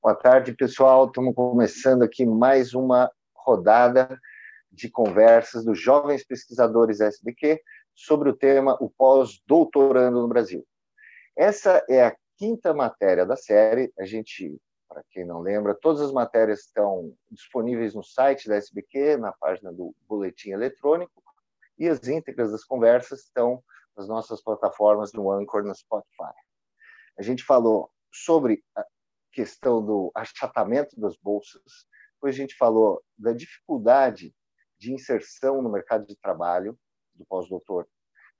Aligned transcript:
Boa 0.00 0.14
tarde, 0.14 0.52
pessoal. 0.52 1.06
Estamos 1.06 1.34
começando 1.34 2.04
aqui 2.04 2.24
mais 2.24 2.72
uma 2.72 3.10
rodada 3.34 4.16
de 4.70 4.88
conversas 4.88 5.64
dos 5.64 5.76
jovens 5.80 6.24
pesquisadores 6.24 7.00
SBQ 7.00 7.60
sobre 7.96 8.30
o 8.30 8.36
tema 8.36 8.78
o 8.80 8.88
pós-doutorando 8.88 10.22
no 10.22 10.28
Brasil. 10.28 10.64
Essa 11.36 11.84
é 11.90 12.04
a 12.06 12.16
quinta 12.36 12.72
matéria 12.72 13.26
da 13.26 13.36
série. 13.36 13.92
A 13.98 14.04
gente, 14.04 14.56
para 14.88 15.02
quem 15.10 15.26
não 15.26 15.40
lembra, 15.40 15.74
todas 15.74 16.00
as 16.00 16.12
matérias 16.12 16.60
estão 16.60 17.12
disponíveis 17.28 17.92
no 17.92 18.04
site 18.04 18.48
da 18.48 18.54
SBQ, 18.54 19.16
na 19.16 19.32
página 19.32 19.72
do 19.72 19.92
boletim 20.08 20.50
eletrônico, 20.50 21.20
e 21.76 21.88
as 21.88 22.06
íntegras 22.06 22.52
das 22.52 22.62
conversas 22.62 23.24
estão 23.24 23.60
nas 23.96 24.06
nossas 24.06 24.40
plataformas 24.40 25.12
no 25.12 25.28
Anchor, 25.32 25.64
no 25.64 25.74
Spotify. 25.74 26.32
A 27.18 27.22
gente 27.22 27.42
falou 27.42 27.90
sobre 28.12 28.62
questão 29.32 29.84
do 29.84 30.10
achatamento 30.14 30.98
das 30.98 31.16
bolsas, 31.16 31.86
depois 32.14 32.34
a 32.34 32.38
gente 32.38 32.56
falou 32.56 33.02
da 33.16 33.32
dificuldade 33.32 34.34
de 34.78 34.92
inserção 34.92 35.62
no 35.62 35.70
mercado 35.70 36.06
de 36.06 36.16
trabalho 36.16 36.78
do 37.14 37.24
pós-doutor. 37.26 37.88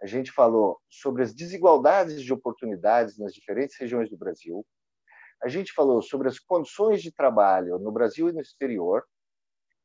A 0.00 0.06
gente 0.06 0.30
falou 0.30 0.80
sobre 0.88 1.22
as 1.22 1.34
desigualdades 1.34 2.22
de 2.22 2.32
oportunidades 2.32 3.18
nas 3.18 3.32
diferentes 3.32 3.76
regiões 3.78 4.08
do 4.10 4.16
Brasil. 4.16 4.64
A 5.42 5.48
gente 5.48 5.72
falou 5.72 6.02
sobre 6.02 6.28
as 6.28 6.38
condições 6.38 7.02
de 7.02 7.12
trabalho 7.12 7.78
no 7.78 7.92
Brasil 7.92 8.28
e 8.28 8.32
no 8.32 8.40
exterior. 8.40 9.04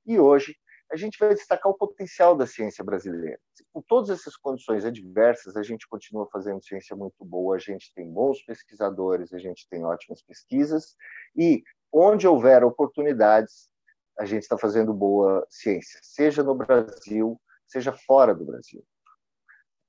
E 0.05 0.19
hoje 0.19 0.55
a 0.93 0.95
gente 0.95 1.17
vai 1.17 1.33
destacar 1.33 1.71
o 1.71 1.75
potencial 1.75 2.37
da 2.37 2.45
ciência 2.45 2.83
brasileira. 2.83 3.39
Com 3.73 3.81
todas 3.81 4.11
essas 4.11 4.37
condições 4.37 4.85
adversas, 4.85 5.57
a 5.57 5.63
gente 5.63 5.87
continua 5.87 6.29
fazendo 6.31 6.63
ciência 6.63 6.95
muito 6.95 7.25
boa, 7.25 7.55
a 7.55 7.59
gente 7.59 7.91
tem 7.95 8.07
bons 8.07 8.43
pesquisadores, 8.43 9.33
a 9.33 9.39
gente 9.39 9.67
tem 9.67 9.83
ótimas 9.83 10.21
pesquisas, 10.21 10.95
e 11.35 11.63
onde 11.91 12.27
houver 12.27 12.63
oportunidades, 12.63 13.71
a 14.19 14.25
gente 14.25 14.43
está 14.43 14.55
fazendo 14.55 14.93
boa 14.93 15.43
ciência, 15.49 15.99
seja 16.03 16.43
no 16.43 16.53
Brasil, 16.53 17.41
seja 17.65 17.91
fora 17.91 18.35
do 18.35 18.45
Brasil. 18.45 18.85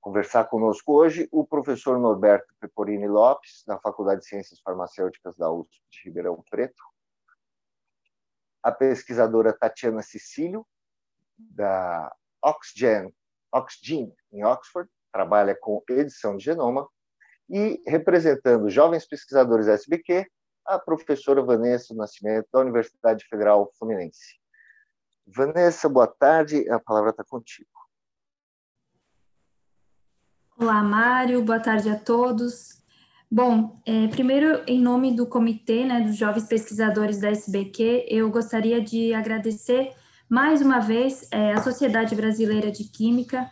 Conversar 0.01 0.47
conosco 0.47 0.91
hoje 0.91 1.29
o 1.31 1.47
professor 1.47 1.99
Norberto 1.99 2.55
Peporini 2.59 3.07
Lopes, 3.07 3.63
da 3.67 3.79
Faculdade 3.79 4.23
de 4.23 4.27
Ciências 4.27 4.59
Farmacêuticas 4.61 5.37
da 5.37 5.53
USP 5.53 5.83
de 5.91 6.05
Ribeirão 6.05 6.43
Preto, 6.51 6.83
a 8.63 8.73
pesquisadora 8.73 9.53
Tatiana 9.53 10.01
Cecílio, 10.01 10.67
da 11.39 12.15
Oxgen, 12.43 13.13
Oxgen 13.53 14.13
em 14.33 14.45
Oxford, 14.45 14.91
trabalha 15.13 15.57
com 15.61 15.83
edição 15.89 16.37
de 16.37 16.45
genoma, 16.45 16.89
e 17.49 17.83
representando 17.87 18.71
jovens 18.71 19.07
pesquisadores 19.07 19.69
SBQ, 19.69 20.27
a 20.67 20.79
professora 20.79 21.43
Vanessa 21.43 21.95
Nascimento, 21.95 22.49
da 22.53 22.61
Universidade 22.61 23.25
Federal 23.29 23.71
Fluminense. 23.79 24.39
Vanessa, 25.27 25.89
boa 25.89 26.07
tarde, 26.07 26.69
a 26.71 26.79
palavra 26.79 27.11
está 27.11 27.25
contigo. 27.25 27.69
Olá, 30.57 30.83
Mário, 30.83 31.43
boa 31.43 31.61
tarde 31.61 31.91
a 31.91 31.99
todos. 31.99 32.83
Bom, 33.31 33.81
é, 33.85 34.07
primeiro, 34.09 34.63
em 34.67 34.81
nome 34.81 35.15
do 35.15 35.27
comitê 35.27 35.85
né, 35.85 36.01
dos 36.01 36.17
jovens 36.17 36.45
pesquisadores 36.45 37.21
da 37.21 37.31
SBQ, 37.31 38.07
eu 38.09 38.31
gostaria 38.31 38.81
de 38.81 39.13
agradecer 39.13 39.93
mais 40.29 40.63
uma 40.63 40.81
vez, 40.81 41.27
é, 41.31 41.53
a 41.53 41.63
Sociedade 41.63 42.15
Brasileira 42.15 42.71
de 42.71 42.85
Química, 42.85 43.51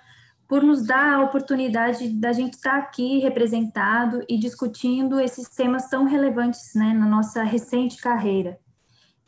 por 0.48 0.62
nos 0.62 0.84
dar 0.84 1.14
a 1.14 1.22
oportunidade 1.22 2.08
da 2.08 2.32
gente 2.32 2.54
estar 2.54 2.76
aqui 2.76 3.18
representado 3.20 4.22
e 4.28 4.38
discutindo 4.38 5.18
esses 5.18 5.48
temas 5.48 5.88
tão 5.88 6.04
relevantes 6.04 6.74
né, 6.74 6.92
na 6.92 7.06
nossa 7.06 7.42
recente 7.42 7.96
carreira. 8.00 8.58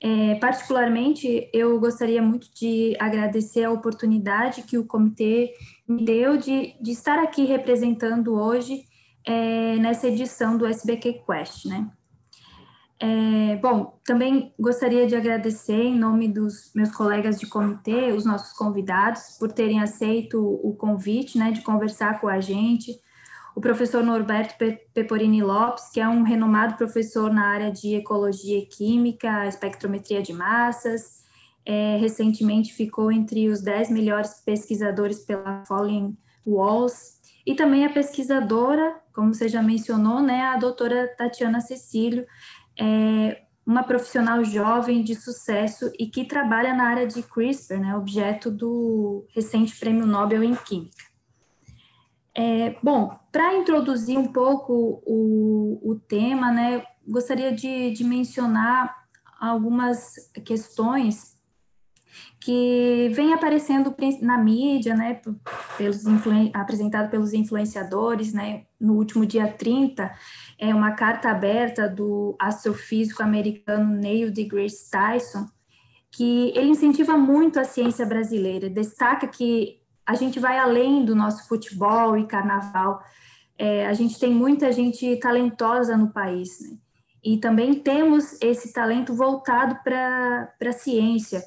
É, 0.01 0.35
particularmente, 0.35 1.49
eu 1.53 1.81
gostaria 1.81 2.21
muito 2.21 2.53
de 2.55 2.95
agradecer 3.01 3.65
a 3.65 3.71
oportunidade 3.71 4.63
que 4.63 4.77
o 4.77 4.85
comitê 4.85 5.55
me 5.89 6.05
deu 6.05 6.37
de, 6.37 6.75
de 6.79 6.91
estar 6.91 7.19
aqui 7.19 7.47
representando 7.47 8.35
hoje 8.35 8.85
é, 9.27 9.77
nessa 9.77 10.09
edição 10.09 10.59
do 10.59 10.67
SBQ 10.67 11.23
Quest, 11.27 11.65
né? 11.65 11.91
É, 13.07 13.57
bom, 13.57 14.01
também 14.03 14.55
gostaria 14.59 15.07
de 15.07 15.15
agradecer, 15.15 15.75
em 15.75 15.99
nome 15.99 16.27
dos 16.27 16.73
meus 16.75 16.91
colegas 16.91 17.39
de 17.39 17.47
comitê, 17.47 18.13
os 18.13 18.25
nossos 18.25 18.57
convidados, 18.57 19.37
por 19.39 19.53
terem 19.53 19.79
aceito 19.83 20.43
o 20.43 20.75
convite 20.75 21.37
né, 21.37 21.53
de 21.53 21.61
conversar 21.61 22.19
com 22.19 22.29
a 22.29 22.41
gente. 22.41 22.99
O 23.55 23.61
professor 23.61 24.03
Norberto 24.03 24.55
Peporini 24.95 25.43
Lopes, 25.43 25.91
que 25.91 26.01
é 26.01 26.09
um 26.09 26.23
renomado 26.23 26.79
professor 26.79 27.31
na 27.31 27.47
área 27.47 27.71
de 27.71 27.95
ecologia 27.95 28.59
e 28.59 28.65
química, 28.65 29.47
espectrometria 29.47 30.23
de 30.23 30.33
massas, 30.33 31.23
é, 31.67 31.99
recentemente 31.99 32.73
ficou 32.73 33.13
entre 33.13 33.51
os 33.51 33.61
10 33.61 33.91
melhores 33.91 34.41
pesquisadores 34.47 35.19
pela 35.19 35.63
Falling 35.67 36.17
Walls, 36.47 37.21
e 37.47 37.55
também 37.55 37.85
a 37.85 37.93
pesquisadora, 37.93 38.97
como 39.13 39.35
você 39.35 39.47
já 39.47 39.63
mencionou, 39.63 40.23
né, 40.23 40.41
a 40.41 40.57
doutora 40.57 41.07
Tatiana 41.19 41.61
Cecílio, 41.61 42.27
é 42.79 43.43
uma 43.67 43.83
profissional 43.83 44.45
jovem 44.45 45.03
de 45.03 45.15
sucesso 45.15 45.91
e 45.99 46.07
que 46.07 46.25
trabalha 46.25 46.75
na 46.75 46.89
área 46.89 47.07
de 47.07 47.23
CRISPR, 47.23 47.81
né, 47.81 47.97
objeto 47.97 48.51
do 48.51 49.27
recente 49.35 49.79
Prêmio 49.79 50.07
Nobel 50.07 50.43
em 50.43 50.55
Química. 50.55 51.05
É, 52.37 52.77
bom, 52.83 53.19
para 53.33 53.55
introduzir 53.55 54.19
um 54.19 54.27
pouco 54.33 55.03
o, 55.07 55.81
o 55.83 55.95
tema, 55.95 56.51
né, 56.51 56.85
gostaria 57.07 57.53
de, 57.53 57.93
de 57.93 58.05
mencionar 58.05 58.95
algumas 59.41 60.15
questões 60.45 61.34
que 62.45 63.09
vem 63.15 63.33
aparecendo 63.33 63.95
na 64.21 64.37
mídia, 64.37 64.95
né, 64.95 65.19
pelos 65.79 66.05
apresentado 66.53 67.11
pelos 67.11 67.33
influenciadores, 67.33 68.35
né, 68.35 68.67
no 68.79 68.97
último 68.99 69.25
dia 69.25 69.51
30, 69.51 70.15
é 70.59 70.75
uma 70.75 70.91
carta 70.91 71.31
aberta 71.31 71.89
do 71.89 72.37
astrofísico 72.39 73.23
americano 73.23 73.97
Neil 73.97 74.31
deGrasse 74.31 74.91
Tyson, 74.91 75.47
que 76.11 76.53
ele 76.55 76.69
incentiva 76.69 77.17
muito 77.17 77.59
a 77.59 77.65
ciência 77.65 78.05
brasileira, 78.05 78.69
destaca 78.69 79.27
que 79.27 79.81
a 80.05 80.13
gente 80.13 80.39
vai 80.39 80.59
além 80.59 81.03
do 81.03 81.17
nosso 81.17 81.49
futebol 81.49 82.15
e 82.19 82.27
carnaval, 82.27 83.01
é, 83.57 83.87
a 83.87 83.95
gente 83.95 84.21
tem 84.21 84.31
muita 84.31 84.71
gente 84.71 85.17
talentosa 85.17 85.97
no 85.97 86.13
país, 86.13 86.61
né? 86.61 86.77
e 87.25 87.39
também 87.39 87.73
temos 87.73 88.37
esse 88.43 88.71
talento 88.71 89.15
voltado 89.15 89.83
para 89.83 90.53
a 90.63 90.73
ciência, 90.73 91.43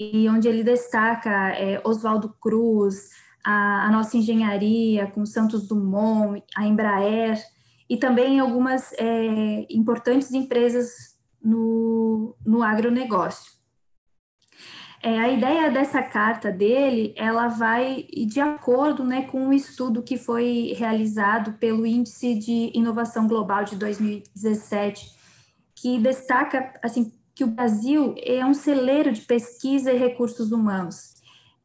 e 0.00 0.26
onde 0.30 0.48
ele 0.48 0.64
destaca 0.64 1.50
é, 1.50 1.78
Oswaldo 1.84 2.34
Cruz, 2.40 3.10
a, 3.44 3.86
a, 3.86 3.90
nossa 3.90 4.16
engenharia 4.16 5.06
com 5.08 5.26
Santos 5.26 5.68
Dumont, 5.68 6.42
a 6.56 6.66
Embraer, 6.66 7.38
e 7.88 7.98
também 7.98 8.40
algumas 8.40 8.94
é, 8.94 9.66
importantes 9.68 10.32
empresas 10.32 11.18
no, 11.42 12.34
no 12.46 12.62
agronegócio. 12.62 13.52
É, 15.02 15.18
a 15.18 15.28
ideia 15.28 15.70
dessa 15.70 16.02
carta 16.02 16.50
dele, 16.50 17.12
ela 17.16 17.48
vai 17.48 18.06
de 18.26 18.40
acordo 18.40 19.04
né, 19.04 19.22
com 19.22 19.46
um 19.46 19.52
estudo 19.52 20.02
que 20.02 20.16
foi 20.16 20.74
realizado 20.78 21.54
pelo 21.54 21.86
Índice 21.86 22.34
de 22.34 22.70
Inovação 22.74 23.26
Global 23.26 23.64
de 23.64 23.76
2017, 23.76 25.10
que 25.74 25.98
destaca 25.98 26.72
assim 26.82 27.19
que 27.40 27.44
o 27.44 27.46
Brasil 27.46 28.14
é 28.18 28.44
um 28.44 28.52
celeiro 28.52 29.10
de 29.10 29.22
pesquisa 29.22 29.90
e 29.90 29.96
recursos 29.96 30.52
humanos. 30.52 31.14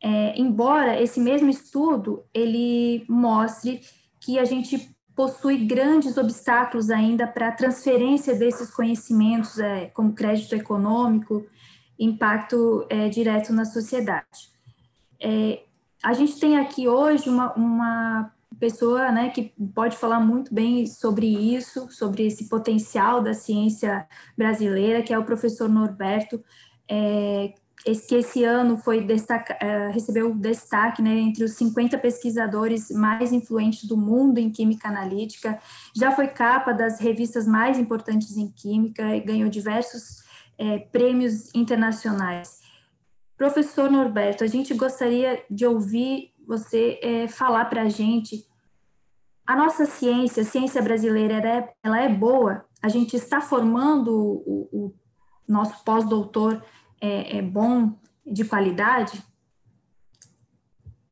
É, 0.02 0.34
embora 0.40 1.02
esse 1.02 1.20
mesmo 1.20 1.50
estudo 1.50 2.24
ele 2.34 3.04
mostre 3.10 3.82
que 4.22 4.40
a 4.40 4.46
gente 4.46 4.96
possui 5.14 5.66
grandes 5.66 6.16
obstáculos 6.16 6.90
ainda 6.90 7.28
para 7.28 7.50
a 7.50 7.52
transferência 7.52 8.34
desses 8.34 8.72
conhecimentos, 8.72 9.60
é, 9.60 9.88
como 9.88 10.14
crédito 10.14 10.56
econômico, 10.56 11.46
impacto 12.00 12.86
é, 12.90 13.10
direto 13.10 13.52
na 13.52 13.66
sociedade. 13.66 14.54
É, 15.20 15.64
a 16.02 16.14
gente 16.14 16.40
tem 16.40 16.58
aqui 16.58 16.88
hoje 16.88 17.28
uma, 17.28 17.54
uma 17.54 18.32
pessoa 18.60 19.12
né, 19.12 19.30
que 19.30 19.54
pode 19.74 19.98
falar 19.98 20.20
muito 20.20 20.54
bem 20.54 20.86
sobre 20.86 21.28
isso, 21.28 21.90
sobre 21.92 22.26
esse 22.26 22.50
potencial 22.50 23.22
da 23.22 23.34
ciência 23.34 24.08
brasileira, 24.38 25.02
que 25.02 25.14
é 25.14 25.20
o 25.20 25.26
professor 25.26 25.70
Norberto, 25.70 26.44
é, 26.90 27.54
que 28.08 28.16
esse 28.16 28.44
ano 28.44 28.78
foi 28.78 29.04
destaca, 29.04 29.58
é, 29.62 29.90
recebeu 29.90 30.34
destaque 30.34 31.02
né, 31.02 31.12
entre 31.20 31.44
os 31.44 31.52
50 31.54 31.98
pesquisadores 32.00 32.90
mais 32.90 33.32
influentes 33.32 33.86
do 33.86 33.96
mundo 33.96 34.40
em 34.40 34.50
química 34.50 34.88
analítica, 34.88 35.60
já 35.96 36.12
foi 36.12 36.28
capa 36.28 36.74
das 36.74 37.00
revistas 37.00 37.48
mais 37.48 37.78
importantes 37.78 38.38
em 38.38 38.50
química 38.50 39.16
e 39.16 39.20
ganhou 39.20 39.50
diversos 39.50 40.24
é, 40.58 40.80
prêmios 40.80 41.54
internacionais. 41.54 42.66
Professor 43.38 43.92
Norberto, 43.92 44.44
a 44.44 44.48
gente 44.48 44.74
gostaria 44.74 45.44
de 45.50 45.66
ouvir 45.66 46.34
você 46.48 47.00
é, 47.02 47.28
falar 47.28 47.66
para 47.66 47.84
a 47.84 47.90
gente 47.90 48.48
a 49.46 49.56
nossa 49.56 49.86
ciência, 49.86 50.42
a 50.42 50.46
ciência 50.46 50.82
brasileira, 50.82 51.36
ela 51.36 51.50
é, 51.50 51.74
ela 51.84 52.02
é, 52.02 52.10
boa, 52.10 52.66
a 52.82 52.90
gente 52.90 53.16
está 53.16 53.40
formando 53.40 54.12
o, 54.12 54.70
o, 54.72 54.96
nosso 55.48 55.84
pós-doutor 55.84 56.64
é, 57.00 57.38
é 57.38 57.42
bom, 57.42 57.96
de 58.26 58.44
qualidade? 58.44 59.24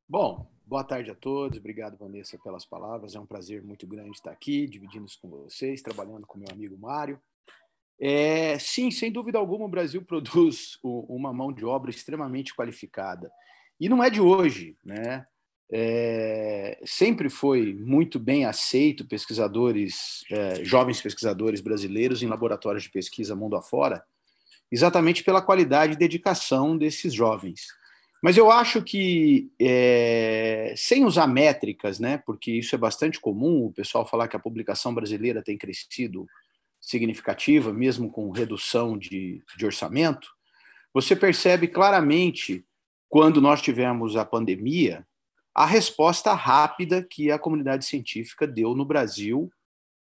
Bom, 0.10 0.48
boa 0.66 0.84
tarde 0.84 1.12
a 1.12 1.16
todos. 1.16 1.60
Obrigado, 1.60 1.98
Vanessa, 1.98 2.38
pelas 2.44 2.66
palavras. 2.66 3.14
É 3.16 3.20
um 3.20 3.26
prazer 3.28 3.64
muito 3.64 3.86
grande 3.86 4.12
estar 4.12 4.32
aqui, 4.32 4.68
dividindo 4.68 5.06
isso 5.06 5.20
com 5.22 5.30
vocês, 5.30 5.84
trabalhando 5.84 6.26
com 6.26 6.40
meu 6.40 6.48
amigo 6.52 6.76
Mário. 6.78 7.22
É, 8.00 8.58
sim, 8.58 8.90
sem 8.90 9.12
dúvida 9.12 9.38
alguma, 9.38 9.66
o 9.66 9.70
Brasil 9.70 10.02
produz 10.06 10.80
uma 10.84 11.32
mão 11.32 11.54
de 11.54 11.64
obra 11.64 11.92
extremamente 11.92 12.56
qualificada. 12.56 13.32
E 13.84 13.90
não 13.90 14.02
é 14.02 14.10
de 14.10 14.22
hoje, 14.22 14.78
né? 14.82 15.26
É, 15.70 16.80
sempre 16.86 17.30
foi 17.30 17.74
muito 17.74 18.18
bem 18.18 18.46
aceito 18.46 19.06
pesquisadores, 19.06 20.24
é, 20.32 20.64
jovens 20.64 21.02
pesquisadores 21.02 21.60
brasileiros 21.60 22.24
em 22.24 22.28
laboratórios 22.28 22.84
de 22.84 22.90
pesquisa 22.90 23.36
mundo 23.36 23.58
afora, 23.58 24.02
exatamente 24.72 25.22
pela 25.22 25.42
qualidade 25.42 25.94
e 25.94 25.98
dedicação 25.98 26.78
desses 26.78 27.14
jovens. 27.14 27.68
Mas 28.24 28.38
eu 28.38 28.50
acho 28.50 28.82
que, 28.82 29.52
é, 29.60 30.74
sem 30.78 31.04
usar 31.04 31.28
métricas, 31.28 32.00
né, 32.00 32.24
porque 32.26 32.54
isso 32.54 32.74
é 32.74 32.78
bastante 32.78 33.20
comum, 33.20 33.66
o 33.66 33.74
pessoal 33.74 34.08
falar 34.08 34.30
que 34.30 34.38
a 34.38 34.40
publicação 34.40 34.96
brasileira 34.96 35.44
tem 35.44 35.58
crescido 35.58 36.26
significativa, 36.80 37.74
mesmo 37.74 38.10
com 38.10 38.32
redução 38.32 38.98
de, 38.98 39.44
de 39.58 39.66
orçamento, 39.66 40.30
você 40.94 41.18
percebe 41.18 41.68
claramente, 41.68 42.64
quando 43.14 43.40
nós 43.40 43.62
tivemos 43.62 44.16
a 44.16 44.26
pandemia, 44.26 45.06
a 45.54 45.68
resposta 45.68 46.34
rápida 46.34 47.04
que 47.04 47.30
a 47.30 47.38
comunidade 47.38 47.86
científica 47.86 48.48
deu 48.48 48.74
no 48.74 48.84
Brasil. 48.84 49.52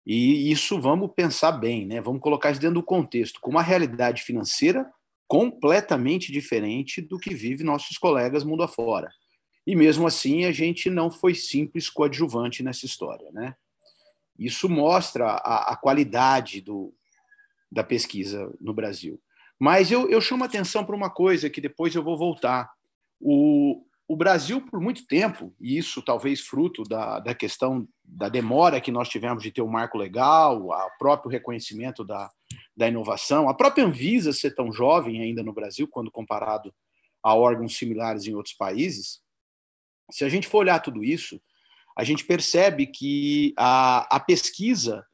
E 0.06 0.52
isso 0.52 0.80
vamos 0.80 1.12
pensar 1.16 1.54
bem, 1.54 1.84
né? 1.88 2.00
vamos 2.00 2.22
colocar 2.22 2.52
isso 2.52 2.62
dentro 2.62 2.76
do 2.76 2.84
contexto, 2.84 3.42
com 3.42 3.50
uma 3.50 3.64
realidade 3.64 4.22
financeira 4.22 4.88
completamente 5.28 6.32
diferente 6.32 7.02
do 7.02 7.18
que 7.18 7.34
vive 7.34 7.64
nossos 7.64 7.98
colegas 7.98 8.44
mundo 8.44 8.62
afora. 8.62 9.10
E 9.66 9.76
mesmo 9.76 10.06
assim, 10.06 10.46
a 10.46 10.52
gente 10.52 10.88
não 10.88 11.10
foi 11.10 11.34
simples 11.34 11.90
coadjuvante 11.90 12.62
nessa 12.62 12.86
história. 12.86 13.32
Né? 13.32 13.56
Isso 14.38 14.70
mostra 14.70 15.26
a, 15.26 15.74
a 15.74 15.76
qualidade 15.76 16.62
do, 16.62 16.94
da 17.72 17.84
pesquisa 17.84 18.54
no 18.62 18.76
Brasil. 18.76 19.20
Mas 19.60 19.90
eu, 19.90 20.08
eu 20.08 20.22
chamo 20.22 20.44
atenção 20.44 20.86
para 20.86 20.96
uma 20.96 21.10
coisa 21.10 21.50
que 21.50 21.60
depois 21.60 21.96
eu 21.96 22.04
vou 22.04 22.16
voltar. 22.16 22.72
O, 23.22 23.86
o 24.08 24.16
Brasil, 24.16 24.60
por 24.60 24.82
muito 24.82 25.06
tempo, 25.06 25.54
e 25.60 25.78
isso 25.78 26.02
talvez 26.02 26.42
fruto 26.42 26.84
da, 26.84 27.20
da 27.20 27.34
questão 27.34 27.88
da 28.04 28.28
demora 28.28 28.82
que 28.82 28.92
nós 28.92 29.08
tivemos 29.08 29.44
de 29.44 29.52
ter 29.52 29.62
um 29.62 29.70
marco 29.70 29.98
legal, 29.98 30.68
o 30.68 30.98
próprio 30.98 31.32
reconhecimento 31.32 32.04
da, 32.04 32.30
da 32.76 32.88
inovação, 32.88 33.48
a 33.48 33.54
própria 33.54 33.86
Anvisa 33.86 34.34
ser 34.34 34.56
tão 34.56 34.72
jovem 34.72 35.22
ainda 35.22 35.44
no 35.44 35.54
Brasil, 35.54 35.88
quando 35.88 36.12
comparado 36.12 36.74
a 37.24 37.36
órgãos 37.36 37.78
similares 37.78 38.26
em 38.26 38.34
outros 38.34 38.56
países, 38.56 39.22
se 40.10 40.26
a 40.26 40.30
gente 40.30 40.48
for 40.48 40.58
olhar 40.60 40.80
tudo 40.80 41.04
isso, 41.04 41.42
a 41.98 42.04
gente 42.04 42.26
percebe 42.26 42.88
que 42.88 43.54
a, 43.58 44.16
a 44.16 44.20
pesquisa 44.20 45.06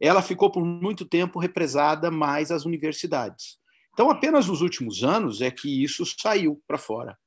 ela 0.00 0.22
ficou 0.22 0.50
por 0.50 0.64
muito 0.64 1.04
tempo 1.04 1.38
represada 1.38 2.10
mais 2.10 2.50
às 2.50 2.64
universidades. 2.64 3.58
Então, 3.92 4.10
apenas 4.10 4.46
nos 4.46 4.60
últimos 4.60 5.02
anos 5.02 5.40
é 5.40 5.50
que 5.50 5.82
isso 5.82 6.04
saiu 6.04 6.62
para 6.66 6.76
fora. 6.76 7.18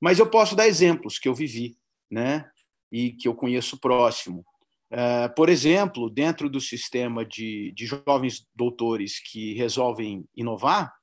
Mas 0.00 0.18
eu 0.18 0.28
posso 0.28 0.54
dar 0.54 0.66
exemplos 0.66 1.18
que 1.18 1.28
eu 1.28 1.34
vivi, 1.34 1.76
né? 2.10 2.48
E 2.90 3.12
que 3.12 3.28
eu 3.28 3.34
conheço 3.34 3.78
próximo. 3.78 4.44
Uh, 4.92 5.34
por 5.34 5.48
exemplo, 5.48 6.08
dentro 6.08 6.48
do 6.48 6.60
sistema 6.60 7.24
de, 7.24 7.72
de 7.72 7.86
jovens 7.86 8.46
doutores 8.54 9.18
que 9.18 9.54
resolvem 9.54 10.24
inovar, 10.36 10.94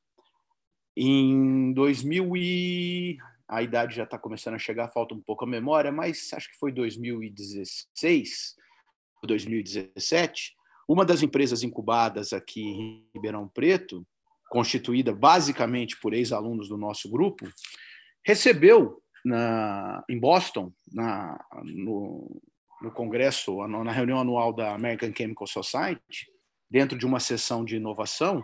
em 0.95 1.73
2000 1.73 2.37
e 2.37 3.17
a 3.47 3.61
idade 3.61 3.95
já 3.95 4.03
está 4.03 4.17
começando 4.17 4.55
a 4.55 4.59
chegar, 4.59 4.87
falta 4.89 5.13
um 5.13 5.21
pouco 5.21 5.43
a 5.43 5.47
memória, 5.47 5.91
mas 5.91 6.31
acho 6.33 6.49
que 6.49 6.57
foi 6.57 6.71
2016, 6.71 8.55
2017, 9.23 10.53
uma 10.87 11.05
das 11.05 11.21
empresas 11.21 11.63
incubadas 11.63 12.33
aqui 12.33 12.61
em 12.61 13.07
Ribeirão 13.13 13.47
Preto, 13.47 14.05
constituída 14.49 15.13
basicamente 15.13 15.99
por 15.99 16.13
ex-alunos 16.13 16.69
do 16.69 16.77
nosso 16.77 17.09
grupo, 17.09 17.47
recebeu 18.25 19.01
na, 19.23 20.03
em 20.09 20.19
Boston, 20.19 20.71
na, 20.91 21.43
no, 21.63 22.41
no 22.81 22.91
congresso, 22.91 23.65
na 23.67 23.91
reunião 23.91 24.19
anual 24.19 24.53
da 24.53 24.73
American 24.73 25.13
Chemical 25.15 25.47
Society, 25.47 26.27
dentro 26.69 26.97
de 26.97 27.05
uma 27.05 27.19
sessão 27.19 27.63
de 27.63 27.75
inovação, 27.75 28.43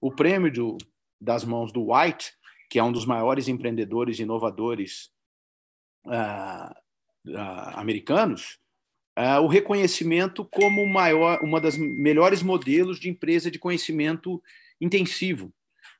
o 0.00 0.10
prêmio 0.10 0.52
do, 0.52 0.78
das 1.20 1.44
mãos 1.44 1.72
do 1.72 1.92
White 1.92 2.38
que 2.68 2.78
é 2.78 2.84
um 2.84 2.92
dos 2.92 3.06
maiores 3.06 3.48
empreendedores 3.48 4.18
e 4.18 4.22
inovadores 4.22 5.10
uh, 6.04 6.70
uh, 7.30 7.70
americanos, 7.74 8.58
uh, 9.18 9.40
o 9.42 9.46
reconhecimento 9.46 10.44
como 10.44 10.86
maior, 10.86 11.40
uma 11.42 11.60
das 11.60 11.76
melhores 11.76 12.42
modelos 12.42 13.00
de 13.00 13.08
empresa 13.08 13.50
de 13.50 13.58
conhecimento 13.58 14.42
intensivo. 14.80 15.52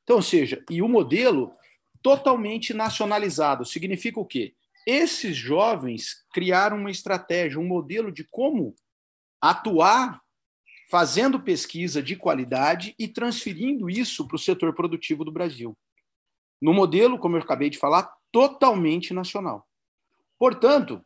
Então, 0.02 0.16
ou 0.16 0.22
seja, 0.22 0.62
e 0.70 0.82
o 0.82 0.88
modelo 0.88 1.52
totalmente 2.02 2.72
nacionalizado 2.72 3.64
significa 3.64 4.20
o 4.20 4.26
quê? 4.26 4.54
Esses 4.86 5.36
jovens 5.36 6.24
criaram 6.32 6.78
uma 6.78 6.90
estratégia, 6.90 7.60
um 7.60 7.66
modelo 7.66 8.10
de 8.10 8.24
como 8.24 8.74
atuar 9.40 10.20
fazendo 10.90 11.40
pesquisa 11.40 12.02
de 12.02 12.16
qualidade 12.16 12.94
e 12.98 13.06
transferindo 13.06 13.90
isso 13.90 14.26
para 14.26 14.36
o 14.36 14.38
setor 14.38 14.74
produtivo 14.74 15.24
do 15.24 15.30
Brasil 15.30 15.76
no 16.60 16.72
modelo, 16.72 17.18
como 17.18 17.36
eu 17.36 17.40
acabei 17.40 17.70
de 17.70 17.78
falar, 17.78 18.10
totalmente 18.32 19.14
nacional. 19.14 19.66
Portanto, 20.38 21.04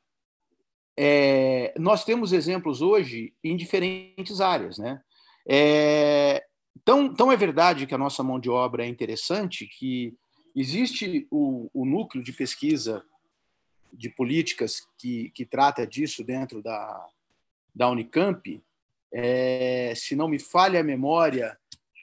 é, 0.99 1.75
nós 1.79 2.05
temos 2.05 2.33
exemplos 2.33 2.83
hoje 2.83 3.35
em 3.43 3.57
diferentes 3.57 4.41
áreas. 4.41 4.79
Né? 4.79 5.01
É, 5.49 6.43
tão, 6.85 7.13
tão 7.15 7.31
é 7.31 7.37
verdade 7.37 7.87
que 7.87 7.95
a 7.95 7.99
nossa 7.99 8.23
mão 8.23 8.41
de 8.41 8.51
obra 8.51 8.85
é 8.85 8.89
interessante 8.89 9.67
que 9.67 10.15
existe 10.55 11.27
o, 11.31 11.71
o 11.73 11.85
núcleo 11.85 12.23
de 12.23 12.33
pesquisa 12.33 13.05
de 13.93 14.09
políticas 14.09 14.87
que, 14.99 15.31
que 15.31 15.45
trata 15.45 15.87
disso 15.87 16.25
dentro 16.25 16.63
da, 16.63 17.07
da 17.75 17.91
Unicamp. 17.91 18.63
É, 19.13 19.93
se 19.95 20.17
não 20.17 20.29
me 20.29 20.39
falha 20.39 20.81
a 20.81 20.85
memória, 20.85 21.59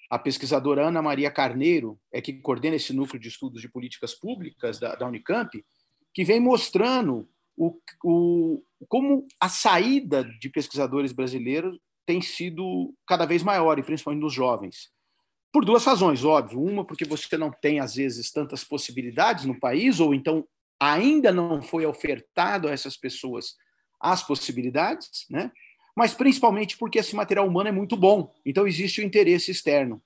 a 0.09 0.19
pesquisadora 0.19 0.87
Ana 0.87 1.01
Maria 1.01 1.31
Carneiro 1.31 1.99
é 2.11 2.21
que 2.21 2.33
coordena 2.33 2.75
esse 2.75 2.93
núcleo 2.93 3.19
de 3.19 3.27
estudos 3.27 3.61
de 3.61 3.69
políticas 3.69 4.13
públicas 4.13 4.79
da, 4.79 4.95
da 4.95 5.07
Unicamp, 5.07 5.63
que 6.13 6.23
vem 6.23 6.39
mostrando 6.39 7.27
o, 7.55 7.77
o, 8.03 8.63
como 8.87 9.27
a 9.39 9.49
saída 9.49 10.23
de 10.23 10.49
pesquisadores 10.49 11.11
brasileiros 11.11 11.79
tem 12.05 12.21
sido 12.21 12.93
cada 13.05 13.25
vez 13.25 13.43
maior, 13.43 13.77
e 13.77 13.83
principalmente 13.83 14.21
nos 14.21 14.33
jovens. 14.33 14.91
Por 15.51 15.65
duas 15.65 15.83
razões, 15.85 16.23
óbvio. 16.23 16.61
Uma, 16.61 16.85
porque 16.85 17.05
você 17.05 17.37
não 17.37 17.51
tem, 17.51 17.79
às 17.79 17.95
vezes, 17.95 18.31
tantas 18.31 18.63
possibilidades 18.63 19.45
no 19.45 19.59
país, 19.59 19.99
ou 19.99 20.13
então 20.13 20.47
ainda 20.79 21.31
não 21.31 21.61
foi 21.61 21.85
ofertado 21.85 22.67
a 22.67 22.71
essas 22.71 22.95
pessoas 22.95 23.55
as 23.99 24.23
possibilidades, 24.23 25.25
né? 25.29 25.51
mas 25.95 26.13
principalmente 26.13 26.77
porque 26.77 26.99
esse 26.99 27.13
material 27.13 27.45
humano 27.45 27.67
é 27.67 27.71
muito 27.73 27.97
bom, 27.97 28.33
então 28.45 28.65
existe 28.65 29.01
o 29.01 29.03
interesse 29.03 29.51
externo. 29.51 30.01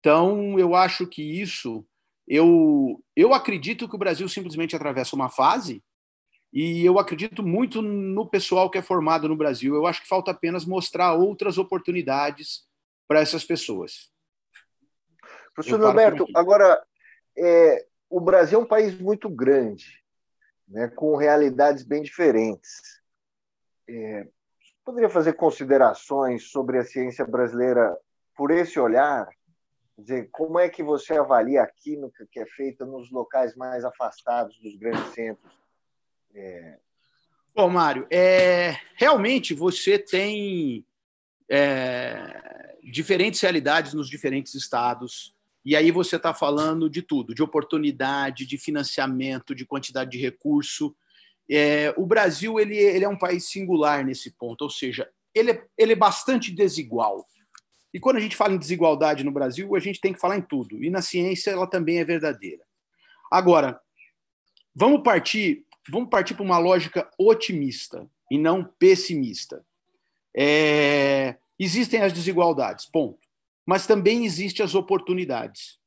Então, 0.00 0.58
eu 0.58 0.74
acho 0.74 1.06
que 1.06 1.22
isso, 1.22 1.86
eu, 2.26 3.00
eu 3.14 3.32
acredito 3.32 3.88
que 3.88 3.94
o 3.94 3.98
Brasil 3.98 4.28
simplesmente 4.28 4.74
atravessa 4.74 5.14
uma 5.14 5.30
fase, 5.30 5.82
e 6.52 6.84
eu 6.84 6.98
acredito 6.98 7.42
muito 7.42 7.80
no 7.80 8.26
pessoal 8.26 8.68
que 8.70 8.78
é 8.78 8.82
formado 8.82 9.28
no 9.28 9.34
Brasil. 9.34 9.74
Eu 9.74 9.86
acho 9.86 10.02
que 10.02 10.08
falta 10.08 10.30
apenas 10.30 10.64
mostrar 10.64 11.12
outras 11.14 11.58
oportunidades 11.58 12.62
para 13.08 13.20
essas 13.20 13.44
pessoas. 13.44 14.13
Professor 15.54 15.80
Roberto, 15.80 16.26
agora, 16.34 16.84
é, 17.36 17.86
o 18.10 18.20
Brasil 18.20 18.58
é 18.58 18.62
um 18.62 18.66
país 18.66 18.98
muito 18.98 19.28
grande, 19.28 20.02
né, 20.66 20.88
com 20.88 21.16
realidades 21.16 21.84
bem 21.84 22.02
diferentes. 22.02 23.00
É, 23.88 24.26
Poderia 24.84 25.08
fazer 25.08 25.32
considerações 25.32 26.50
sobre 26.50 26.78
a 26.78 26.84
ciência 26.84 27.24
brasileira 27.24 27.96
por 28.36 28.50
esse 28.50 28.78
olhar? 28.78 29.26
Quer 29.96 30.02
dizer, 30.02 30.28
como 30.30 30.58
é 30.58 30.68
que 30.68 30.82
você 30.82 31.14
avalia 31.14 31.62
a 31.62 31.66
química 31.66 32.28
que 32.30 32.38
é 32.38 32.44
feita 32.44 32.84
nos 32.84 33.10
locais 33.10 33.56
mais 33.56 33.82
afastados 33.82 34.58
dos 34.60 34.76
grandes 34.76 35.14
centros? 35.14 35.52
É... 36.34 36.78
Bom, 37.54 37.70
Mário, 37.70 38.06
é, 38.10 38.76
realmente 38.96 39.54
você 39.54 39.98
tem 39.98 40.84
é, 41.48 42.76
diferentes 42.82 43.40
realidades 43.40 43.94
nos 43.94 44.08
diferentes 44.08 44.54
estados, 44.54 45.33
e 45.64 45.74
aí 45.74 45.90
você 45.90 46.16
está 46.16 46.34
falando 46.34 46.90
de 46.90 47.00
tudo, 47.00 47.34
de 47.34 47.42
oportunidade, 47.42 48.46
de 48.46 48.58
financiamento, 48.58 49.54
de 49.54 49.64
quantidade 49.64 50.10
de 50.10 50.18
recurso. 50.18 50.94
É, 51.50 51.94
o 51.96 52.04
Brasil 52.04 52.60
ele, 52.60 52.76
ele 52.76 53.04
é 53.04 53.08
um 53.08 53.18
país 53.18 53.48
singular 53.48 54.04
nesse 54.04 54.32
ponto, 54.32 54.62
ou 54.62 54.70
seja, 54.70 55.08
ele 55.34 55.52
é, 55.52 55.66
ele 55.78 55.92
é 55.92 55.96
bastante 55.96 56.52
desigual. 56.52 57.26
E 57.94 58.00
quando 58.00 58.16
a 58.16 58.20
gente 58.20 58.36
fala 58.36 58.52
em 58.52 58.58
desigualdade 58.58 59.24
no 59.24 59.32
Brasil, 59.32 59.74
a 59.74 59.78
gente 59.78 60.00
tem 60.00 60.12
que 60.12 60.20
falar 60.20 60.36
em 60.36 60.42
tudo. 60.42 60.82
E 60.82 60.90
na 60.90 61.00
ciência 61.00 61.52
ela 61.52 61.66
também 61.66 61.98
é 61.98 62.04
verdadeira. 62.04 62.62
Agora, 63.30 63.80
vamos 64.74 65.02
partir, 65.02 65.64
vamos 65.88 66.10
partir 66.10 66.34
para 66.34 66.42
uma 66.42 66.58
lógica 66.58 67.08
otimista 67.18 68.06
e 68.30 68.36
não 68.36 68.64
pessimista. 68.64 69.64
É, 70.36 71.36
existem 71.58 72.02
as 72.02 72.12
desigualdades, 72.12 72.84
ponto. 72.86 73.23
Mas 73.66 73.86
também 73.86 74.24
existem 74.24 74.64
as 74.64 74.74
oportunidades. 74.74 75.78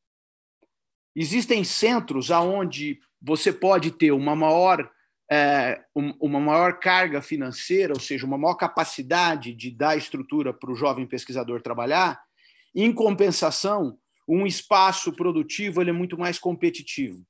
Existem 1.15 1.63
centros 1.63 2.31
aonde 2.31 2.99
você 3.21 3.51
pode 3.51 3.91
ter 3.91 4.11
uma 4.11 4.35
maior 4.35 4.91
é, 5.29 5.83
uma 5.93 6.39
maior 6.39 6.79
carga 6.79 7.21
financeira, 7.21 7.93
ou 7.93 7.99
seja, 7.99 8.25
uma 8.25 8.37
maior 8.37 8.55
capacidade 8.55 9.53
de 9.53 9.69
dar 9.69 9.97
estrutura 9.97 10.53
para 10.53 10.71
o 10.71 10.75
jovem 10.75 11.05
pesquisador 11.05 11.61
trabalhar, 11.61 12.21
em 12.73 12.93
compensação, 12.93 13.97
um 14.27 14.45
espaço 14.45 15.11
produtivo 15.13 15.81
ele 15.81 15.89
é 15.89 15.93
muito 15.93 16.17
mais 16.17 16.37
competitivo. 16.39 17.25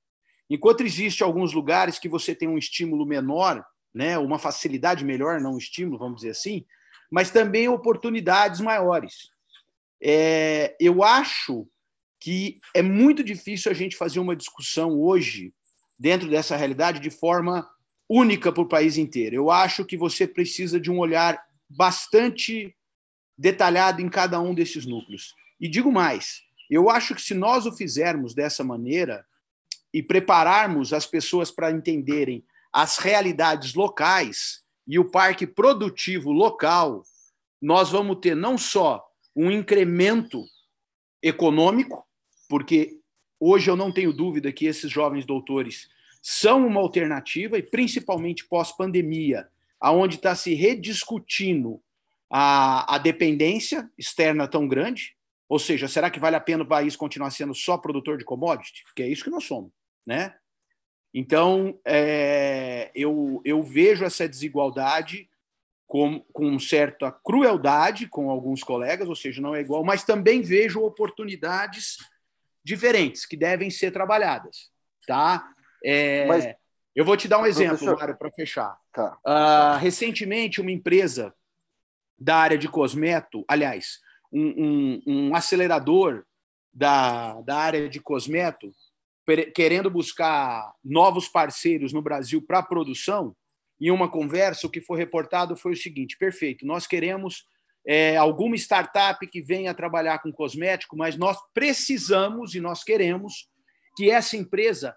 Enquanto 0.50 0.82
existe 0.82 1.24
alguns 1.24 1.54
lugares 1.54 2.00
que 2.00 2.10
você 2.10 2.36
tem 2.36 2.48
um 2.48 2.58
estímulo 2.58 3.06
menor, 3.06 3.66
né, 3.94 4.18
uma 4.18 4.38
facilidade 4.38 5.04
melhor, 5.04 5.42
não 5.42 5.56
um 5.56 5.58
estímulo, 5.58 5.98
vamos 5.98 6.18
dizer 6.18 6.32
assim, 6.32 6.66
mas 7.12 7.32
também 7.32 7.68
oportunidades 7.68 8.62
maiores. 8.62 9.32
É, 10.01 10.75
eu 10.80 11.04
acho 11.04 11.68
que 12.20 12.60
é 12.74 12.82
muito 12.82 13.24
difícil 13.24 13.72
a 13.72 13.75
gente 13.75 13.96
fazer 13.96 14.20
uma 14.20 14.36
discussão 14.36 15.00
hoje, 15.00 15.54
dentro 16.00 16.30
dessa 16.30 16.56
realidade, 16.56 17.00
de 17.00 17.10
forma 17.10 17.68
única 18.10 18.51
para 18.51 18.63
o 18.63 18.68
país 18.68 18.98
inteiro. 18.98 19.36
Eu 19.36 19.51
acho 19.51 19.86
que 19.86 19.98
você 19.98 20.27
precisa 20.27 20.80
de 20.80 20.89
um 20.89 21.00
olhar 21.00 21.42
bastante 21.70 22.75
detalhado 23.38 24.01
em 24.01 24.10
cada 24.10 24.39
um 24.39 24.54
desses 24.54 24.86
núcleos. 24.86 25.34
E 25.60 25.68
digo 25.68 25.92
mais, 25.92 26.42
eu 26.70 26.89
acho 26.89 27.13
que 27.16 27.22
se 27.22 27.34
nós 27.34 27.66
o 27.66 27.72
fizermos 27.72 28.34
dessa 28.34 28.63
maneira 28.63 29.25
e 29.94 30.01
prepararmos 30.01 30.94
as 30.94 31.06
pessoas 31.06 31.51
para 31.51 31.72
entenderem 31.72 32.44
as 32.72 32.98
realidades 32.98 33.74
locais 33.74 34.62
e 34.88 35.00
o 35.00 35.10
parque 35.10 35.48
produtivo 35.48 36.32
local, 36.32 37.04
nós 37.62 37.89
vamos 37.89 38.18
ter 38.22 38.36
não 38.36 38.58
só 38.58 39.07
um 39.38 39.51
incremento 39.51 40.44
econômico, 41.22 42.03
porque 42.50 43.00
hoje 43.39 43.70
eu 43.70 43.75
não 43.75 43.91
tenho 43.91 44.12
dúvida 44.12 44.51
que 44.51 44.65
esses 44.65 44.91
jovens 44.91 45.27
doutores 45.27 45.88
são 46.24 46.65
uma 46.65 46.82
alternativa, 46.82 47.56
e 47.56 47.62
principalmente 47.62 48.48
pós-pandemia, 48.48 49.48
aonde 49.79 50.15
está 50.15 50.34
se 50.34 50.56
rediscutindo 50.56 51.79
a, 52.29 52.96
a 52.96 52.98
dependência 52.98 53.89
externa 53.96 54.48
tão 54.48 54.67
grande, 54.67 55.15
ou 55.48 55.60
seja, 55.60 55.88
será 55.88 56.10
que 56.10 56.20
vale 56.20 56.36
a 56.36 56.41
pena 56.41 56.63
o 56.63 56.67
país 56.67 56.96
continuar 56.96 57.29
sendo 57.29 57.53
só 57.53 57.77
produtor 57.77 58.17
de 58.17 58.25
commodity? 58.25 58.84
Porque 58.86 59.03
é 59.03 59.08
isso 59.08 59.24
que 59.24 59.29
nós 59.29 59.46
somos, 59.46 59.72
né? 60.06 60.36
Então, 61.13 61.79
é, 61.86 62.91
eu, 62.94 63.39
eu 63.46 63.62
vejo 63.63 64.03
essa 64.03 64.27
desigualdade 64.27 65.29
com, 65.88 66.20
com 66.34 66.60
certa 66.60 67.12
crueldade 67.12 68.08
com 68.08 68.29
alguns 68.29 68.62
colegas, 68.62 69.08
ou 69.08 69.15
seja, 69.15 69.41
não 69.41 69.56
é 69.56 69.62
igual, 69.62 69.84
mas 69.84 70.03
também 70.03 70.41
vejo 70.41 70.82
oportunidades 70.82 71.98
diferentes 72.63 73.25
que 73.25 73.38
devem 73.38 73.70
ser 73.70 73.91
trabalhadas, 73.91 74.70
tá? 75.08 75.50
É, 75.84 76.25
Mas, 76.27 76.48
eu 76.94 77.06
vou 77.06 77.15
te 77.15 77.27
dar 77.27 77.39
um 77.39 77.46
exemplo, 77.46 77.96
Mário, 77.96 78.17
para 78.17 78.32
fechar. 78.32 78.77
Tá. 78.91 79.17
Uh, 79.25 79.77
recentemente, 79.79 80.60
uma 80.60 80.72
empresa 80.72 81.34
da 82.20 82.36
área 82.36 82.58
de 82.58 82.67
cosmeto, 82.67 83.46
aliás, 83.48 84.00
um, 84.34 84.48
um, 84.58 85.01
um 85.06 85.36
acelerador 85.36 86.25
da, 86.74 87.39
da 87.41 87.56
área 87.58 87.88
de 87.88 88.00
cosmeto, 88.00 88.74
querendo 89.53 89.89
buscar 89.89 90.74
novos 90.84 91.27
parceiros 91.27 91.94
no 91.94 92.01
Brasil 92.01 92.41
para 92.41 92.63
produção, 92.63 93.36
em 93.79 93.91
uma 93.91 94.10
conversa, 94.10 94.67
o 94.67 94.69
que 94.69 94.81
foi 94.81 94.98
reportado 94.98 95.55
foi 95.55 95.74
o 95.74 95.77
seguinte: 95.77 96.17
perfeito, 96.17 96.65
nós 96.65 96.88
queremos 96.88 97.46
é, 97.86 98.17
alguma 98.17 98.55
startup 98.55 99.25
que 99.27 99.41
venha 99.41 99.74
trabalhar 99.74 100.19
com 100.19 100.31
cosmético, 100.31 100.98
mas 100.98 101.15
nós 101.15 101.38
precisamos 101.53 102.55
e 102.55 102.60
nós 102.60 102.84
queremos 102.84 103.50
que 103.96 104.12
essa 104.12 104.36
empresa 104.36 104.96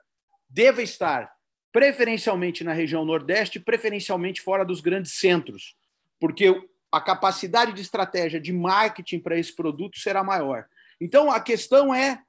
deva 0.49 0.82
estar 0.82 1.30
preferencialmente 1.72 2.64
na 2.64 2.72
região 2.72 3.04
Nordeste, 3.04 3.60
preferencialmente 3.60 4.40
fora 4.40 4.64
dos 4.64 4.80
grandes 4.80 5.12
centros, 5.12 5.76
porque 6.18 6.52
a 6.90 7.00
capacidade 7.00 7.72
de 7.72 7.80
estratégia 7.80 8.40
de 8.40 8.52
marketing 8.52 9.20
para 9.20 9.38
esse 9.38 9.54
produto 9.54 9.99
será 9.99 10.25
maior. 10.25 10.66
Então, 11.00 11.30
a 11.30 11.40
questão 11.40 11.94
é 11.94 12.20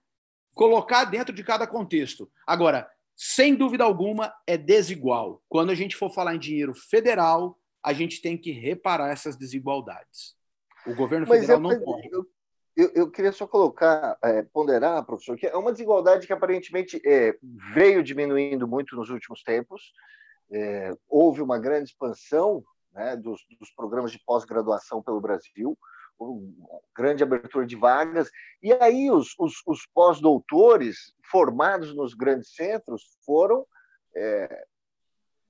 colocar 0.54 1.06
dentro 1.06 1.34
de 1.34 1.44
cada 1.44 1.66
contexto. 1.66 2.32
Agora, 2.46 2.88
sem 3.24 3.54
dúvida 3.54 3.84
alguma, 3.84 4.34
é 4.48 4.58
desigual. 4.58 5.44
Quando 5.48 5.70
a 5.70 5.76
gente 5.76 5.96
for 5.96 6.12
falar 6.12 6.34
em 6.34 6.40
dinheiro 6.40 6.74
federal, 6.74 7.56
a 7.84 7.94
gente 7.94 8.20
tem 8.20 8.36
que 8.36 8.52
reparar 8.52 9.12
essas 9.12 9.36
desigualdades. 9.36 10.36
O 10.88 10.96
governo 10.96 11.28
federal 11.28 11.60
não 11.60 11.80
pode. 11.84 12.10
Eu, 12.12 12.26
eu, 12.76 12.92
eu, 12.96 13.12
queria 13.12 13.32
só 13.32 13.46
colocar, 13.46 14.18
é, 14.24 14.42
ponderar, 14.42 15.06
professor, 15.06 15.38
que 15.38 15.46
é 15.46 15.56
uma 15.56 15.72
desigualdade 15.72 16.26
que 16.26 16.34
aparentemente 16.34 17.00
é, 17.06 17.38
veio 17.76 18.02
diminuindo 18.02 18.68
muito 18.68 18.96
nos 18.96 19.12
últimos 19.12 19.44
tempos. 19.44 19.94
É, 20.52 20.92
houve 21.08 21.44
uma 21.44 21.60
grande 21.60 21.92
expansão 21.92 22.64
né, 22.92 23.16
dos, 23.16 23.40
dos, 23.60 23.70
programas 23.70 24.12
de 24.12 24.20
pós-graduação 24.26 25.00
pelo 25.04 25.22
Brasil, 25.22 25.78
grande 26.96 27.24
abertura 27.24 27.66
de 27.66 27.76
vagas, 27.76 28.30
e 28.62 28.72
aí 28.74 29.10
os, 29.10 29.34
os, 29.40 29.62
os 29.66 29.86
pós-doutores 29.94 31.14
formados 31.30 31.96
nos 31.96 32.14
grandes 32.14 32.54
centros 32.54 33.18
foram 33.26 33.66
é, 34.16 34.66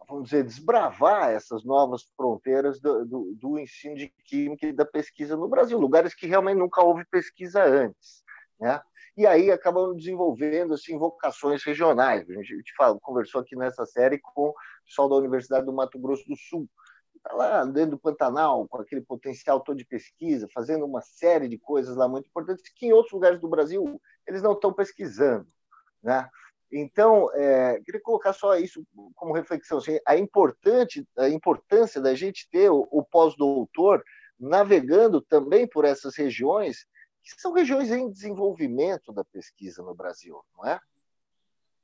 vamos 0.08 0.25
dizer, 0.25 0.44
desbravar 0.44 1.32
essas 1.32 1.63
novas 1.63 2.04
fronteiras 2.16 2.80
do, 2.80 3.06
do, 3.06 3.36
do, 3.36 3.60
ensino 3.60 3.96
de 3.96 4.10
química 4.25 4.68
e 4.68 4.74
da 4.74 4.86
pesquisa 4.86 5.38
no 5.38 5.48
Brasil, 5.48 5.80
lugares 5.80 6.13
que 6.13 6.28
realmente 6.28 6.58
nunca 6.58 6.84
houve 6.84 7.06
pesquisa 7.06 7.63
antes, 7.63 8.24
né? 8.60 8.82
E 9.18 9.28
aí 9.28 9.51
acabam 9.51 9.96
desenvolvendo 9.96 10.74
assim 10.74 10.98
vocações 10.98 11.63
regionais. 11.63 12.30
A 12.30 12.34
gente, 12.34 12.54
a 12.54 12.58
gente 12.58 12.74
fala, 12.75 12.98
conversou 13.01 13.42
aqui 13.42 13.56
nessa 13.58 13.86
série 13.86 14.20
com 14.20 14.50
o 14.50 14.56
pessoal 14.86 15.10
da 15.10 15.16
Universidade 15.16 15.66
do 15.66 15.74
Mato 15.74 16.00
Grosso 16.00 16.25
do 16.28 16.36
Sul, 16.38 16.68
está 17.24 17.36
lá 17.36 17.63
dentro 17.66 17.92
do 17.92 18.00
Pantanal, 18.00 18.68
com 18.68 18.82
aquele 18.82 19.01
potencial 19.01 19.60
todo 19.62 19.78
de 19.78 19.86
pesquisa, 19.86 20.48
fazendo 20.54 20.86
uma 20.86 21.01
série 21.01 21.48
de 21.48 21.58
coisas 21.58 21.96
lá 21.96 22.08
muito 22.08 22.28
importantes 22.28 22.63
que 22.75 22.88
em 22.88 22.94
outros 22.94 23.13
lugares 23.13 23.40
do 23.40 23.48
Brasil 23.48 24.01
eles 24.28 24.42
não 24.42 24.54
estão 24.54 24.74
pesquisando, 24.74 25.48
né? 26.01 26.28
Então, 26.74 27.30
é, 27.34 27.82
queria 27.82 28.01
colocar 28.01 28.32
só 28.32 28.56
isso 28.56 28.86
como 29.16 29.34
reflexão, 29.34 29.78
assim, 29.80 30.00
a, 30.08 30.16
importante, 30.16 31.06
a 31.18 31.28
importância 31.28 32.00
da 32.00 32.16
gente 32.16 32.48
ter 32.50 32.70
o, 32.70 32.88
o 32.90 33.04
pós-doutor 33.04 34.01
navegando 34.40 35.22
também 35.22 35.68
por 35.68 35.84
essas 35.84 36.16
regiões, 36.16 36.86
que 37.22 37.40
são 37.40 37.51
regiões 37.51 37.92
em 37.92 38.10
desenvolvimento 38.10 39.12
da 39.12 39.24
pesquisa 39.25 39.84
no 39.84 39.94
Brasil, 39.94 40.42
não 40.58 40.66
é? 40.66 40.80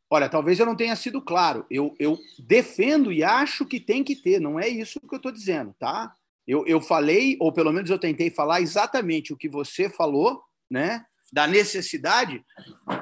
Olha, 0.09 0.29
talvez 0.29 0.59
eu 0.59 0.65
não 0.65 0.75
tenha 0.75 0.95
sido 0.95 1.21
claro. 1.21 1.65
Eu, 1.69 1.95
eu 1.99 2.17
defendo 2.39 3.11
e 3.11 3.23
acho 3.23 3.65
que 3.65 3.79
tem 3.79 4.03
que 4.03 4.15
ter, 4.15 4.39
não 4.39 4.59
é 4.59 4.67
isso 4.67 4.99
que 4.99 5.13
eu 5.13 5.17
estou 5.17 5.31
dizendo, 5.31 5.75
tá? 5.77 6.13
Eu, 6.47 6.65
eu 6.65 6.79
falei, 6.79 7.35
ou 7.41 7.51
pelo 7.51 7.73
menos 7.73 7.89
eu 7.89 7.99
tentei 7.99 8.29
falar 8.29 8.61
exatamente 8.61 9.33
o 9.33 9.37
que 9.37 9.49
você 9.49 9.89
falou, 9.89 10.41
né? 10.69 11.05
da 11.31 11.45
necessidade, 11.45 12.43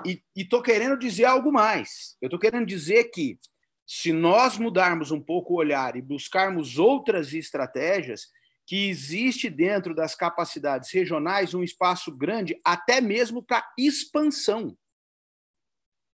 e 0.06 0.22
estou 0.36 0.62
querendo 0.62 0.98
dizer 0.98 1.26
algo 1.26 1.52
mais. 1.52 2.18
Eu 2.22 2.28
estou 2.28 2.40
querendo 2.40 2.66
dizer 2.66 3.06
que, 3.06 3.38
se 3.86 4.12
nós 4.12 4.58
mudarmos 4.58 5.12
um 5.12 5.22
pouco 5.22 5.54
o 5.54 5.58
olhar 5.58 5.96
e 5.96 6.02
buscarmos 6.02 6.80
outras 6.80 7.34
estratégias, 7.34 8.28
que 8.66 8.90
existe 8.90 9.48
dentro 9.48 9.94
das 9.94 10.16
capacidades 10.16 10.92
regionais 10.92 11.54
um 11.54 11.64
espaço 11.64 12.12
grande, 12.12 12.60
até 12.66 13.00
mesmo 13.00 13.44
para 13.44 13.64
expansão. 13.78 14.76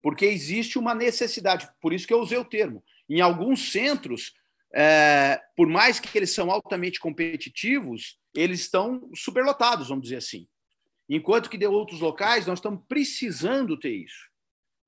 Porque 0.07 0.25
existe 0.25 0.79
uma 0.79 0.95
necessidade, 0.95 1.69
por 1.81 1.93
isso 1.93 2.07
que 2.07 2.15
eu 2.15 2.21
usei 2.21 2.39
o 2.39 2.45
termo. 2.45 2.81
Em 3.11 3.21
alguns 3.21 3.73
centros, 3.73 4.35
é, 4.73 5.43
por 5.57 5.67
mais 5.67 5.99
que 5.99 6.17
eles 6.17 6.33
são 6.33 6.49
altamente 6.49 7.01
competitivos, 7.01 8.17
eles 8.33 8.61
estão 8.61 9.11
superlotados, 9.17 9.89
vamos 9.89 10.05
dizer 10.05 10.19
assim. 10.19 10.47
Enquanto 11.09 11.51
que 11.51 11.59
de 11.59 11.67
outros 11.67 11.99
locais 11.99 12.47
nós 12.47 12.61
estamos 12.61 12.85
precisando 12.87 13.77
ter 13.77 13.97
isso, 13.97 14.31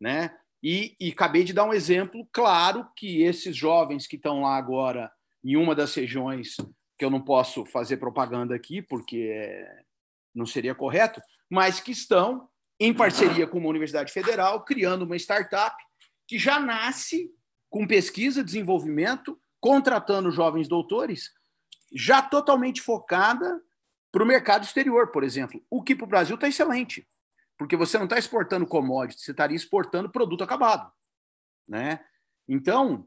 né? 0.01 0.33
E, 0.63 0.95
e 1.01 1.11
acabei 1.11 1.43
de 1.43 1.53
dar 1.53 1.65
um 1.65 1.75
exemplo 1.75 2.25
claro 2.33 2.87
que 2.97 3.21
esses 3.23 3.57
jovens 3.57 4.07
que 4.07 4.15
estão 4.15 4.43
lá 4.43 4.57
agora 4.57 5.11
em 5.43 5.57
uma 5.57 5.75
das 5.75 5.93
regiões 5.97 6.55
que 6.97 7.05
eu 7.05 7.11
não 7.11 7.25
posso 7.25 7.67
fazer 7.67 7.97
propaganda 7.97 8.55
aqui 8.55 8.81
porque 8.81 9.33
é, 9.35 9.83
não 10.33 10.47
seria 10.47 10.77
correto, 10.77 11.21
mas 11.51 11.81
que 11.81 11.91
estão 11.91 12.49
em 12.81 12.95
parceria 12.95 13.47
com 13.47 13.59
uma 13.59 13.69
universidade 13.69 14.13
federal 14.13 14.65
criando 14.65 15.03
uma 15.03 15.17
startup 15.17 15.77
que 16.27 16.39
já 16.39 16.61
nasce 16.61 17.31
com 17.71 17.87
pesquisa, 17.87 18.45
desenvolvimento, 18.45 19.41
contratando 19.61 20.31
jovens 20.31 20.69
doutores, 20.69 21.31
já 21.93 22.23
totalmente 22.23 22.81
focada 22.81 23.61
para 24.13 24.23
o 24.23 24.27
mercado 24.27 24.65
exterior, 24.65 25.11
por 25.11 25.25
exemplo. 25.25 25.63
O 25.71 25.83
que 25.83 25.95
para 25.95 26.05
o 26.05 26.09
Brasil 26.09 26.35
está 26.35 26.49
excelente, 26.49 27.07
porque 27.57 27.77
você 27.77 27.99
não 27.99 28.05
está 28.05 28.19
exportando 28.19 28.67
commodity, 28.67 29.21
você 29.21 29.33
estaria 29.33 29.57
exportando 29.57 30.11
produto 30.11 30.45
acabado. 30.45 30.91
Né? 31.67 32.01
Então, 32.47 33.05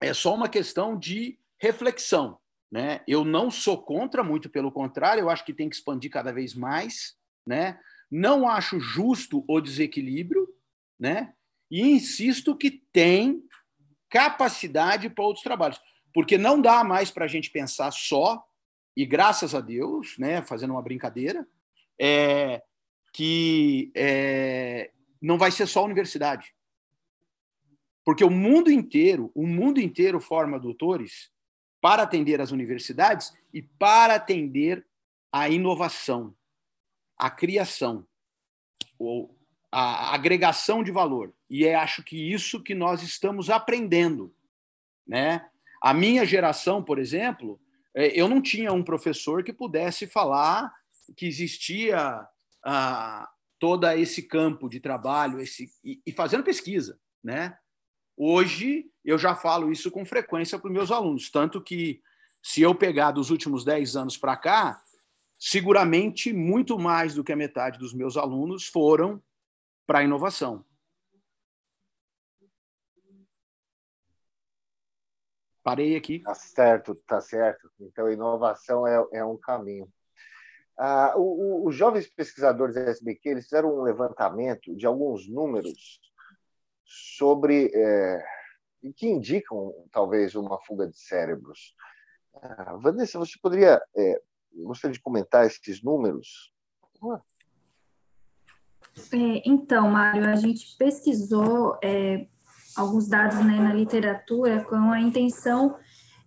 é 0.00 0.14
só 0.14 0.34
uma 0.34 0.48
questão 0.48 0.98
de 0.98 1.38
reflexão. 1.58 2.38
Né? 2.70 3.02
Eu 3.06 3.24
não 3.24 3.50
sou 3.50 3.82
contra, 3.82 4.24
muito 4.24 4.48
pelo 4.48 4.72
contrário, 4.72 5.20
eu 5.20 5.30
acho 5.30 5.44
que 5.44 5.52
tem 5.52 5.68
que 5.68 5.76
expandir 5.76 6.10
cada 6.10 6.32
vez 6.32 6.54
mais. 6.54 7.16
Né? 7.46 7.78
Não 8.12 8.48
acho 8.48 8.78
justo 8.78 9.44
o 9.48 9.60
desequilíbrio, 9.60 10.46
né? 11.00 11.34
e 11.72 11.80
insisto 11.80 12.54
que 12.54 12.70
tem 12.92 13.42
capacidade 14.10 15.08
para 15.08 15.24
outros 15.24 15.42
trabalhos, 15.42 15.80
porque 16.12 16.36
não 16.36 16.60
dá 16.60 16.84
mais 16.84 17.10
para 17.10 17.24
a 17.24 17.28
gente 17.28 17.50
pensar 17.50 17.90
só 17.90 18.46
e 18.94 19.06
graças 19.06 19.54
a 19.54 19.60
Deus, 19.62 20.18
né, 20.18 20.42
fazendo 20.42 20.72
uma 20.74 20.82
brincadeira, 20.82 21.48
é, 21.98 22.62
que 23.10 23.90
é, 23.96 24.90
não 25.20 25.38
vai 25.38 25.50
ser 25.50 25.66
só 25.66 25.80
a 25.80 25.84
universidade. 25.84 26.54
Porque 28.04 28.22
o 28.22 28.28
mundo 28.28 28.70
inteiro, 28.70 29.32
o 29.34 29.46
mundo 29.46 29.80
inteiro 29.80 30.20
forma 30.20 30.60
doutores 30.60 31.30
para 31.80 32.02
atender 32.02 32.38
as 32.38 32.50
universidades 32.50 33.32
e 33.50 33.62
para 33.62 34.16
atender 34.16 34.86
a 35.32 35.48
inovação, 35.48 36.36
a 37.18 37.30
criação, 37.30 38.06
ou 38.98 39.36
a 39.70 40.14
agregação 40.14 40.82
de 40.82 40.90
valor. 40.90 41.32
E 41.48 41.66
é, 41.66 41.74
acho 41.74 42.02
que 42.02 42.16
isso 42.16 42.62
que 42.62 42.74
nós 42.74 43.02
estamos 43.02 43.48
aprendendo, 43.48 44.34
né? 45.06 45.48
A 45.80 45.92
minha 45.92 46.24
geração, 46.24 46.82
por 46.82 46.98
exemplo, 46.98 47.60
é, 47.94 48.08
eu 48.18 48.28
não 48.28 48.40
tinha 48.40 48.72
um 48.72 48.84
professor 48.84 49.42
que 49.42 49.52
pudesse 49.52 50.06
falar 50.06 50.72
que 51.16 51.26
existia 51.26 52.26
ah, 52.64 53.28
todo 53.58 53.88
esse 53.90 54.22
campo 54.22 54.68
de 54.68 54.80
trabalho 54.80 55.40
esse, 55.40 55.70
e, 55.84 56.00
e, 56.06 56.12
fazendo 56.12 56.44
pesquisa. 56.44 56.98
Né? 57.22 57.56
Hoje, 58.16 58.86
eu 59.04 59.18
já 59.18 59.34
falo 59.34 59.70
isso 59.70 59.90
com 59.90 60.04
frequência 60.04 60.58
para 60.58 60.68
os 60.68 60.72
meus 60.72 60.90
alunos, 60.90 61.30
tanto 61.30 61.60
que, 61.60 62.00
se 62.42 62.60
eu 62.60 62.74
pegar 62.74 63.12
dos 63.12 63.30
últimos 63.30 63.64
10 63.64 63.96
anos 63.96 64.16
para 64.16 64.36
cá, 64.36 64.82
seguramente 65.44 66.32
muito 66.32 66.78
mais 66.78 67.16
do 67.16 67.24
que 67.24 67.32
a 67.32 67.36
metade 67.36 67.76
dos 67.76 67.92
meus 67.92 68.16
alunos 68.16 68.68
foram 68.68 69.20
para 69.84 69.98
a 69.98 70.04
inovação. 70.04 70.64
Parei 75.64 75.96
aqui. 75.96 76.20
Tá 76.20 76.32
certo, 76.32 76.94
tá 76.94 77.20
certo. 77.20 77.68
Então, 77.80 78.08
inovação 78.08 78.86
é, 78.86 79.04
é 79.14 79.24
um 79.24 79.36
caminho. 79.36 79.92
Ah, 80.78 81.14
os 81.16 81.74
jovens 81.74 82.06
pesquisadores 82.06 82.76
da 82.76 82.82
SBQ 82.82 83.28
eles 83.28 83.44
fizeram 83.44 83.76
um 83.76 83.82
levantamento 83.82 84.76
de 84.76 84.86
alguns 84.86 85.28
números 85.28 86.00
sobre 86.84 87.68
é, 87.74 88.24
que 88.94 89.08
indicam 89.08 89.74
talvez 89.90 90.36
uma 90.36 90.60
fuga 90.60 90.86
de 90.86 90.96
cérebros. 90.96 91.74
Ah, 92.32 92.76
Vanessa, 92.76 93.18
você 93.18 93.36
poderia 93.42 93.82
é, 93.96 94.22
gostaria 94.54 94.92
de 94.92 95.00
comentar 95.00 95.46
esses 95.46 95.82
números? 95.82 96.52
É, 99.12 99.48
então, 99.48 99.90
Mário, 99.90 100.28
a 100.28 100.36
gente 100.36 100.76
pesquisou 100.76 101.78
é, 101.82 102.26
alguns 102.76 103.08
dados 103.08 103.38
né, 103.44 103.58
na 103.58 103.72
literatura 103.72 104.64
com 104.64 104.90
a 104.90 105.00
intenção 105.00 105.76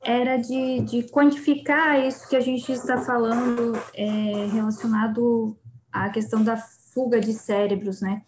era 0.03 0.37
de, 0.37 0.81
de 0.81 1.03
quantificar 1.09 1.99
isso 1.99 2.29
que 2.29 2.35
a 2.35 2.39
gente 2.39 2.71
está 2.71 2.99
falando 2.99 3.73
é, 3.93 4.47
relacionado 4.51 5.57
à 5.91 6.09
questão 6.09 6.43
da 6.43 6.57
fuga 6.57 7.19
de 7.19 7.33
cérebros, 7.33 8.01
né? 8.01 8.21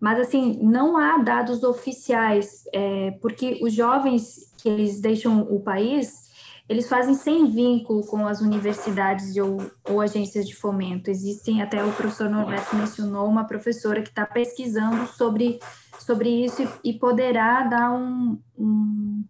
Mas, 0.00 0.20
assim, 0.20 0.58
não 0.62 0.96
há 0.96 1.18
dados 1.18 1.62
oficiais, 1.62 2.64
é, 2.72 3.10
porque 3.20 3.58
os 3.62 3.74
jovens 3.74 4.52
que 4.56 4.68
eles 4.68 5.00
deixam 5.00 5.42
o 5.42 5.60
país, 5.60 6.27
eles 6.68 6.88
fazem 6.88 7.14
sem 7.14 7.50
vínculo 7.50 8.06
com 8.06 8.26
as 8.26 8.40
universidades 8.40 9.36
ou, 9.36 9.70
ou 9.88 10.00
agências 10.00 10.46
de 10.46 10.54
fomento. 10.54 11.10
Existem, 11.10 11.62
até 11.62 11.82
o 11.82 11.92
professor 11.92 12.28
Norberto 12.28 12.76
mencionou, 12.76 13.26
uma 13.26 13.44
professora 13.44 14.02
que 14.02 14.10
está 14.10 14.26
pesquisando 14.26 15.06
sobre 15.06 15.58
sobre 15.98 16.30
isso 16.30 16.66
e, 16.82 16.94
poderá 16.94 17.64
dar 17.64 17.90
um, 17.92 18.40
um, 18.56 19.24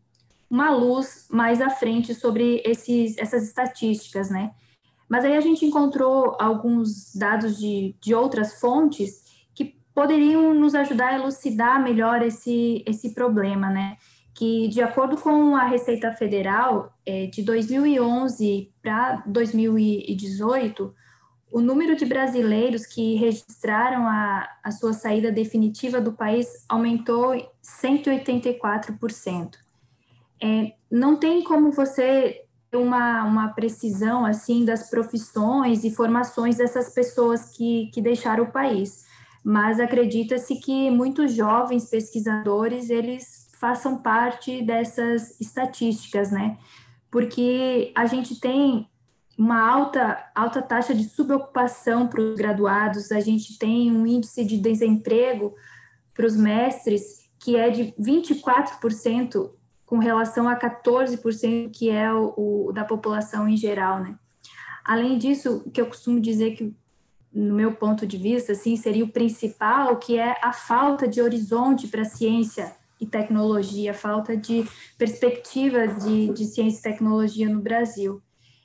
uma 0.49 0.71
luz 0.71 1.27
mais 1.29 1.61
à 1.61 1.71
frente 1.71 2.15
sobre 2.15 2.63
esses, 2.65 3.19
essas 3.19 3.43
estatísticas, 3.45 4.31
né? 4.31 4.53
Mas 5.09 5.25
aí 5.25 5.37
a 5.37 5.41
gente 5.41 5.65
encontrou 5.65 6.37
alguns 6.39 7.15
dados 7.17 7.59
de, 7.59 7.97
de 8.01 8.15
outras 8.15 8.61
fontes 8.61 9.25
que 9.55 9.77
poderiam 9.95 10.55
nos 10.55 10.75
ajudar 10.75 11.09
a 11.09 11.15
elucidar 11.15 11.83
melhor 11.83 12.23
esse, 12.23 12.85
esse 12.87 13.15
problema, 13.15 13.71
né? 13.71 13.97
Que, 14.39 14.69
de 14.69 14.81
acordo 14.81 15.17
com 15.17 15.57
a 15.57 15.65
Receita 15.65 16.13
Federal, 16.13 16.97
é, 17.05 17.27
de 17.27 17.43
2011 17.43 18.73
para 18.81 19.25
2018, 19.27 20.95
o 21.51 21.61
número 21.61 21.97
de 21.97 22.05
brasileiros 22.05 22.87
que 22.87 23.17
registraram 23.17 24.07
a, 24.07 24.49
a 24.63 24.71
sua 24.71 24.93
saída 24.93 25.33
definitiva 25.33 26.01
do 26.01 26.13
país 26.13 26.65
aumentou 26.69 27.35
184%. 27.65 29.57
É, 30.41 30.73
não 30.89 31.17
tem 31.17 31.43
como 31.43 31.73
você 31.73 32.45
ter 32.71 32.77
uma, 32.77 33.25
uma 33.25 33.49
precisão 33.49 34.25
assim 34.25 34.65
das 34.65 34.89
profissões 34.89 35.83
e 35.83 35.91
formações 35.91 36.59
dessas 36.59 36.95
pessoas 36.95 37.57
que, 37.57 37.91
que 37.93 38.01
deixaram 38.01 38.45
o 38.45 38.53
país, 38.53 39.05
mas 39.43 39.81
acredita-se 39.81 40.61
que 40.61 40.91
muitos 40.91 41.33
jovens 41.33 41.91
pesquisadores 41.91 42.89
eles 42.89 43.38
façam 43.59 43.99
parte 43.99 44.63
dessas 44.63 45.41
estatísticas, 45.41 46.31
né? 46.31 46.59
Porque 47.11 47.93
a 47.95 48.07
gente 48.07 48.39
tem 48.41 48.89
uma 49.37 49.61
alta, 49.61 50.31
alta 50.35 50.61
taxa 50.61 50.95
de 50.95 51.05
subocupação 51.05 52.09
para 52.09 52.21
os 52.21 52.37
graduados, 52.37 53.13
a 53.13 53.21
gente 53.21 53.59
tem 53.59 53.91
um 53.91 54.07
índice 54.07 54.45
de 54.45 54.59
desemprego 54.59 55.55
para 56.13 56.27
os 56.27 56.37
mestres 56.37 57.29
que 57.39 57.57
é 57.57 57.71
de 57.71 57.95
24% 57.99 59.51
com 59.87 59.99
relação 59.99 60.49
a 60.49 60.59
14% 60.59 61.71
que 61.73 61.89
é 61.89 62.13
o, 62.13 62.35
o, 62.37 62.73
da 62.73 62.85
população 62.85 63.49
em 63.49 63.57
geral, 63.57 64.01
né? 64.01 64.19
Além 64.85 65.19
disso, 65.19 65.63
o 65.65 65.71
que 65.71 65.81
eu 65.81 65.87
costumo 65.87 66.21
dizer 66.21 66.57
que 66.57 66.75
no 67.33 67.55
meu 67.55 67.75
ponto 67.75 68.07
de 68.07 68.17
vista, 68.17 68.53
assim, 68.53 68.75
seria 68.77 69.05
o 69.05 69.13
principal, 69.13 69.97
que 69.97 70.19
é 70.19 70.37
a 70.43 70.53
falta 70.53 71.07
de 71.07 71.21
horizonte 71.21 71.87
para 71.87 72.05
ciência 72.05 72.75
e 73.01 73.07
tecnologia, 73.07 73.95
falta 73.95 74.37
de 74.37 74.69
perspectiva 74.97 75.87
de, 75.87 76.33
de 76.33 76.45
ciência 76.45 76.79
e 76.79 76.93
tecnologia 76.93 77.49
no 77.49 77.61
Brasil. 77.61 78.23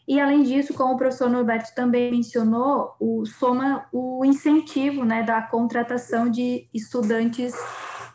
E, 0.07 0.19
além 0.19 0.43
disso, 0.43 0.73
como 0.73 0.95
o 0.95 0.97
professor 0.97 1.29
Norberto 1.29 1.73
também 1.73 2.11
mencionou, 2.11 2.95
o 2.99 3.25
soma 3.25 3.85
o 3.91 4.25
incentivo 4.25 5.05
né, 5.05 5.23
da 5.23 5.41
contratação 5.41 6.29
de 6.29 6.67
estudantes 6.73 7.53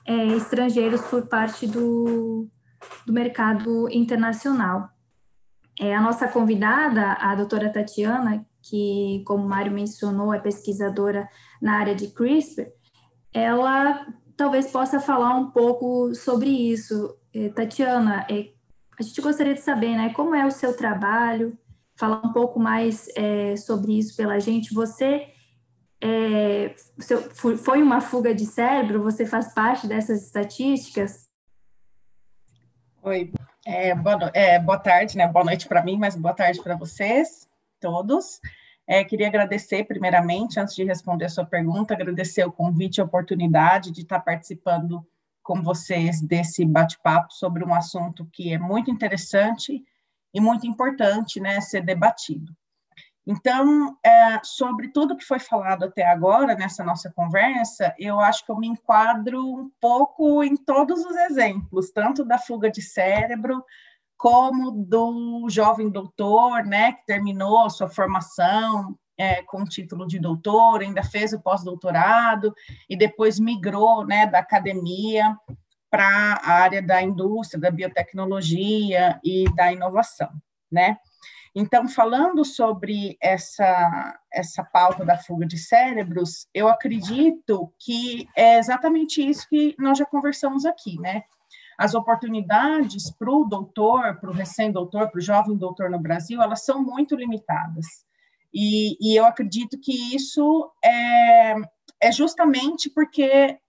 é, 0.07 0.27
estrangeiros 0.27 1.01
por 1.03 1.27
parte 1.29 1.67
do, 1.67 2.47
do 3.07 3.13
mercado 3.13 3.89
internacional. 3.91 4.91
É, 5.81 5.95
a 5.95 6.01
nossa 6.03 6.29
convidada, 6.29 7.13
a 7.13 7.35
doutora 7.35 7.73
Tatiana, 7.73 8.45
que, 8.63 9.23
como 9.27 9.45
o 9.45 9.49
Mário 9.49 9.73
mencionou, 9.73 10.35
é 10.35 10.39
pesquisadora 10.39 11.27
na 11.63 11.79
área 11.79 11.95
de 11.95 12.09
CRISPR, 12.09 12.67
ela 13.33 14.07
talvez 14.39 14.71
possa 14.71 15.01
falar 15.01 15.35
um 15.35 15.51
pouco 15.51 16.15
sobre 16.15 16.49
isso. 16.49 17.19
É, 17.35 17.49
Tatiana, 17.51 18.25
é, 18.31 18.53
a 18.99 19.03
gente 19.03 19.21
gostaria 19.21 19.53
de 19.53 19.61
saber 19.61 19.97
né, 19.97 20.15
como 20.15 20.35
é 20.35 20.47
o 20.47 20.51
seu 20.51 20.75
trabalho, 20.75 21.59
falar 21.97 22.25
um 22.25 22.33
pouco 22.33 22.59
mais 22.59 23.09
é, 23.17 23.57
sobre 23.57 23.99
isso 23.99 24.17
pela 24.17 24.39
gente. 24.39 24.73
Você 24.73 25.29
é, 26.01 26.75
foi 27.35 27.83
uma 27.83 28.01
fuga 28.01 28.33
de 28.33 28.47
cérebro? 28.47 29.03
Você 29.03 29.27
faz 29.27 29.53
parte 29.53 29.89
dessas 29.89 30.25
estatísticas? 30.25 31.29
Oi, 33.03 33.33
é, 33.67 33.95
boa, 33.95 34.31
é, 34.33 34.59
boa, 34.61 34.79
tarde, 34.79 35.17
né? 35.17 35.27
Boa 35.27 35.45
noite 35.45 35.67
para 35.67 35.83
mim, 35.83 35.99
mas 35.99 36.15
boa 36.15 36.35
tarde 36.35 36.63
para 36.63 36.77
vocês, 36.77 37.49
todos. 37.81 38.41
É, 38.91 39.05
queria 39.05 39.27
agradecer, 39.27 39.85
primeiramente, 39.85 40.59
antes 40.59 40.75
de 40.75 40.83
responder 40.83 41.27
a 41.27 41.29
sua 41.29 41.45
pergunta, 41.45 41.93
agradecer 41.93 42.43
o 42.45 42.51
convite 42.51 42.97
e 42.97 43.01
a 43.03 43.05
oportunidade 43.05 43.93
de 43.93 44.01
estar 44.01 44.19
participando 44.21 45.07
com 45.43 45.63
vocês 45.63 46.23
desse 46.23 46.65
bate-papo 46.65 47.31
sobre 47.35 47.63
um 47.63 47.75
assunto 47.75 48.27
que 48.33 48.51
é 48.55 48.59
muito 48.59 48.91
interessante 48.91 49.85
e 50.33 50.41
muito 50.41 50.67
importante 50.67 51.39
né, 51.39 51.61
ser 51.61 51.83
debatido. 51.83 52.51
Então, 53.27 53.95
é, 54.03 54.41
sobre 54.43 54.89
tudo 54.89 55.15
que 55.15 55.25
foi 55.25 55.39
falado 55.39 55.85
até 55.85 56.07
agora 56.07 56.55
nessa 56.55 56.83
nossa 56.83 57.13
conversa, 57.13 57.95
eu 57.99 58.19
acho 58.19 58.43
que 58.43 58.51
eu 58.51 58.57
me 58.57 58.69
enquadro 58.69 59.39
um 59.39 59.71
pouco 59.79 60.43
em 60.43 60.57
todos 60.57 61.05
os 61.05 61.15
exemplos, 61.15 61.91
tanto 61.91 62.25
da 62.25 62.39
fuga 62.39 62.71
de 62.71 62.81
cérebro, 62.81 63.63
como 64.19 64.73
do 64.73 65.49
jovem 65.49 65.89
doutor, 65.89 66.65
né, 66.65 66.93
que 66.93 67.07
terminou 67.07 67.65
a 67.65 67.71
sua 67.71 67.89
formação 67.89 68.99
é, 69.17 69.43
com 69.43 69.65
título 69.65 70.07
de 70.07 70.19
doutor, 70.19 70.83
ainda 70.83 71.05
fez 71.05 71.33
o 71.33 71.41
pós-doutorado 71.41 72.53
e 72.91 72.97
depois 72.97 73.39
migrou 73.39 74.05
né, 74.05 74.27
da 74.27 74.41
academia 74.41 75.37
para 75.89 76.41
a 76.43 76.53
área 76.53 76.83
da 76.83 77.01
indústria, 77.01 77.61
da 77.61 77.71
biotecnologia 77.71 79.19
e 79.25 79.45
da 79.55 79.73
inovação, 79.73 80.31
né? 80.71 80.99
Então, 81.55 81.89
falando 81.89 82.45
sobre 82.45 83.17
essa, 83.21 84.19
essa 84.33 84.63
pauta 84.63 85.05
da 85.05 85.17
fuga 85.17 85.47
de 85.47 85.57
cérebros, 85.57 86.47
eu 86.53 86.69
acredito 86.69 87.73
que 87.81 88.29
é 88.37 88.59
exatamente 88.59 89.27
isso 89.27 89.49
que 89.49 89.75
nós 89.79 89.97
já 89.97 90.05
conversamos 90.05 90.67
aqui, 90.67 91.01
né? 91.01 91.25
As 91.79 91.95
oportunidades 91.95 93.09
para 93.13 93.31
o 93.31 93.45
doutor, 93.45 94.19
para 94.19 94.29
o 94.29 94.35
recém-doutor, 94.35 95.11
para 95.11 95.19
o 95.19 95.23
jovem 95.23 95.57
doutor 95.57 95.89
no 95.89 96.01
Brasil, 96.01 96.43
elas 96.43 96.65
são 96.65 96.83
muito 96.83 97.15
limitadas. 97.15 97.87
E, 98.53 98.97
e 99.01 99.15
eu 99.15 99.25
acredito 99.25 99.79
que 99.79 100.15
isso 100.15 100.73
é, 100.85 101.55
é 102.03 102.11
justamente 102.11 102.91
porque 102.91 103.23
é, 103.23 103.61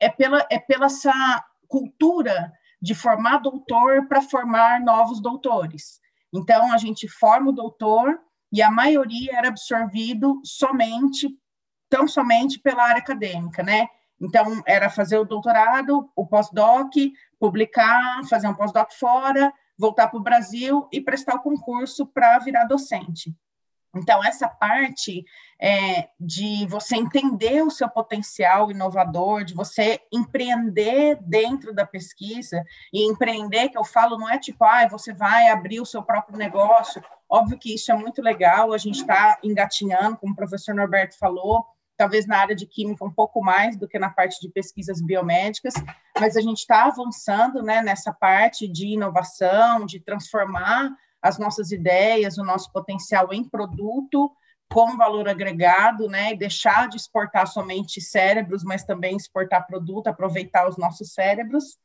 é 0.00 0.08
pela, 0.08 0.46
é 0.50 0.58
pela 0.58 0.86
essa 0.86 1.44
cultura 1.68 2.50
de 2.80 2.94
formar 2.94 3.38
doutor 3.38 4.06
para 4.08 4.22
formar 4.22 4.80
novos 4.80 5.20
doutores. 5.20 6.00
Então, 6.32 6.72
a 6.72 6.78
gente 6.78 7.08
forma 7.08 7.50
o 7.50 7.54
doutor 7.54 8.18
e 8.52 8.62
a 8.62 8.70
maioria 8.70 9.36
era 9.36 9.48
absorvido 9.48 10.40
somente, 10.44 11.28
tão 11.88 12.06
somente 12.08 12.58
pela 12.58 12.84
área 12.84 13.00
acadêmica, 13.00 13.62
né? 13.62 13.88
Então, 14.20 14.62
era 14.66 14.88
fazer 14.88 15.18
o 15.18 15.24
doutorado, 15.24 16.10
o 16.14 16.26
pós-doc, 16.26 16.92
publicar, 17.38 18.22
fazer 18.28 18.48
um 18.48 18.54
pós-doc 18.54 18.92
fora, 18.92 19.52
voltar 19.78 20.08
para 20.08 20.18
o 20.18 20.22
Brasil 20.22 20.88
e 20.92 21.00
prestar 21.00 21.34
o 21.34 21.42
concurso 21.42 22.06
para 22.06 22.38
virar 22.38 22.64
docente. 22.64 23.34
Então, 23.96 24.24
essa 24.24 24.48
parte 24.48 25.24
é, 25.60 26.08
de 26.18 26.66
você 26.66 26.96
entender 26.96 27.62
o 27.62 27.70
seu 27.70 27.88
potencial 27.88 28.70
inovador, 28.70 29.44
de 29.44 29.54
você 29.54 30.00
empreender 30.12 31.16
dentro 31.22 31.72
da 31.72 31.86
pesquisa, 31.86 32.64
e 32.92 33.08
empreender, 33.08 33.68
que 33.68 33.78
eu 33.78 33.84
falo, 33.84 34.18
não 34.18 34.28
é 34.28 34.38
tipo, 34.38 34.64
ah, 34.64 34.86
você 34.88 35.12
vai 35.12 35.48
abrir 35.48 35.80
o 35.80 35.86
seu 35.86 36.02
próprio 36.02 36.36
negócio. 36.36 37.02
Óbvio 37.28 37.58
que 37.58 37.74
isso 37.74 37.92
é 37.92 37.94
muito 37.94 38.20
legal, 38.20 38.72
a 38.72 38.78
gente 38.78 39.00
está 39.00 39.38
engatinhando, 39.42 40.16
como 40.16 40.32
o 40.32 40.36
professor 40.36 40.74
Norberto 40.74 41.16
falou, 41.16 41.64
talvez 41.96 42.26
na 42.26 42.38
área 42.38 42.54
de 42.54 42.66
química 42.66 43.04
um 43.04 43.12
pouco 43.12 43.42
mais 43.42 43.76
do 43.76 43.88
que 43.88 43.98
na 43.98 44.10
parte 44.10 44.40
de 44.40 44.48
pesquisas 44.48 45.00
biomédicas, 45.00 45.74
mas 46.18 46.36
a 46.36 46.40
gente 46.40 46.58
está 46.58 46.84
avançando 46.84 47.62
né, 47.62 47.82
nessa 47.82 48.12
parte 48.12 48.66
de 48.66 48.88
inovação, 48.88 49.86
de 49.86 50.00
transformar 50.00 50.90
as 51.22 51.38
nossas 51.38 51.70
ideias, 51.70 52.36
o 52.36 52.44
nosso 52.44 52.70
potencial 52.72 53.32
em 53.32 53.48
produto 53.48 54.30
com 54.70 54.96
valor 54.96 55.28
agregado, 55.28 56.08
né, 56.08 56.32
e 56.32 56.36
deixar 56.36 56.88
de 56.88 56.96
exportar 56.96 57.46
somente 57.46 58.00
cérebros, 58.00 58.64
mas 58.64 58.82
também 58.82 59.16
exportar 59.16 59.66
produto, 59.66 60.08
aproveitar 60.08 60.68
os 60.68 60.76
nossos 60.76 61.12
cérebros. 61.12 61.78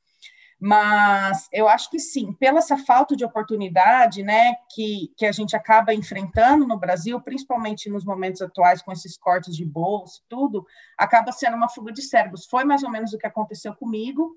Mas 0.59 1.47
eu 1.53 1.69
acho 1.69 1.89
que 1.89 1.97
sim, 1.99 2.33
pela 2.33 2.59
essa 2.59 2.77
falta 2.77 3.15
de 3.15 3.23
oportunidade, 3.23 4.21
né, 4.23 4.55
que, 4.75 5.13
que 5.15 5.25
a 5.25 5.31
gente 5.31 5.55
acaba 5.55 5.93
enfrentando 5.93 6.67
no 6.67 6.77
Brasil, 6.77 7.19
principalmente 7.21 7.89
nos 7.89 8.03
momentos 8.03 8.41
atuais 8.41 8.81
com 8.81 8.91
esses 8.91 9.17
cortes 9.17 9.55
de 9.55 9.63
bolsa 9.63 10.19
e 10.19 10.27
tudo, 10.27 10.67
acaba 10.97 11.31
sendo 11.31 11.55
uma 11.55 11.69
fuga 11.69 11.93
de 11.93 12.01
cérebros. 12.01 12.45
Foi 12.45 12.65
mais 12.65 12.83
ou 12.83 12.91
menos 12.91 13.13
o 13.13 13.17
que 13.17 13.25
aconteceu 13.25 13.73
comigo, 13.73 14.35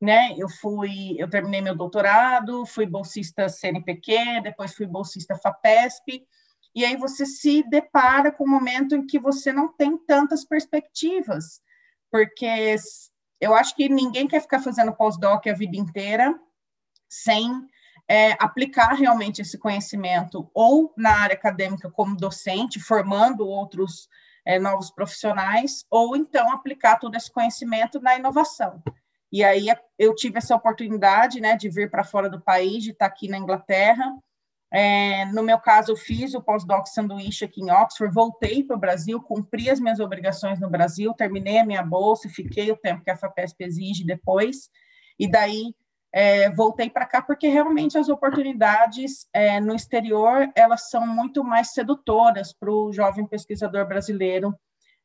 né? 0.00 0.32
Eu 0.38 0.48
fui, 0.48 1.16
eu 1.18 1.28
terminei 1.28 1.60
meu 1.60 1.74
doutorado, 1.74 2.64
fui 2.66 2.86
bolsista 2.86 3.48
CNPq, 3.48 4.42
depois 4.44 4.74
fui 4.74 4.86
bolsista 4.86 5.34
FAPESP, 5.36 6.24
e 6.72 6.84
aí 6.84 6.96
você 6.96 7.26
se 7.26 7.62
depara 7.68 8.30
com 8.30 8.44
um 8.44 8.50
momento 8.50 8.94
em 8.94 9.04
que 9.06 9.18
você 9.18 9.52
não 9.52 9.72
tem 9.72 9.96
tantas 9.96 10.44
perspectivas, 10.44 11.60
porque 12.12 12.46
eu 13.40 13.54
acho 13.54 13.74
que 13.74 13.88
ninguém 13.88 14.26
quer 14.26 14.40
ficar 14.40 14.60
fazendo 14.60 14.92
pós-doc 14.92 15.46
a 15.46 15.52
vida 15.52 15.76
inteira 15.76 16.34
sem 17.08 17.50
é, 18.08 18.32
aplicar 18.32 18.94
realmente 18.94 19.40
esse 19.40 19.58
conhecimento 19.58 20.50
ou 20.52 20.92
na 20.96 21.10
área 21.20 21.34
acadêmica 21.34 21.90
como 21.90 22.16
docente, 22.16 22.80
formando 22.80 23.46
outros 23.46 24.08
é, 24.44 24.58
novos 24.58 24.90
profissionais, 24.90 25.84
ou 25.90 26.16
então 26.16 26.52
aplicar 26.52 26.98
todo 26.98 27.14
esse 27.16 27.32
conhecimento 27.32 28.00
na 28.00 28.16
inovação. 28.16 28.82
E 29.32 29.42
aí 29.42 29.66
eu 29.98 30.14
tive 30.14 30.38
essa 30.38 30.54
oportunidade, 30.54 31.40
né, 31.40 31.56
de 31.56 31.68
vir 31.68 31.90
para 31.90 32.04
fora 32.04 32.28
do 32.28 32.40
país, 32.40 32.84
de 32.84 32.90
estar 32.90 33.06
aqui 33.06 33.26
na 33.26 33.38
Inglaterra. 33.38 34.12
É, 34.76 35.26
no 35.26 35.40
meu 35.44 35.56
caso, 35.60 35.92
eu 35.92 35.96
fiz 35.96 36.34
o 36.34 36.42
pós-doc 36.42 36.88
sanduíche 36.88 37.44
aqui 37.44 37.60
em 37.60 37.70
Oxford, 37.70 38.12
voltei 38.12 38.64
para 38.64 38.74
o 38.74 38.78
Brasil, 38.78 39.22
cumpri 39.22 39.70
as 39.70 39.78
minhas 39.78 40.00
obrigações 40.00 40.58
no 40.58 40.68
Brasil, 40.68 41.14
terminei 41.14 41.58
a 41.58 41.64
minha 41.64 41.82
bolsa, 41.82 42.28
fiquei 42.28 42.72
o 42.72 42.76
tempo 42.76 43.04
que 43.04 43.10
a 43.10 43.16
FAPESP 43.16 43.62
exige 43.62 44.04
depois, 44.04 44.68
e 45.16 45.30
daí 45.30 45.72
é, 46.12 46.50
voltei 46.50 46.90
para 46.90 47.06
cá 47.06 47.22
porque 47.22 47.46
realmente 47.46 47.96
as 47.96 48.08
oportunidades 48.08 49.28
é, 49.32 49.60
no 49.60 49.76
exterior 49.76 50.50
elas 50.56 50.90
são 50.90 51.06
muito 51.06 51.44
mais 51.44 51.72
sedutoras 51.72 52.52
para 52.52 52.70
o 52.70 52.92
jovem 52.92 53.28
pesquisador 53.28 53.86
brasileiro 53.86 54.52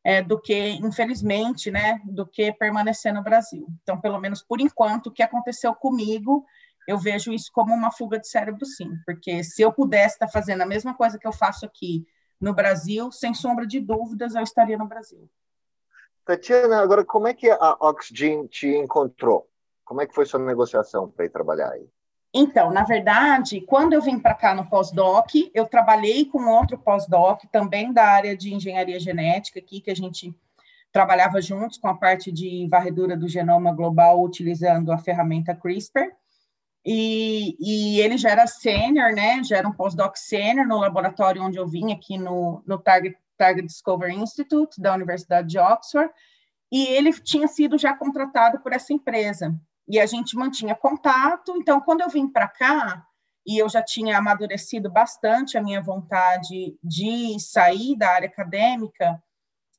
é, 0.03 0.21
do 0.21 0.39
que, 0.39 0.71
infelizmente, 0.83 1.69
né, 1.69 1.99
do 2.05 2.25
que 2.25 2.51
permanecer 2.53 3.13
no 3.13 3.21
Brasil. 3.21 3.67
Então, 3.83 3.99
pelo 3.99 4.19
menos 4.19 4.41
por 4.41 4.59
enquanto, 4.59 5.07
o 5.07 5.11
que 5.11 5.21
aconteceu 5.21 5.75
comigo, 5.75 6.43
eu 6.89 6.97
vejo 6.97 7.31
isso 7.31 7.51
como 7.53 7.71
uma 7.71 7.91
fuga 7.91 8.17
de 8.17 8.27
cérebro, 8.27 8.65
sim, 8.65 8.97
porque 9.05 9.43
se 9.43 9.61
eu 9.61 9.71
pudesse 9.71 10.15
estar 10.15 10.27
fazendo 10.27 10.61
a 10.61 10.65
mesma 10.65 10.95
coisa 10.95 11.19
que 11.19 11.27
eu 11.27 11.31
faço 11.31 11.63
aqui 11.63 12.03
no 12.41 12.51
Brasil, 12.51 13.11
sem 13.11 13.31
sombra 13.31 13.67
de 13.67 13.79
dúvidas, 13.79 14.33
eu 14.33 14.41
estaria 14.41 14.75
no 14.75 14.87
Brasil. 14.87 15.29
Tatiana, 16.25 16.81
agora 16.81 17.05
como 17.05 17.27
é 17.27 17.33
que 17.35 17.47
a 17.47 17.77
Oxygen 17.79 18.47
te 18.47 18.67
encontrou? 18.67 19.47
Como 19.85 20.01
é 20.01 20.07
que 20.07 20.15
foi 20.15 20.25
sua 20.25 20.39
negociação 20.39 21.07
para 21.11 21.25
ir 21.25 21.29
trabalhar 21.29 21.69
aí? 21.69 21.87
Então, 22.33 22.71
na 22.71 22.83
verdade, 22.83 23.61
quando 23.61 23.93
eu 23.93 24.01
vim 24.01 24.17
para 24.17 24.33
cá 24.33 24.55
no 24.55 24.67
pós-doc, 24.67 25.29
eu 25.53 25.67
trabalhei 25.67 26.25
com 26.25 26.43
outro 26.47 26.75
pós-doc, 26.75 27.43
também 27.51 27.93
da 27.93 28.05
área 28.05 28.35
de 28.35 28.51
engenharia 28.51 28.99
genética, 28.99 29.59
aqui, 29.59 29.79
que 29.79 29.91
a 29.91 29.95
gente 29.95 30.35
trabalhava 30.91 31.39
juntos 31.39 31.77
com 31.77 31.87
a 31.87 31.95
parte 31.95 32.31
de 32.31 32.67
varredura 32.67 33.15
do 33.15 33.27
genoma 33.27 33.71
global, 33.71 34.23
utilizando 34.23 34.91
a 34.91 34.97
ferramenta 34.97 35.53
CRISPR. 35.53 36.17
E, 36.85 37.55
e 37.59 37.99
ele 38.01 38.17
já 38.17 38.29
era 38.29 38.47
sênior, 38.47 39.13
né? 39.13 39.43
Já 39.43 39.57
era 39.57 39.67
um 39.67 39.73
pós-doc 39.73 40.15
sênior 40.15 40.65
no 40.67 40.79
laboratório 40.79 41.43
onde 41.43 41.57
eu 41.57 41.67
vim, 41.67 41.91
aqui 41.91 42.17
no, 42.17 42.63
no 42.65 42.77
Target, 42.77 43.17
Target 43.37 43.67
Discovery 43.67 44.15
Institute, 44.15 44.79
da 44.81 44.93
Universidade 44.93 45.47
de 45.47 45.59
Oxford. 45.59 46.11
E 46.71 46.87
ele 46.87 47.11
tinha 47.13 47.47
sido 47.47 47.77
já 47.77 47.93
contratado 47.93 48.59
por 48.59 48.73
essa 48.73 48.93
empresa 48.93 49.53
e 49.87 49.99
a 49.99 50.05
gente 50.05 50.35
mantinha 50.35 50.75
contato. 50.75 51.55
Então, 51.57 51.81
quando 51.81 52.01
eu 52.01 52.09
vim 52.09 52.27
para 52.27 52.47
cá, 52.47 53.05
e 53.45 53.57
eu 53.57 53.67
já 53.67 53.81
tinha 53.81 54.17
amadurecido 54.17 54.91
bastante 54.91 55.57
a 55.57 55.63
minha 55.63 55.81
vontade 55.81 56.77
de 56.83 57.39
sair 57.39 57.97
da 57.97 58.09
área 58.11 58.27
acadêmica 58.27 59.21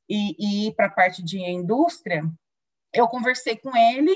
e, 0.09 0.35
e 0.37 0.67
ir 0.67 0.75
para 0.75 0.87
a 0.87 0.91
parte 0.91 1.23
de 1.23 1.39
indústria, 1.39 2.23
eu 2.93 3.07
conversei 3.07 3.55
com 3.55 3.75
ele 3.75 4.13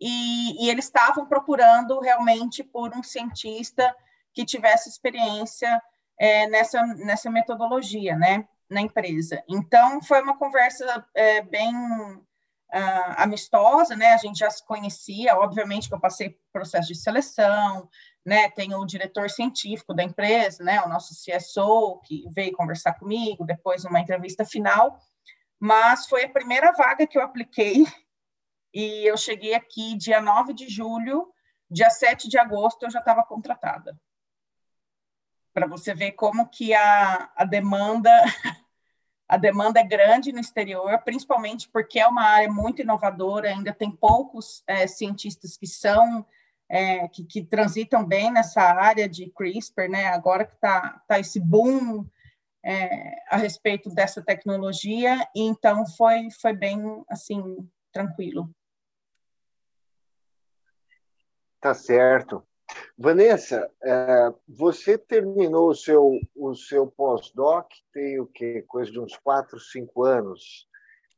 e, 0.00 0.64
e 0.64 0.70
eles 0.70 0.86
estavam 0.86 1.26
procurando 1.26 2.00
realmente 2.00 2.64
por 2.64 2.96
um 2.96 3.02
cientista 3.02 3.94
que 4.32 4.44
tivesse 4.44 4.88
experiência 4.88 5.80
é, 6.18 6.46
nessa, 6.48 6.82
nessa 6.86 7.30
metodologia, 7.30 8.16
né, 8.16 8.48
na 8.68 8.80
empresa. 8.80 9.42
Então, 9.48 10.02
foi 10.02 10.22
uma 10.22 10.36
conversa 10.36 11.04
é, 11.14 11.42
bem 11.42 11.74
uh, 11.74 13.14
amistosa, 13.16 13.96
né? 13.96 14.12
A 14.12 14.16
gente 14.16 14.38
já 14.38 14.50
se 14.50 14.64
conhecia, 14.64 15.36
obviamente 15.36 15.88
que 15.88 15.94
eu 15.94 16.00
passei 16.00 16.38
processo 16.52 16.88
de 16.88 16.94
seleção, 16.94 17.88
né? 18.24 18.48
Tem 18.50 18.74
o 18.74 18.84
diretor 18.84 19.28
científico 19.28 19.92
da 19.92 20.02
empresa, 20.02 20.62
né? 20.62 20.80
O 20.82 20.88
nosso 20.88 21.14
CSO 21.14 22.00
que 22.04 22.24
veio 22.30 22.52
conversar 22.52 22.94
comigo, 22.94 23.44
depois 23.44 23.84
uma 23.84 24.00
entrevista 24.00 24.44
final, 24.44 24.98
mas 25.58 26.06
foi 26.06 26.24
a 26.24 26.28
primeira 26.28 26.72
vaga 26.72 27.06
que 27.06 27.18
eu 27.18 27.22
apliquei 27.22 27.84
e 28.72 29.08
eu 29.08 29.16
cheguei 29.16 29.54
aqui 29.54 29.96
dia 29.96 30.20
9 30.20 30.52
de 30.52 30.68
julho, 30.68 31.32
dia 31.70 31.90
7 31.90 32.28
de 32.28 32.38
agosto 32.38 32.84
eu 32.84 32.90
já 32.90 33.00
estava 33.00 33.24
contratada. 33.24 33.98
Para 35.52 35.66
você 35.66 35.94
ver 35.94 36.12
como 36.12 36.48
que 36.48 36.72
a, 36.72 37.30
a 37.34 37.44
demanda 37.44 38.10
a 39.28 39.36
demanda 39.36 39.78
é 39.78 39.84
grande 39.84 40.32
no 40.32 40.40
exterior, 40.40 40.98
principalmente 41.04 41.68
porque 41.68 42.00
é 42.00 42.06
uma 42.06 42.24
área 42.24 42.50
muito 42.50 42.82
inovadora, 42.82 43.48
ainda 43.48 43.72
tem 43.72 43.90
poucos 43.90 44.64
é, 44.66 44.88
cientistas 44.88 45.56
que 45.56 45.68
são 45.68 46.26
é, 46.68 47.06
que, 47.08 47.24
que, 47.24 47.44
transitam 47.44 48.04
bem 48.04 48.30
nessa 48.32 48.60
área 48.60 49.08
de 49.08 49.30
CRISPR, 49.30 49.88
né? 49.88 50.06
Agora 50.06 50.44
que 50.44 50.54
está 50.54 51.00
tá 51.06 51.18
esse 51.18 51.38
boom 51.40 52.04
é, 52.64 53.22
a 53.28 53.36
respeito 53.36 53.90
dessa 53.90 54.22
tecnologia, 54.22 55.28
então 55.34 55.86
foi 55.86 56.28
foi 56.30 56.52
bem 56.52 57.04
assim 57.08 57.68
tranquilo. 57.92 58.52
Tá 61.60 61.74
certo. 61.74 62.42
Vanessa, 62.96 63.70
é, 63.82 64.32
você 64.48 64.96
terminou 64.96 65.70
o 65.70 65.74
seu, 65.74 66.18
o 66.34 66.54
seu 66.54 66.86
pós-doc, 66.86 67.66
tem 67.92 68.18
o 68.18 68.26
quê? 68.26 68.64
Coisa 68.66 68.90
de 68.90 69.00
uns 69.00 69.16
4, 69.18 69.58
5 69.58 70.04
anos. 70.04 70.66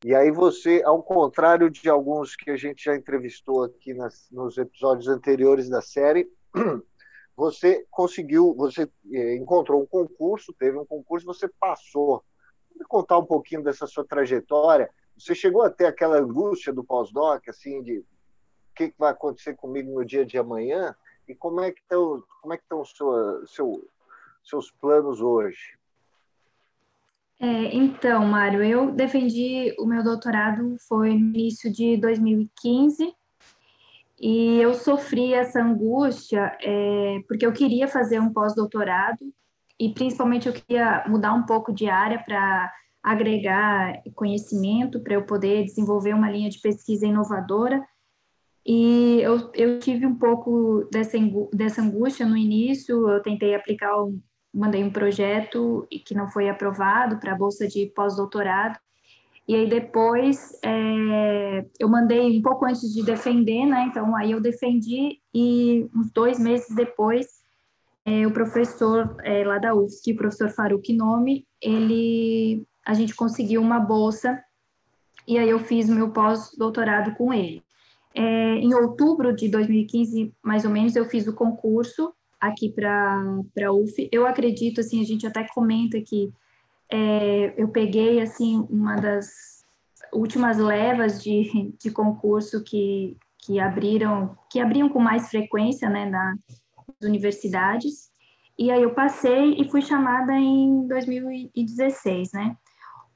E 0.05 0.15
aí 0.15 0.33
você, 0.33 0.83
ao 0.85 1.01
contrário 1.01 1.71
de 1.71 1.89
alguns 1.89 2.35
que 2.35 2.51
a 2.51 2.57
gente 2.57 2.85
já 2.85 2.97
entrevistou 2.97 3.63
aqui 3.63 3.95
nas, 3.95 4.29
nos 4.33 4.59
episódios 4.59 5.07
anteriores 5.07 5.69
da 5.69 5.81
série, 5.81 6.29
você 7.37 7.87
conseguiu, 7.89 8.53
você 8.55 8.91
é, 9.13 9.37
encontrou 9.37 9.81
um 9.81 9.87
concurso, 9.87 10.53
teve 10.59 10.77
um 10.77 10.87
concurso, 10.87 11.27
você 11.27 11.49
passou. 11.61 12.25
Vou 12.77 12.89
contar 12.89 13.19
um 13.19 13.27
pouquinho 13.27 13.63
dessa 13.63 13.87
sua 13.87 14.05
trajetória. 14.05 14.91
Você 15.17 15.37
chegou 15.37 15.63
a 15.63 15.71
ter 15.71 15.87
aquela 15.87 16.19
angústia 16.19 16.73
do 16.73 16.83
pós-doc, 16.83 17.49
assim, 17.49 17.81
de 17.83 18.05
que 18.75 18.95
vai 18.99 19.11
acontecer 19.11 19.55
comigo 19.55 19.93
no 19.93 20.05
dia 20.05 20.25
de 20.25 20.39
amanhã? 20.39 20.95
E 21.29 21.35
como 21.35 21.61
é 21.61 21.71
que 21.71 21.81
estão, 21.81 22.23
como 22.41 22.55
é 22.55 22.57
que 22.57 22.63
estão 22.63 22.85
sua, 22.85 23.45
seu, 23.47 23.89
seus 24.43 24.71
planos 24.71 25.21
hoje? 25.21 25.79
É, 27.39 27.75
então, 27.75 28.25
Mário, 28.25 28.63
eu 28.63 28.93
defendi 28.93 29.75
o 29.79 29.85
meu 29.85 30.05
doutorado 30.05 30.77
foi 30.87 31.11
no 31.11 31.37
início 31.37 31.73
de 31.73 31.97
2015 31.97 33.13
e 34.21 34.59
eu 34.61 34.75
sofri 34.75 35.35
essa 35.35 35.61
angústia 35.61 36.57
é, 36.63 37.21
porque 37.27 37.45
eu 37.45 37.53
queria 37.53 37.89
fazer 37.89 38.21
um 38.21 38.33
pós-doutorado 38.33 39.19
e 39.77 39.93
principalmente 39.93 40.47
eu 40.47 40.53
queria 40.53 41.05
mudar 41.09 41.33
um 41.33 41.45
pouco 41.45 41.73
de 41.73 41.91
área 41.91 42.23
para 42.23 42.73
agregar 43.03 44.01
conhecimento 44.15 45.01
para 45.01 45.15
eu 45.15 45.27
poder 45.27 45.65
desenvolver 45.65 46.15
uma 46.15 46.31
linha 46.31 46.49
de 46.49 46.61
pesquisa 46.61 47.05
inovadora 47.05 47.83
e 48.65 49.21
eu, 49.21 49.51
eu 49.55 49.79
tive 49.81 50.07
um 50.07 50.15
pouco 50.15 50.89
dessa, 50.91 51.19
dessa 51.53 51.83
angústia 51.83 52.27
no 52.27 52.37
início, 52.37 53.09
eu 53.09 53.21
tentei 53.21 53.55
aplicar, 53.55 54.03
um, 54.03 54.21
mandei 54.55 54.85
um 54.85 54.91
projeto 54.91 55.87
que 56.05 56.15
não 56.15 56.29
foi 56.29 56.49
aprovado 56.49 57.19
para 57.19 57.33
a 57.33 57.37
bolsa 57.37 57.67
de 57.67 57.87
pós-doutorado, 57.87 58.79
e 59.49 59.57
aí 59.57 59.69
depois 59.69 60.57
é, 60.63 61.67
eu 61.79 61.89
mandei 61.89 62.39
um 62.39 62.43
pouco 62.43 62.65
antes 62.65 62.93
de 62.93 63.03
defender, 63.03 63.67
né? 63.67 63.87
Então 63.91 64.15
aí 64.15 64.31
eu 64.31 64.41
defendi 64.41 65.19
e 65.35 65.89
uns 65.95 66.13
dois 66.13 66.39
meses 66.39 66.73
depois 66.75 67.43
é, 68.05 68.27
o 68.27 68.33
professor 68.33 69.17
é, 69.25 69.45
lá 69.45 69.59
da 69.59 69.75
UFSC, 69.75 70.13
o 70.13 70.17
professor 70.17 70.51
Faruk 70.51 70.93
Nome, 70.93 71.47
ele, 71.61 72.65
a 72.85 72.95
gente 72.95 73.15
conseguiu 73.15 73.61
uma 73.61 73.81
bolsa 73.81 74.43
e 75.27 75.39
aí 75.39 75.49
eu 75.49 75.59
fiz 75.59 75.89
meu 75.89 76.11
pós-doutorado 76.11 77.15
com 77.17 77.33
ele. 77.33 77.63
É, 78.15 78.57
em 78.57 78.75
outubro 78.75 79.35
de 79.35 79.49
2015, 79.49 80.35
mais 80.43 80.65
ou 80.65 80.71
menos, 80.71 80.97
eu 80.97 81.05
fiz 81.07 81.27
o 81.27 81.35
concurso 81.35 82.13
aqui 82.41 82.71
para 82.71 83.23
a 83.65 83.73
UF. 83.73 84.09
Eu 84.13 84.27
acredito, 84.27 84.81
assim, 84.81 85.01
a 85.01 85.05
gente 85.05 85.27
até 85.27 85.47
comenta 85.55 86.01
que 86.01 86.33
é, 86.91 87.55
eu 87.57 87.69
peguei, 87.69 88.21
assim, 88.21 88.67
uma 88.69 88.97
das 88.97 89.65
últimas 90.13 90.59
levas 90.59 91.23
de, 91.23 91.73
de 91.79 91.91
concurso 91.91 92.63
que, 92.63 93.17
que 93.39 93.59
abriram, 93.59 94.37
que 94.51 94.61
abriam 94.61 94.89
com 94.89 94.99
mais 94.99 95.29
frequência, 95.29 95.89
né, 95.89 96.05
nas 96.11 96.39
universidades. 97.03 98.11
E 98.59 98.71
aí 98.71 98.83
eu 98.83 98.95
passei 98.95 99.55
e 99.55 99.69
fui 99.71 99.81
chamada 99.81 100.35
em 100.35 100.87
2016, 100.87 102.33
né? 102.33 102.57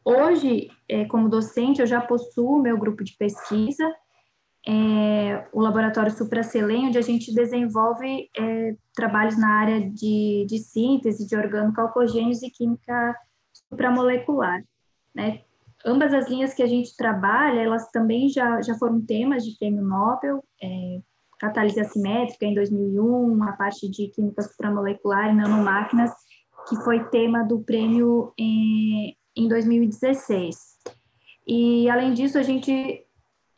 Hoje, 0.05 0.71
é, 0.89 1.05
como 1.05 1.29
docente, 1.29 1.81
eu 1.81 1.87
já 1.87 2.01
possuo 2.01 2.63
meu 2.63 2.79
grupo 2.79 3.05
de 3.05 3.15
pesquisa, 3.17 3.93
é, 4.69 5.47
o 5.53 5.61
Laboratório 5.61 6.11
Supracelém, 6.11 6.89
onde 6.89 6.99
a 6.99 7.03
gente 7.03 7.33
desenvolve 7.33 8.29
é, 8.37 8.75
trabalhos 8.95 9.39
na 9.39 9.49
área 9.61 9.81
de, 9.91 10.45
de 10.49 10.59
síntese 10.59 11.27
de 11.27 11.37
organocalcogênios 11.37 12.43
e 12.43 12.51
química 12.51 13.15
supramolecular. 13.53 14.65
Né? 15.15 15.43
Ambas 15.85 16.13
as 16.13 16.29
linhas 16.29 16.53
que 16.53 16.65
a 16.65 16.67
gente 16.67 16.97
trabalha, 16.97 17.61
elas 17.61 17.91
também 17.93 18.29
já, 18.29 18.61
já 18.61 18.75
foram 18.75 19.01
temas 19.01 19.45
de 19.45 19.57
prêmio 19.57 19.85
Nobel, 19.85 20.43
é, 20.61 21.01
catálise 21.39 21.79
assimétrica 21.79 22.45
em 22.45 22.55
2001, 22.55 23.45
a 23.45 23.53
parte 23.53 23.89
de 23.89 24.09
química 24.09 24.43
supramolecular 24.43 25.31
e 25.31 25.37
nanomáquinas, 25.37 26.11
que 26.69 26.75
foi 26.83 27.05
tema 27.11 27.45
do 27.45 27.61
prêmio 27.61 28.33
em, 28.37 29.17
em 29.37 29.47
2016. 29.47 30.57
E, 31.47 31.89
além 31.89 32.13
disso, 32.13 32.37
a 32.37 32.43
gente 32.43 33.06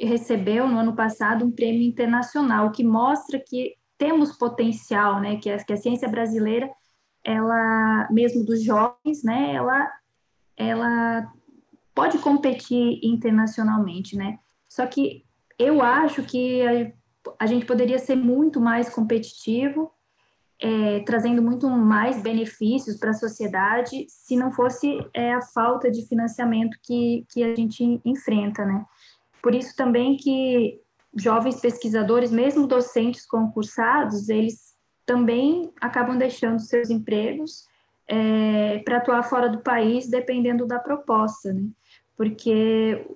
recebeu 0.07 0.69
no 0.69 0.79
ano 0.79 0.95
passado 0.95 1.45
um 1.45 1.51
prêmio 1.51 1.83
internacional, 1.83 2.71
que 2.71 2.85
mostra 2.85 3.39
que 3.39 3.77
temos 3.97 4.37
potencial, 4.37 5.21
né, 5.21 5.37
que 5.37 5.51
a, 5.51 5.63
que 5.63 5.73
a 5.73 5.77
ciência 5.77 6.09
brasileira, 6.09 6.71
ela, 7.25 8.09
mesmo 8.11 8.45
dos 8.45 8.63
jovens, 8.63 9.25
né, 9.25 9.55
ela, 9.55 9.91
ela 10.57 11.33
pode 11.95 12.19
competir 12.19 13.01
internacionalmente, 13.03 14.17
né, 14.17 14.39
só 14.69 14.87
que 14.87 15.25
eu 15.59 15.83
acho 15.83 16.23
que 16.23 16.63
a, 16.63 16.93
a 17.41 17.47
gente 17.47 17.67
poderia 17.67 17.99
ser 17.99 18.15
muito 18.15 18.61
mais 18.61 18.89
competitivo, 18.89 19.91
é, 20.61 21.01
trazendo 21.01 21.43
muito 21.43 21.69
mais 21.69 22.21
benefícios 22.21 22.97
para 22.97 23.11
a 23.11 23.15
sociedade, 23.15 24.07
se 24.09 24.37
não 24.37 24.53
fosse 24.53 24.99
é, 25.15 25.35
a 25.35 25.43
falta 25.43 25.91
de 25.91 26.07
financiamento 26.07 26.77
que, 26.83 27.25
que 27.31 27.43
a 27.43 27.55
gente 27.55 28.01
enfrenta, 28.05 28.65
né? 28.65 28.85
Por 29.43 29.55
isso 29.55 29.75
também 29.77 30.17
que 30.17 30.81
jovens 31.15 31.61
pesquisadores, 31.61 32.31
mesmo 32.31 32.67
docentes 32.67 33.27
concursados, 33.27 34.29
eles 34.29 34.77
também 35.07 35.73
acabam 35.81 36.19
deixando 36.19 36.61
seus 36.61 36.91
empregos 36.91 37.67
é, 38.07 38.79
para 38.81 38.99
atuar 38.99 39.23
fora 39.23 39.49
do 39.49 39.61
país, 39.61 40.09
dependendo 40.09 40.67
da 40.67 40.79
proposta, 40.79 41.53
né? 41.53 41.69
Porque 42.17 43.07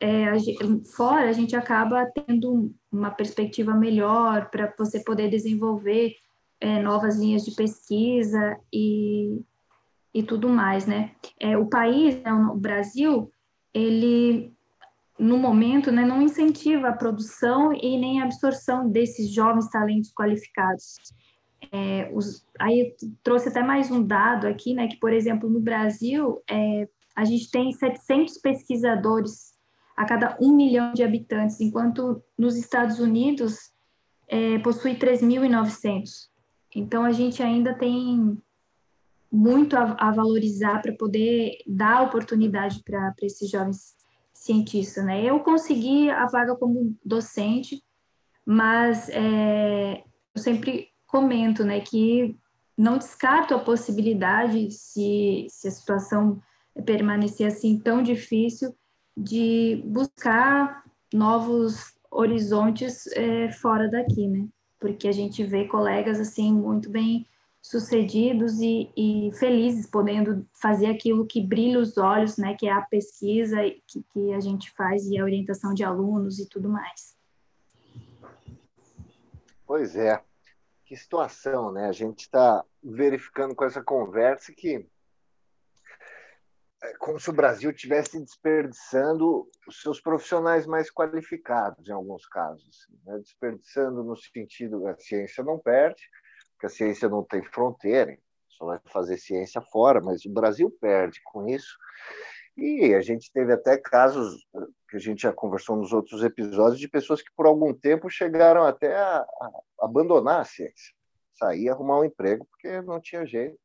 é, 0.00 0.28
a 0.28 0.36
fora 0.96 1.28
a 1.28 1.32
gente 1.32 1.54
acaba 1.54 2.06
tendo 2.06 2.72
uma 2.90 3.10
perspectiva 3.10 3.74
melhor 3.74 4.50
para 4.50 4.72
você 4.78 5.00
poder 5.00 5.28
desenvolver 5.28 6.14
é, 6.60 6.80
novas 6.80 7.18
linhas 7.18 7.44
de 7.44 7.54
pesquisa 7.54 8.58
e, 8.72 9.40
e 10.14 10.22
tudo 10.22 10.48
mais, 10.48 10.86
né? 10.86 11.12
É, 11.38 11.56
o 11.56 11.66
país, 11.66 12.16
né, 12.22 12.32
o 12.32 12.56
Brasil, 12.56 13.30
ele 13.74 14.55
no 15.18 15.38
momento, 15.38 15.90
né, 15.90 16.04
não 16.04 16.20
incentiva 16.20 16.88
a 16.88 16.96
produção 16.96 17.72
e 17.72 17.98
nem 17.98 18.20
a 18.20 18.24
absorção 18.24 18.88
desses 18.88 19.32
jovens 19.32 19.68
talentos 19.70 20.12
qualificados. 20.12 20.96
É, 21.72 22.10
os, 22.12 22.46
aí 22.60 22.94
trouxe 23.22 23.48
até 23.48 23.62
mais 23.62 23.90
um 23.90 24.02
dado 24.02 24.46
aqui, 24.46 24.74
né, 24.74 24.86
que, 24.88 24.98
por 24.98 25.12
exemplo, 25.12 25.48
no 25.48 25.60
Brasil, 25.60 26.42
é, 26.48 26.88
a 27.14 27.24
gente 27.24 27.50
tem 27.50 27.72
700 27.72 28.38
pesquisadores 28.38 29.56
a 29.96 30.04
cada 30.04 30.36
um 30.40 30.54
milhão 30.54 30.92
de 30.92 31.02
habitantes, 31.02 31.60
enquanto 31.60 32.22
nos 32.36 32.54
Estados 32.56 32.98
Unidos 33.00 33.72
é, 34.28 34.58
possui 34.58 34.96
3.900. 34.96 36.28
Então, 36.74 37.04
a 37.04 37.12
gente 37.12 37.42
ainda 37.42 37.72
tem 37.72 38.36
muito 39.32 39.76
a, 39.76 39.96
a 39.98 40.10
valorizar 40.10 40.82
para 40.82 40.92
poder 40.92 41.56
dar 41.66 42.02
oportunidade 42.02 42.82
para 42.84 43.14
esses 43.22 43.50
jovens 43.50 43.95
cientista, 44.42 45.02
né? 45.02 45.24
Eu 45.24 45.40
consegui 45.40 46.10
a 46.10 46.26
vaga 46.26 46.54
como 46.56 46.96
docente, 47.04 47.82
mas 48.44 49.08
é, 49.10 50.04
eu 50.34 50.42
sempre 50.42 50.88
comento, 51.06 51.64
né, 51.64 51.80
que 51.80 52.36
não 52.76 52.98
descarto 52.98 53.54
a 53.54 53.58
possibilidade, 53.58 54.70
se, 54.70 55.46
se 55.48 55.68
a 55.68 55.70
situação 55.70 56.40
permanecer 56.84 57.46
assim 57.46 57.78
tão 57.78 58.02
difícil, 58.02 58.74
de 59.16 59.82
buscar 59.86 60.84
novos 61.12 61.96
horizontes 62.10 63.06
é, 63.08 63.50
fora 63.50 63.88
daqui, 63.88 64.28
né? 64.28 64.46
Porque 64.78 65.08
a 65.08 65.12
gente 65.12 65.42
vê 65.42 65.66
colegas 65.66 66.20
assim 66.20 66.52
muito 66.52 66.90
bem 66.90 67.26
sucedidos 67.68 68.60
e, 68.60 68.92
e, 68.96 69.30
felizes, 69.34 69.86
podendo 69.86 70.46
fazer 70.52 70.86
aquilo 70.86 71.26
que 71.26 71.40
brilha 71.40 71.80
os 71.80 71.98
olhos, 71.98 72.36
né, 72.36 72.54
que 72.54 72.68
é 72.68 72.72
a 72.72 72.82
pesquisa 72.82 73.56
que, 73.86 74.04
que 74.12 74.32
a 74.32 74.40
gente 74.40 74.70
faz 74.72 75.06
e 75.06 75.18
a 75.18 75.24
orientação 75.24 75.74
de 75.74 75.82
alunos 75.82 76.38
e 76.38 76.48
tudo 76.48 76.68
mais. 76.68 77.16
Pois 79.66 79.96
é, 79.96 80.22
que 80.84 80.96
situação, 80.96 81.72
né? 81.72 81.88
A 81.88 81.92
gente 81.92 82.20
está 82.20 82.64
verificando 82.82 83.54
com 83.54 83.64
essa 83.64 83.82
conversa 83.82 84.52
que 84.52 84.86
é 86.82 86.92
como 86.98 87.18
se 87.18 87.28
o 87.30 87.32
Brasil 87.32 87.70
estivesse 87.70 88.20
desperdiçando 88.20 89.50
os 89.66 89.80
seus 89.80 90.00
profissionais 90.00 90.66
mais 90.66 90.88
qualificados, 90.88 91.88
em 91.88 91.92
alguns 91.92 92.26
casos. 92.26 92.86
Né? 93.04 93.18
Desperdiçando 93.18 94.04
no 94.04 94.14
sentido, 94.14 94.86
a 94.86 94.96
ciência 94.96 95.42
não 95.42 95.58
perde, 95.58 96.02
porque 96.56 96.66
a 96.66 96.70
ciência 96.70 97.08
não 97.08 97.22
tem 97.22 97.42
fronteira, 97.42 98.18
só 98.48 98.64
vai 98.64 98.80
fazer 98.86 99.18
ciência 99.18 99.60
fora, 99.60 100.00
mas 100.00 100.24
o 100.24 100.30
Brasil 100.30 100.74
perde 100.80 101.20
com 101.24 101.46
isso. 101.46 101.76
E 102.56 102.94
a 102.94 103.02
gente 103.02 103.30
teve 103.30 103.52
até 103.52 103.76
casos 103.76 104.46
que 104.88 104.96
a 104.96 104.98
gente 104.98 105.22
já 105.22 105.32
conversou 105.32 105.76
nos 105.76 105.92
outros 105.92 106.24
episódios 106.24 106.80
de 106.80 106.88
pessoas 106.88 107.20
que 107.20 107.30
por 107.36 107.46
algum 107.46 107.74
tempo 107.74 108.08
chegaram 108.08 108.64
até 108.64 108.96
a, 108.96 109.18
a, 109.18 109.50
abandonar 109.80 110.40
a 110.40 110.44
ciência, 110.44 110.94
sair 111.34 111.68
arrumar 111.68 112.00
um 112.00 112.04
emprego 112.04 112.46
porque 112.50 112.80
não 112.80 112.98
tinha 112.98 113.26
jeito. 113.26 113.58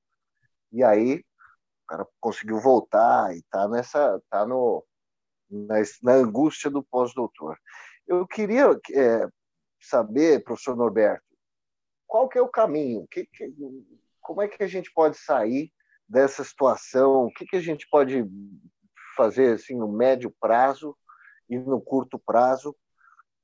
E 0.74 0.84
aí 0.84 1.20
o 1.20 1.88
cara 1.88 2.06
conseguiu 2.20 2.60
voltar 2.60 3.34
e 3.34 3.40
está 3.40 3.68
nessa, 3.70 4.22
tá 4.30 4.46
no 4.46 4.86
na, 5.50 5.76
na 6.04 6.14
angústia 6.14 6.70
do 6.70 6.84
pós-doutor. 6.84 7.58
Eu 8.06 8.28
queria 8.28 8.78
é, 8.94 9.28
saber, 9.80 10.44
professor 10.44 10.76
Norberto, 10.76 11.24
qual 12.12 12.28
que 12.28 12.38
é 12.38 12.41
o 12.41 12.50
caminho? 12.50 13.08
Que, 13.10 13.26
que, 13.26 13.56
como 14.19 14.41
é 14.41 14.47
que 14.50 14.62
a 14.62 14.67
gente 14.67 14.91
pode 14.91 15.17
sair 15.17 15.71
dessa 16.06 16.43
situação? 16.43 17.28
O 17.28 17.32
que, 17.32 17.45
que 17.45 17.56
a 17.56 17.62
gente 17.62 17.88
pode 17.89 18.26
fazer 19.15 19.54
assim 19.54 19.78
no 19.78 19.88
médio 19.88 20.30
prazo 20.38 20.93
e 21.50 21.58
no 21.58 21.80
curto 21.80 22.19
prazo 22.19 22.76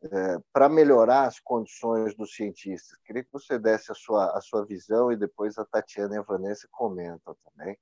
é, 0.03 0.37
para 0.51 0.67
melhorar 0.67 1.27
as 1.27 1.39
condições 1.39 2.13
dos 2.13 2.35
cientistas? 2.35 2.99
Queria 3.05 3.23
que 3.23 3.31
você 3.31 3.57
desse 3.57 3.89
a 3.89 3.95
sua, 3.95 4.37
a 4.37 4.41
sua 4.41 4.65
visão 4.65 5.13
e 5.13 5.15
depois 5.15 5.57
a 5.57 5.63
Tatiana 5.63 6.15
e 6.15 6.17
a 6.17 6.23
Vanessa 6.23 6.67
comentam 6.69 7.37
também. 7.45 7.77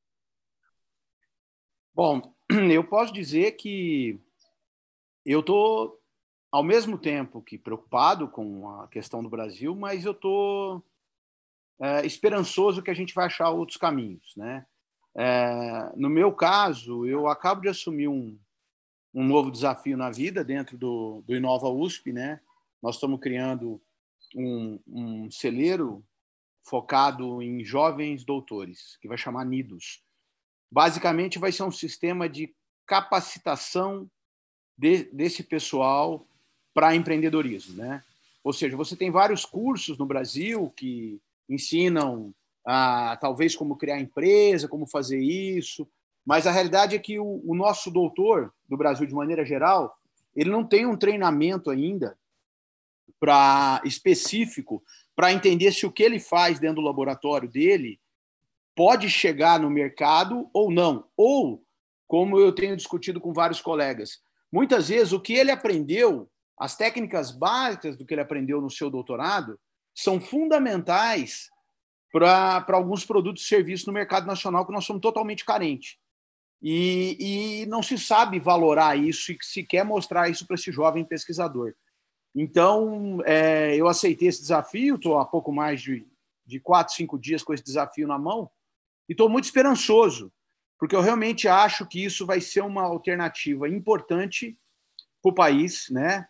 Bom, 1.95 2.21
eu 2.71 2.87
posso 2.87 3.11
dizer 3.11 3.53
que 3.53 4.21
eu 5.25 5.39
estou, 5.39 5.99
ao 6.55 6.63
mesmo 6.63 6.97
tempo 6.97 7.41
que 7.41 7.57
preocupado 7.57 8.29
com 8.29 8.69
a 8.79 8.87
questão 8.87 9.21
do 9.21 9.29
Brasil, 9.29 9.75
mas 9.75 10.05
eu 10.05 10.13
estou 10.13 10.81
é, 11.81 12.05
esperançoso 12.05 12.81
que 12.81 12.89
a 12.89 12.93
gente 12.93 13.13
vai 13.13 13.25
achar 13.25 13.49
outros 13.49 13.77
caminhos. 13.77 14.33
Né? 14.37 14.65
É, 15.17 15.91
no 15.97 16.09
meu 16.09 16.31
caso, 16.31 17.05
eu 17.05 17.27
acabo 17.27 17.59
de 17.59 17.67
assumir 17.67 18.07
um, 18.07 18.39
um 19.13 19.25
novo 19.25 19.51
desafio 19.51 19.97
na 19.97 20.09
vida 20.09 20.45
dentro 20.45 20.77
do, 20.77 21.21
do 21.27 21.35
Inova 21.35 21.67
USP. 21.67 22.13
Né? 22.13 22.39
Nós 22.81 22.95
estamos 22.95 23.19
criando 23.19 23.81
um, 24.33 24.79
um 24.87 25.29
celeiro 25.29 26.05
focado 26.63 27.41
em 27.41 27.65
jovens 27.65 28.23
doutores, 28.23 28.95
que 29.01 29.09
vai 29.09 29.17
chamar 29.17 29.43
NIDOS. 29.43 30.01
Basicamente, 30.71 31.37
vai 31.37 31.51
ser 31.51 31.63
um 31.63 31.71
sistema 31.71 32.29
de 32.29 32.55
capacitação 32.87 34.09
de, 34.77 35.03
desse 35.11 35.43
pessoal 35.43 36.25
para 36.75 36.93
empreendedorismo, 36.93 37.77
né? 37.77 38.03
Ou 38.43 38.51
seja, 38.51 38.75
você 38.75 38.95
tem 38.97 39.09
vários 39.09 39.45
cursos 39.45 39.97
no 39.97 40.05
Brasil 40.05 40.71
que 40.75 41.19
ensinam 41.49 42.33
a, 42.65 43.17
talvez 43.19 43.55
como 43.55 43.77
criar 43.77 43.99
empresa, 43.99 44.67
como 44.67 44.85
fazer 44.85 45.19
isso, 45.19 45.87
mas 46.25 46.45
a 46.45 46.51
realidade 46.51 46.95
é 46.95 46.99
que 46.99 47.17
o, 47.17 47.41
o 47.45 47.55
nosso 47.55 47.89
doutor 47.89 48.53
do 48.67 48.75
Brasil, 48.75 49.07
de 49.07 49.13
maneira 49.13 49.45
geral, 49.45 49.97
ele 50.35 50.49
não 50.49 50.65
tem 50.65 50.85
um 50.85 50.97
treinamento 50.97 51.69
ainda 51.69 52.17
para 53.19 53.81
específico 53.85 54.83
para 55.15 55.31
entender 55.31 55.71
se 55.71 55.85
o 55.85 55.91
que 55.91 56.03
ele 56.03 56.19
faz 56.19 56.59
dentro 56.59 56.81
do 56.81 56.85
laboratório 56.85 57.49
dele 57.49 57.99
pode 58.75 59.09
chegar 59.09 59.59
no 59.59 59.69
mercado 59.69 60.49
ou 60.51 60.69
não. 60.69 61.05
Ou, 61.15 61.63
como 62.05 62.37
eu 62.37 62.51
tenho 62.51 62.75
discutido 62.75 63.21
com 63.21 63.31
vários 63.31 63.61
colegas, 63.61 64.21
muitas 64.51 64.89
vezes 64.89 65.13
o 65.13 65.21
que 65.21 65.33
ele 65.33 65.51
aprendeu, 65.51 66.29
as 66.57 66.75
técnicas 66.75 67.31
básicas 67.31 67.97
do 67.97 68.05
que 68.05 68.13
ele 68.13 68.21
aprendeu 68.21 68.61
no 68.61 68.69
seu 68.69 68.89
doutorado, 68.89 69.59
são 69.93 70.19
fundamentais 70.19 71.49
para 72.11 72.65
alguns 72.69 73.05
produtos 73.05 73.43
e 73.43 73.47
serviços 73.47 73.85
no 73.85 73.93
mercado 73.93 74.25
nacional 74.25 74.65
que 74.65 74.71
nós 74.71 74.85
somos 74.85 75.01
totalmente 75.01 75.43
carentes. 75.43 75.97
E, 76.61 77.17
e 77.61 77.65
não 77.65 77.83
se 77.83 77.97
sabe 77.97 78.39
valorar 78.39 78.97
isso 78.97 79.31
e 79.31 79.37
se 79.41 79.63
quer 79.63 79.83
mostrar 79.83 80.29
isso 80.29 80.47
para 80.47 80.55
esse 80.55 80.71
jovem 80.71 81.03
pesquisador. 81.03 81.73
Então, 82.33 83.19
é, 83.25 83.75
eu 83.75 83.87
aceitei 83.87 84.27
esse 84.27 84.41
desafio, 84.41 84.95
estou 84.95 85.19
há 85.19 85.25
pouco 85.25 85.51
mais 85.51 85.81
de, 85.81 86.07
de 86.45 86.59
quatro, 86.59 86.93
cinco 86.93 87.19
dias 87.19 87.43
com 87.43 87.53
esse 87.53 87.63
desafio 87.63 88.07
na 88.07 88.17
mão, 88.17 88.49
e 89.07 89.13
estou 89.13 89.29
muito 89.29 89.45
esperançoso, 89.45 90.31
porque 90.79 90.95
eu 90.95 91.01
realmente 91.01 91.47
acho 91.47 91.85
que 91.85 92.03
isso 92.03 92.25
vai 92.25 92.41
ser 92.41 92.61
uma 92.61 92.83
alternativa 92.83 93.69
importante 93.69 94.57
para 95.21 95.31
o 95.31 95.35
país, 95.35 95.87
né? 95.89 96.27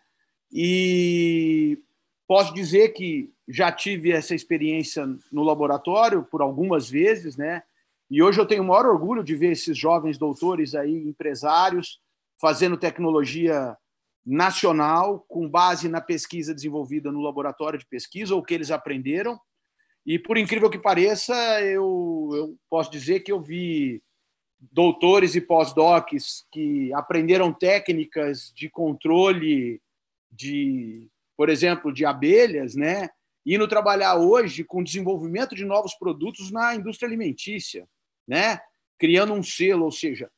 E 0.52 1.78
posso 2.26 2.54
dizer 2.54 2.90
que 2.90 3.32
já 3.48 3.70
tive 3.70 4.12
essa 4.12 4.34
experiência 4.34 5.06
no 5.30 5.42
laboratório 5.42 6.24
por 6.24 6.42
algumas 6.42 6.90
vezes, 6.90 7.36
né? 7.36 7.62
E 8.10 8.22
hoje 8.22 8.40
eu 8.40 8.46
tenho 8.46 8.62
o 8.62 8.66
maior 8.66 8.86
orgulho 8.86 9.22
de 9.22 9.34
ver 9.34 9.52
esses 9.52 9.76
jovens 9.76 10.16
doutores 10.16 10.74
aí, 10.74 11.08
empresários, 11.08 12.00
fazendo 12.40 12.76
tecnologia 12.76 13.76
nacional 14.24 15.24
com 15.28 15.48
base 15.48 15.88
na 15.88 16.00
pesquisa 16.00 16.54
desenvolvida 16.54 17.12
no 17.12 17.22
laboratório 17.22 17.78
de 17.78 17.86
pesquisa 17.86 18.34
ou 18.34 18.42
que 18.42 18.54
eles 18.54 18.70
aprenderam. 18.70 19.38
E 20.04 20.18
por 20.18 20.36
incrível 20.36 20.70
que 20.70 20.78
pareça, 20.78 21.34
eu, 21.62 22.30
eu 22.32 22.56
posso 22.68 22.90
dizer 22.90 23.20
que 23.20 23.30
eu 23.30 23.40
vi 23.40 24.02
doutores 24.72 25.34
e 25.34 25.40
pós-docs 25.40 26.46
que 26.50 26.92
aprenderam 26.94 27.52
técnicas 27.52 28.52
de 28.54 28.68
controle 28.70 29.80
de, 30.30 31.08
por 31.36 31.48
exemplo, 31.48 31.92
de 31.92 32.04
abelhas, 32.04 32.74
né? 32.74 33.08
Indo 33.44 33.68
trabalhar 33.68 34.16
hoje 34.16 34.64
com 34.64 34.82
desenvolvimento 34.82 35.54
de 35.54 35.64
novos 35.64 35.94
produtos 35.94 36.50
na 36.50 36.74
indústria 36.74 37.08
alimentícia, 37.08 37.88
né? 38.26 38.60
Criando 38.98 39.32
um 39.32 39.42
selo, 39.42 39.84
ou 39.84 39.92
seja, 39.92 40.30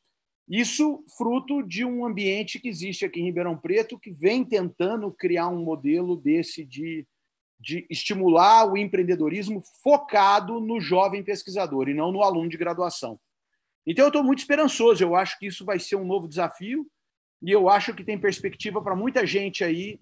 isso 0.49 1.05
fruto 1.17 1.63
de 1.63 1.85
um 1.85 2.07
ambiente 2.07 2.59
que 2.59 2.69
existe 2.69 3.05
aqui 3.05 3.21
em 3.21 3.25
Ribeirão 3.25 3.57
Preto 3.57 3.99
que 3.99 4.11
vem 4.11 4.45
tentando 4.45 5.13
criar 5.13 5.49
um 5.49 5.63
modelo 5.63 6.17
desse 6.17 6.65
de, 6.65 7.07
de 7.61 7.87
estimular 7.91 8.65
o 8.65 8.77
empreendedorismo 8.77 9.63
focado 9.83 10.59
no 10.59 10.81
jovem 10.81 11.23
pesquisador 11.23 11.89
e 11.89 11.95
não 11.95 12.11
no 12.11 12.23
aluno 12.23 12.49
de 12.49 12.57
graduação. 12.57 13.21
Então, 13.87 14.07
eu 14.07 14.09
estou 14.09 14.25
muito 14.25 14.41
esperançoso. 14.41 15.03
Eu 15.03 15.15
acho 15.15 15.39
que 15.39 15.47
isso 15.47 15.65
vai 15.65 15.79
ser 15.79 15.97
um 15.97 16.05
novo 16.05 16.27
desafio 16.27 16.87
e 17.41 17.51
eu 17.51 17.69
acho 17.69 17.95
que 17.95 18.05
tem 18.05 18.21
perspectiva 18.21 18.83
para 18.83 18.97
muita 18.97 19.27
gente 19.27 19.63
aí 19.63 19.99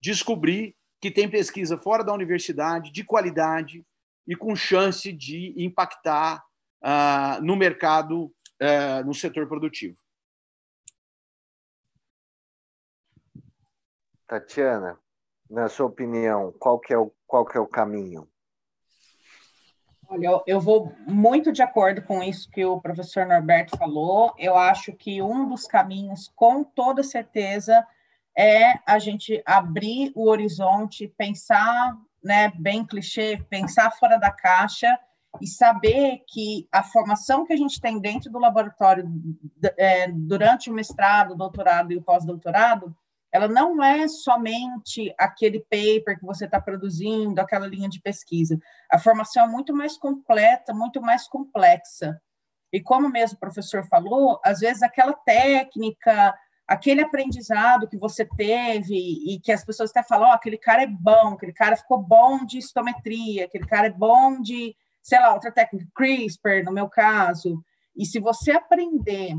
descobrir 0.00 0.76
que 1.00 1.10
tem 1.10 1.28
pesquisa 1.28 1.76
fora 1.76 2.04
da 2.04 2.12
universidade, 2.12 2.92
de 2.92 3.04
qualidade 3.04 3.84
e 4.26 4.34
com 4.34 4.54
chance 4.56 5.12
de 5.12 5.54
impactar 5.56 6.44
uh, 6.82 7.42
no 7.42 7.56
mercado, 7.56 8.24
uh, 8.24 9.04
no 9.04 9.14
setor 9.14 9.46
produtivo. 9.46 9.96
Tatiana, 14.26 14.98
na 15.48 15.68
sua 15.68 15.86
opinião, 15.86 16.52
qual 16.58 16.80
que 16.80 16.92
é 16.92 16.98
o, 16.98 17.12
qual 17.26 17.44
que 17.44 17.56
é 17.56 17.60
o 17.60 17.66
caminho? 17.66 18.28
Olha, 20.08 20.40
eu, 20.46 20.60
vou 20.60 20.92
muito 21.06 21.50
de 21.50 21.62
acordo 21.62 22.00
com 22.02 22.22
isso 22.22 22.48
que 22.50 22.64
o 22.64 22.80
professor 22.80 23.26
Norberto 23.26 23.76
falou. 23.76 24.32
Eu 24.38 24.56
acho 24.56 24.92
que 24.92 25.20
um 25.20 25.48
dos 25.48 25.66
caminhos, 25.66 26.30
com 26.34 26.62
toda 26.62 27.02
certeza, 27.02 27.84
é 28.36 28.74
a 28.86 28.98
gente 28.98 29.42
abrir 29.44 30.12
o 30.14 30.28
horizonte, 30.28 31.12
pensar, 31.18 31.96
né, 32.22 32.52
bem 32.56 32.84
clichê, 32.84 33.44
pensar 33.50 33.90
fora 33.92 34.16
da 34.16 34.30
caixa 34.30 34.96
e 35.40 35.46
saber 35.46 36.22
que 36.28 36.68
a 36.70 36.82
formação 36.82 37.44
que 37.44 37.52
a 37.52 37.56
gente 37.56 37.80
tem 37.80 37.98
dentro 38.00 38.30
do 38.30 38.38
laboratório 38.38 39.10
é, 39.76 40.08
durante 40.08 40.70
o 40.70 40.74
mestrado, 40.74 41.34
doutorado 41.34 41.92
e 41.92 41.96
o 41.96 42.02
pós-doutorado 42.02 42.94
ela 43.36 43.48
não 43.48 43.84
é 43.84 44.08
somente 44.08 45.14
aquele 45.18 45.60
paper 45.60 46.18
que 46.18 46.24
você 46.24 46.46
está 46.46 46.58
produzindo, 46.58 47.38
aquela 47.38 47.66
linha 47.66 47.86
de 47.86 48.00
pesquisa. 48.00 48.58
A 48.90 48.98
formação 48.98 49.44
é 49.44 49.48
muito 49.48 49.74
mais 49.74 49.98
completa, 49.98 50.72
muito 50.72 51.02
mais 51.02 51.28
complexa. 51.28 52.18
E 52.72 52.80
como 52.80 53.10
mesmo 53.10 53.36
o 53.36 53.40
professor 53.40 53.86
falou, 53.86 54.40
às 54.42 54.60
vezes 54.60 54.82
aquela 54.82 55.12
técnica, 55.12 56.34
aquele 56.66 57.02
aprendizado 57.02 57.86
que 57.86 57.98
você 57.98 58.24
teve 58.24 58.96
e 58.96 59.38
que 59.38 59.52
as 59.52 59.62
pessoas 59.62 59.90
até 59.90 60.02
falam, 60.02 60.30
oh, 60.30 60.32
aquele 60.32 60.56
cara 60.56 60.84
é 60.84 60.86
bom, 60.86 61.34
aquele 61.34 61.52
cara 61.52 61.76
ficou 61.76 61.98
bom 61.98 62.42
de 62.42 62.56
histometria, 62.56 63.44
aquele 63.44 63.66
cara 63.66 63.88
é 63.88 63.92
bom 63.92 64.40
de, 64.40 64.74
sei 65.02 65.20
lá, 65.20 65.34
outra 65.34 65.52
técnica, 65.52 65.86
CRISPR, 65.94 66.64
no 66.64 66.72
meu 66.72 66.88
caso. 66.88 67.62
E 67.94 68.06
se 68.06 68.18
você 68.18 68.52
aprender 68.52 69.36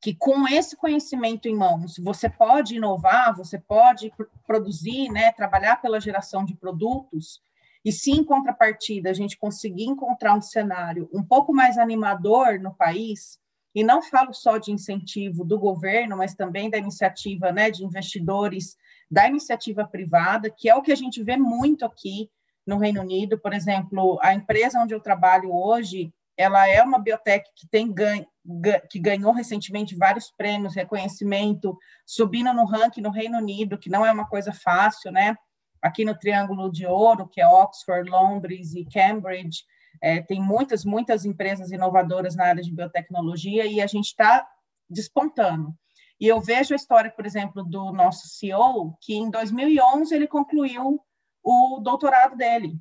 que 0.00 0.14
com 0.14 0.48
esse 0.48 0.76
conhecimento 0.76 1.46
em 1.46 1.54
mãos 1.54 1.98
você 1.98 2.28
pode 2.28 2.76
inovar, 2.76 3.36
você 3.36 3.58
pode 3.58 4.12
produzir, 4.46 5.10
né, 5.10 5.30
trabalhar 5.32 5.76
pela 5.76 6.00
geração 6.00 6.44
de 6.44 6.54
produtos, 6.54 7.40
e 7.84 7.92
se 7.92 8.10
em 8.10 8.24
contrapartida 8.24 9.10
a 9.10 9.14
gente 9.14 9.38
conseguir 9.38 9.84
encontrar 9.84 10.34
um 10.34 10.42
cenário 10.42 11.08
um 11.12 11.22
pouco 11.22 11.52
mais 11.52 11.78
animador 11.78 12.58
no 12.60 12.74
país, 12.74 13.38
e 13.74 13.84
não 13.84 14.02
falo 14.02 14.32
só 14.32 14.58
de 14.58 14.72
incentivo 14.72 15.44
do 15.44 15.58
governo, 15.58 16.16
mas 16.16 16.34
também 16.34 16.68
da 16.68 16.78
iniciativa 16.78 17.52
né, 17.52 17.70
de 17.70 17.84
investidores, 17.84 18.76
da 19.10 19.28
iniciativa 19.28 19.86
privada, 19.86 20.50
que 20.50 20.68
é 20.68 20.74
o 20.74 20.82
que 20.82 20.92
a 20.92 20.96
gente 20.96 21.22
vê 21.22 21.36
muito 21.36 21.84
aqui 21.84 22.28
no 22.66 22.78
Reino 22.78 23.00
Unido. 23.00 23.38
Por 23.38 23.52
exemplo, 23.52 24.18
a 24.22 24.34
empresa 24.34 24.80
onde 24.80 24.94
eu 24.94 25.00
trabalho 25.00 25.54
hoje, 25.54 26.12
ela 26.40 26.68
é 26.68 26.82
uma 26.82 26.98
biotech 26.98 27.44
que 27.54 27.68
tem 27.68 27.92
ganho, 27.92 28.26
que 28.90 28.98
ganhou 28.98 29.32
recentemente 29.32 29.96
vários 29.96 30.30
prêmios, 30.30 30.74
reconhecimento, 30.74 31.76
subindo 32.06 32.52
no 32.52 32.64
ranking 32.64 33.00
no 33.00 33.10
Reino 33.10 33.38
Unido, 33.38 33.78
que 33.78 33.90
não 33.90 34.04
é 34.04 34.10
uma 34.10 34.26
coisa 34.26 34.52
fácil, 34.52 35.12
né? 35.12 35.36
aqui 35.82 36.04
no 36.04 36.16
Triângulo 36.16 36.70
de 36.70 36.86
Ouro, 36.86 37.28
que 37.28 37.40
é 37.40 37.46
Oxford, 37.46 38.08
Londres 38.08 38.74
e 38.74 38.84
Cambridge, 38.84 39.64
é, 40.02 40.20
tem 40.20 40.40
muitas, 40.40 40.84
muitas 40.84 41.24
empresas 41.24 41.70
inovadoras 41.70 42.36
na 42.36 42.46
área 42.46 42.62
de 42.62 42.72
biotecnologia 42.72 43.66
e 43.66 43.80
a 43.80 43.86
gente 43.86 44.06
está 44.06 44.46
despontando. 44.88 45.74
E 46.18 46.26
eu 46.26 46.40
vejo 46.40 46.74
a 46.74 46.76
história, 46.76 47.10
por 47.10 47.24
exemplo, 47.24 47.64
do 47.64 47.92
nosso 47.92 48.28
CEO, 48.28 48.96
que 49.00 49.14
em 49.14 49.30
2011 49.30 50.14
ele 50.14 50.26
concluiu 50.26 51.00
o 51.42 51.80
doutorado 51.80 52.36
dele. 52.36 52.78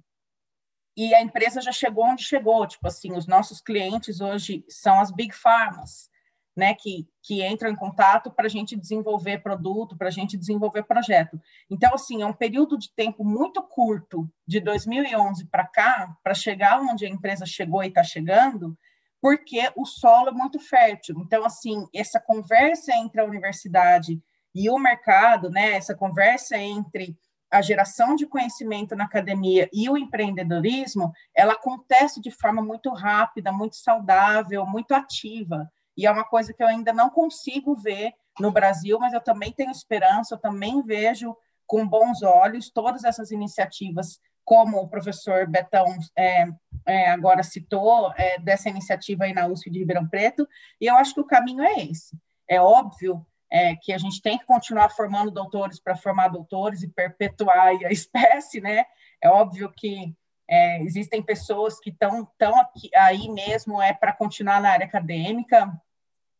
E 0.99 1.15
a 1.15 1.21
empresa 1.21 1.61
já 1.61 1.71
chegou 1.71 2.03
onde 2.03 2.25
chegou. 2.25 2.67
Tipo 2.67 2.85
assim, 2.85 3.13
os 3.13 3.25
nossos 3.25 3.61
clientes 3.61 4.19
hoje 4.19 4.65
são 4.67 4.99
as 4.99 5.09
big 5.09 5.33
pharmas, 5.33 6.09
né? 6.53 6.73
Que, 6.73 7.07
que 7.23 7.41
entram 7.41 7.71
em 7.71 7.75
contato 7.75 8.29
para 8.29 8.47
a 8.47 8.49
gente 8.49 8.75
desenvolver 8.75 9.41
produto, 9.41 9.95
para 9.95 10.09
a 10.09 10.11
gente 10.11 10.35
desenvolver 10.35 10.83
projeto. 10.83 11.39
Então, 11.69 11.93
assim, 11.93 12.21
é 12.21 12.25
um 12.25 12.33
período 12.33 12.77
de 12.77 12.93
tempo 12.93 13.23
muito 13.23 13.63
curto, 13.63 14.29
de 14.45 14.59
2011 14.59 15.45
para 15.45 15.65
cá, 15.65 16.17
para 16.21 16.33
chegar 16.33 16.81
onde 16.81 17.05
a 17.05 17.09
empresa 17.09 17.45
chegou 17.45 17.81
e 17.81 17.87
está 17.87 18.03
chegando, 18.03 18.77
porque 19.21 19.71
o 19.77 19.85
solo 19.85 20.27
é 20.27 20.33
muito 20.33 20.59
fértil. 20.59 21.15
Então, 21.21 21.45
assim, 21.45 21.87
essa 21.95 22.19
conversa 22.19 22.93
entre 22.93 23.21
a 23.21 23.25
universidade 23.25 24.21
e 24.53 24.69
o 24.69 24.77
mercado, 24.77 25.49
né? 25.49 25.77
Essa 25.77 25.95
conversa 25.95 26.57
entre 26.57 27.17
a 27.51 27.61
geração 27.61 28.15
de 28.15 28.27
conhecimento 28.27 28.95
na 28.95 29.05
academia 29.05 29.69
e 29.73 29.89
o 29.89 29.97
empreendedorismo, 29.97 31.11
ela 31.35 31.53
acontece 31.53 32.21
de 32.21 32.31
forma 32.31 32.61
muito 32.61 32.91
rápida, 32.91 33.51
muito 33.51 33.75
saudável, 33.75 34.65
muito 34.65 34.93
ativa. 34.93 35.69
E 35.97 36.05
é 36.05 36.11
uma 36.11 36.23
coisa 36.23 36.53
que 36.53 36.61
eu 36.61 36.67
ainda 36.67 36.93
não 36.93 37.09
consigo 37.09 37.75
ver 37.75 38.13
no 38.39 38.51
Brasil, 38.51 38.99
mas 38.99 39.13
eu 39.13 39.21
também 39.21 39.51
tenho 39.51 39.71
esperança, 39.71 40.35
eu 40.35 40.39
também 40.39 40.81
vejo 40.83 41.35
com 41.65 41.87
bons 41.87 42.23
olhos 42.23 42.71
todas 42.71 43.03
essas 43.03 43.31
iniciativas, 43.31 44.19
como 44.45 44.77
o 44.77 44.87
professor 44.87 45.47
Betão 45.47 45.85
é, 46.15 46.45
é, 46.85 47.11
agora 47.11 47.43
citou, 47.43 48.11
é, 48.15 48.39
dessa 48.39 48.69
iniciativa 48.69 49.25
aí 49.25 49.33
na 49.33 49.47
USP 49.47 49.69
de 49.69 49.79
Ribeirão 49.79 50.07
Preto, 50.07 50.47
e 50.81 50.87
eu 50.87 50.95
acho 50.95 51.13
que 51.13 51.21
o 51.21 51.27
caminho 51.27 51.61
é 51.61 51.83
esse. 51.83 52.17
É 52.47 52.59
óbvio 52.59 53.23
é, 53.51 53.75
que 53.75 53.91
a 53.91 53.97
gente 53.97 54.21
tem 54.21 54.37
que 54.37 54.45
continuar 54.45 54.89
formando 54.89 55.31
doutores 55.31 55.79
para 55.79 55.95
formar 55.95 56.27
doutores 56.27 56.83
e 56.83 56.87
perpetuar 56.87 57.67
a 57.67 57.73
espécie, 57.91 58.61
né? 58.61 58.85
É 59.21 59.29
óbvio 59.29 59.71
que 59.75 60.15
é, 60.49 60.81
existem 60.83 61.21
pessoas 61.21 61.79
que 61.79 61.89
estão 61.89 62.27
tão 62.37 62.53
aí 62.95 63.29
mesmo 63.29 63.81
é 63.81 63.93
para 63.93 64.13
continuar 64.13 64.61
na 64.61 64.71
área 64.71 64.85
acadêmica 64.85 65.71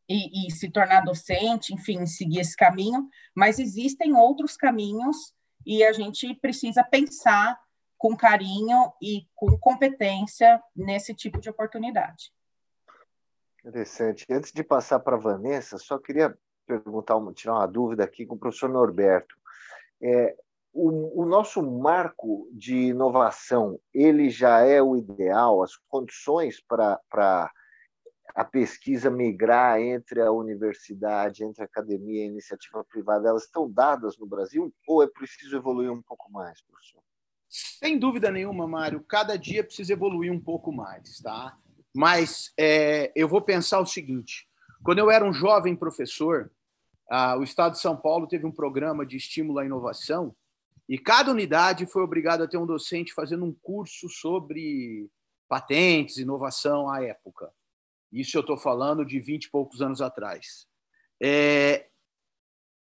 e, 0.08 0.48
e, 0.48 0.52
se 0.52 0.70
tornar 0.72 1.02
docente, 1.02 1.74
enfim, 1.74 2.04
seguir 2.08 2.40
esse 2.40 2.56
caminho, 2.56 3.08
mas 3.36 3.60
existem 3.60 4.16
outros 4.16 4.58
caminhos 4.58 5.16
e 5.64 5.84
a 5.84 5.94
gente 5.94 6.34
precisa 6.34 6.84
pensar 6.84 7.60
com 7.96 8.18
carinho 8.18 8.92
e 9.00 9.28
com 9.36 9.56
competência 9.60 10.60
nesse 10.76 11.14
tipo 11.14 11.40
de 11.40 11.50
oportunidade. 11.50 12.32
Interessante. 13.64 14.26
Antes 14.32 14.52
de 14.52 14.64
passar 14.64 15.00
para 15.02 15.18
a 15.18 15.20
Vanessa, 15.20 15.78
só 15.78 16.00
queria 16.00 16.36
perguntar, 16.70 17.16
tirar 17.34 17.56
uma 17.56 17.68
dúvida 17.68 18.04
aqui 18.04 18.26
com 18.26 18.36
o 18.36 18.40
professor 18.40 18.70
Norberto. 18.70 19.36
É, 20.02 20.36
o, 20.72 21.24
o, 21.24 21.26
nosso 21.26 21.62
marco 21.64 22.48
de 22.54 22.76
inovação, 22.76 23.80
ele 23.94 24.30
já 24.30 24.60
é 24.60 24.82
o 24.82 24.96
ideal, 24.96 25.64
as 25.64 25.76
condições 25.76 26.62
para 26.62 27.00
a 28.36 28.46
pesquisa 28.46 29.10
migrar 29.10 29.80
entre 29.80 30.22
a 30.22 30.32
universidade, 30.32 31.44
entre 31.44 31.64
a 31.64 31.66
academia 31.66 32.22
e 32.22 32.24
a 32.24 32.32
iniciativa 32.32 32.84
privada, 32.84 33.28
elas 33.28 33.44
estão 33.44 33.70
dadas 33.70 34.18
no 34.18 34.28
Brasil 34.28 34.72
ou 34.88 35.02
é 35.02 35.08
preciso 35.08 35.58
evoluir 35.58 35.92
um 35.92 36.02
pouco 36.02 36.32
mais, 36.32 36.62
professor? 36.62 37.02
Sem 37.50 37.98
dúvida 37.98 38.30
nenhuma, 38.30 38.68
Mário, 38.68 39.04
cada 39.04 39.36
dia 39.36 39.64
precisa 39.64 39.94
evoluir 39.94 40.32
um 40.32 40.40
pouco 40.40 40.72
mais, 40.72 41.20
tá? 41.20 41.58
Mas 41.96 42.54
é, 42.56 43.12
eu 43.16 43.28
vou 43.28 43.42
pensar 43.42 43.80
o 43.80 43.86
seguinte: 43.86 44.48
quando 44.84 45.00
eu 45.00 45.10
era 45.10 45.26
um 45.26 45.34
jovem 45.34 45.76
professor, 45.76 46.52
ah, 47.10 47.38
o 47.38 47.44
Estado 47.44 47.74
de 47.74 47.80
São 47.80 47.98
Paulo 47.98 48.28
teve 48.28 48.46
um 48.46 48.52
programa 48.52 49.06
de 49.06 49.18
estímulo 49.18 49.60
à 49.60 49.66
inovação 49.66 50.36
e 50.88 50.98
cada 50.98 51.32
unidade 51.32 51.86
foi 51.86 52.02
obrigada 52.02 52.44
a 52.44 52.48
ter 52.48 52.58
um 52.58 52.66
docente 52.66 53.14
fazendo 53.14 53.46
um 53.46 53.54
curso 53.54 54.10
sobre 54.10 55.10
patentes, 55.48 56.18
inovação 56.18 56.90
à 56.90 57.04
época. 57.04 57.52
Isso 58.12 58.38
eu 58.38 58.42
estou 58.42 58.58
falando 58.58 59.06
de 59.06 59.20
20 59.20 59.46
e 59.46 59.50
poucos 59.50 59.82
anos 59.82 60.02
atrás. 60.02 60.68
É, 61.22 61.88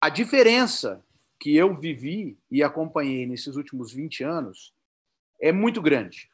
a 0.00 0.08
diferença 0.08 1.04
que 1.40 1.56
eu 1.56 1.74
vivi 1.74 2.38
e 2.50 2.62
acompanhei 2.62 3.26
nesses 3.26 3.56
últimos 3.56 3.92
20 3.92 4.22
anos 4.24 4.74
é 5.40 5.52
muito 5.52 5.80
grande. 5.80 6.30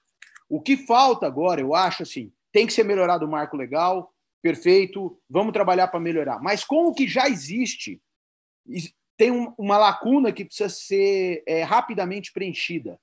O 0.49 0.61
que 0.61 0.77
falta 0.77 1.27
agora, 1.27 1.61
eu 1.61 1.75
acho 1.75 2.03
assim, 2.03 2.33
tem 2.53 2.67
que 2.67 2.73
ser 2.73 2.85
melhorado 2.85 3.25
o 3.25 3.31
marco 3.31 3.57
legal, 3.57 4.10
perfeito, 4.43 5.21
vamos 5.29 5.53
trabalhar 5.53 5.89
para 5.89 6.01
melhorar. 6.01 6.41
Mas 6.41 6.65
com 6.65 6.87
o 6.87 6.95
que 6.95 7.07
já 7.07 7.29
existe, 7.29 8.01
tem 9.17 9.31
uma 9.59 9.77
lacuna 9.77 10.33
que 10.33 10.45
precisa 10.45 10.69
ser 10.69 11.43
é, 11.47 11.63
rapidamente 11.63 12.33
preenchida. 12.33 12.99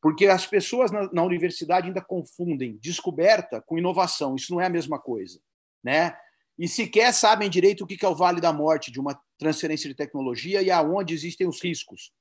Porque 0.00 0.26
as 0.26 0.46
pessoas 0.46 0.90
na, 0.90 1.12
na, 1.12 1.22
universidade 1.22 1.88
ainda 1.88 2.00
confundem 2.00 2.78
descoberta 2.78 3.60
com 3.60 3.76
inovação. 3.76 4.34
Isso 4.34 4.54
não 4.54 4.60
é 4.60 4.66
a 4.66 4.70
mesma 4.70 4.98
coisa. 4.98 5.38
Né? 5.84 6.16
E 6.58 6.66
sequer 6.66 7.12
sabem 7.12 7.50
direito 7.50 7.84
o 7.84 7.86
que 7.86 8.02
é 8.04 8.08
o 8.08 8.14
vale 8.14 8.40
da 8.40 8.52
morte 8.52 8.90
de 8.90 8.98
uma 8.98 9.20
transferência 9.38 9.88
de 9.88 9.94
tecnologia 9.94 10.62
e 10.62 10.70
aonde 10.70 11.12
existem 11.12 11.46
os 11.46 11.62
riscos. 11.62 12.12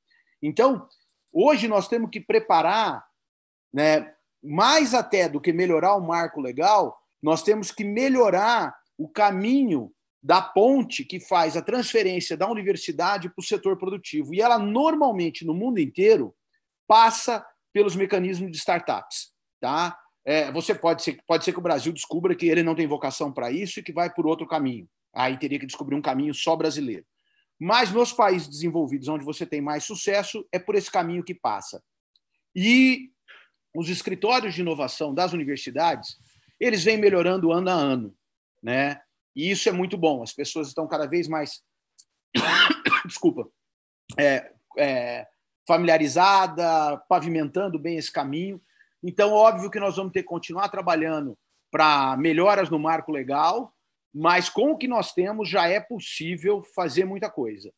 Então, 0.41 0.85
hoje 1.31 1.67
nós 1.67 1.87
temos 1.87 2.09
que 2.09 2.19
preparar, 2.19 3.05
né, 3.73 4.13
mais 4.43 4.93
até 4.93 5.29
do 5.29 5.39
que 5.39 5.53
melhorar 5.53 5.95
o 5.95 6.05
marco 6.05 6.41
legal, 6.41 6.98
nós 7.21 7.43
temos 7.43 7.71
que 7.71 7.83
melhorar 7.83 8.73
o 8.97 9.07
caminho 9.07 9.91
da 10.21 10.41
ponte 10.41 11.05
que 11.05 11.19
faz 11.19 11.55
a 11.55 11.61
transferência 11.61 12.35
da 12.35 12.49
universidade 12.49 13.29
para 13.29 13.41
o 13.41 13.45
setor 13.45 13.77
produtivo. 13.77 14.33
E 14.33 14.41
ela, 14.41 14.59
normalmente, 14.59 15.45
no 15.45 15.53
mundo 15.53 15.79
inteiro, 15.79 16.35
passa 16.87 17.45
pelos 17.71 17.95
mecanismos 17.95 18.51
de 18.51 18.57
startups. 18.57 19.31
Tá? 19.61 19.97
É, 20.25 20.51
você 20.51 20.75
pode 20.75 21.03
ser, 21.03 21.19
pode 21.25 21.45
ser 21.45 21.53
que 21.53 21.59
o 21.59 21.63
Brasil 21.63 21.93
descubra 21.93 22.35
que 22.35 22.47
ele 22.47 22.63
não 22.63 22.75
tem 22.75 22.87
vocação 22.87 23.31
para 23.31 23.51
isso 23.51 23.79
e 23.79 23.83
que 23.83 23.93
vai 23.93 24.13
por 24.13 24.27
outro 24.27 24.45
caminho. 24.45 24.87
Aí 25.13 25.37
teria 25.37 25.59
que 25.59 25.65
descobrir 25.65 25.95
um 25.95 26.01
caminho 26.01 26.33
só 26.33 26.55
brasileiro. 26.55 27.05
Mas 27.59 27.91
nos 27.91 28.13
países 28.13 28.47
desenvolvidos, 28.47 29.07
onde 29.07 29.25
você 29.25 29.45
tem 29.45 29.61
mais 29.61 29.83
sucesso, 29.83 30.47
é 30.51 30.59
por 30.59 30.75
esse 30.75 30.89
caminho 30.89 31.23
que 31.23 31.33
passa. 31.33 31.81
E 32.55 33.09
os 33.75 33.89
escritórios 33.89 34.53
de 34.53 34.61
inovação 34.61 35.13
das 35.13 35.33
universidades 35.33 36.17
eles 36.59 36.83
vêm 36.83 36.97
melhorando 36.97 37.51
ano 37.51 37.69
a 37.69 37.73
ano, 37.73 38.15
né? 38.61 39.01
E 39.35 39.49
isso 39.49 39.69
é 39.69 39.71
muito 39.71 39.97
bom. 39.97 40.21
As 40.21 40.33
pessoas 40.33 40.67
estão 40.67 40.87
cada 40.87 41.07
vez 41.07 41.27
mais, 41.27 41.61
desculpa, 43.05 43.47
é, 44.17 44.51
é, 44.77 45.27
familiarizada, 45.67 46.97
pavimentando 47.07 47.79
bem 47.79 47.97
esse 47.97 48.11
caminho. 48.11 48.61
Então, 49.01 49.31
óbvio 49.31 49.71
que 49.71 49.79
nós 49.79 49.95
vamos 49.95 50.11
ter 50.11 50.23
que 50.23 50.27
continuar 50.27 50.67
trabalhando 50.69 51.37
para 51.71 52.17
melhoras 52.17 52.69
no 52.69 52.79
marco 52.79 53.11
legal, 53.11 53.73
mas 54.13 54.49
com 54.49 54.71
o 54.71 54.77
que 54.77 54.87
nós 54.87 55.13
temos 55.13 55.47
já 55.47 55.67
é 55.67 55.79
possível 55.79 56.63
fazer 56.75 57.05
muita 57.05 57.29
coisa. 57.29 57.71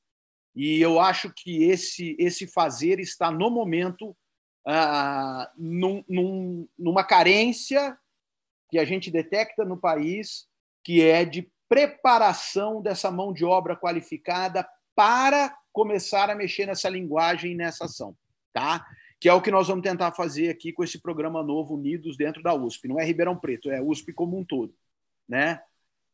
E 0.56 0.82
eu 0.82 1.00
acho 1.00 1.32
que 1.34 1.64
esse 1.64 2.16
esse 2.20 2.48
fazer 2.48 3.00
está 3.00 3.32
no 3.32 3.50
momento 3.50 4.16
ah, 4.68 5.50
num, 5.58 6.04
num, 6.08 6.68
numa 6.78 7.04
carência 7.04 7.98
que 8.72 8.80
a 8.80 8.86
gente 8.86 9.12
detecta 9.12 9.66
no 9.66 9.76
país, 9.76 10.48
que 10.82 11.02
é 11.02 11.26
de 11.26 11.52
preparação 11.68 12.82
dessa 12.82 13.12
mão 13.12 13.34
de 13.34 13.44
obra 13.44 13.76
qualificada 13.76 14.68
para 14.96 15.54
começar 15.74 16.30
a 16.30 16.36
mexer 16.36 16.66
nessa 16.66 16.90
linguagem 16.90 17.52
e 17.52 17.56
nessa 17.56 17.86
ação, 17.86 18.16
tá? 18.54 18.86
Que 19.20 19.28
é 19.28 19.34
o 19.34 19.42
que 19.42 19.52
nós 19.52 19.68
vamos 19.68 19.84
tentar 19.84 20.14
fazer 20.14 20.50
aqui 20.50 20.72
com 20.72 20.84
esse 20.84 21.00
programa 21.02 21.44
novo 21.44 21.76
Unidos 21.76 22.16
dentro 22.16 22.42
da 22.42 22.54
USP. 22.54 22.88
Não 22.88 23.00
é 23.00 23.04
Ribeirão 23.04 23.38
Preto, 23.38 23.70
é 23.70 23.82
USP 23.82 24.14
como 24.14 24.38
um 24.38 24.44
todo, 24.44 24.74
né? 25.28 25.62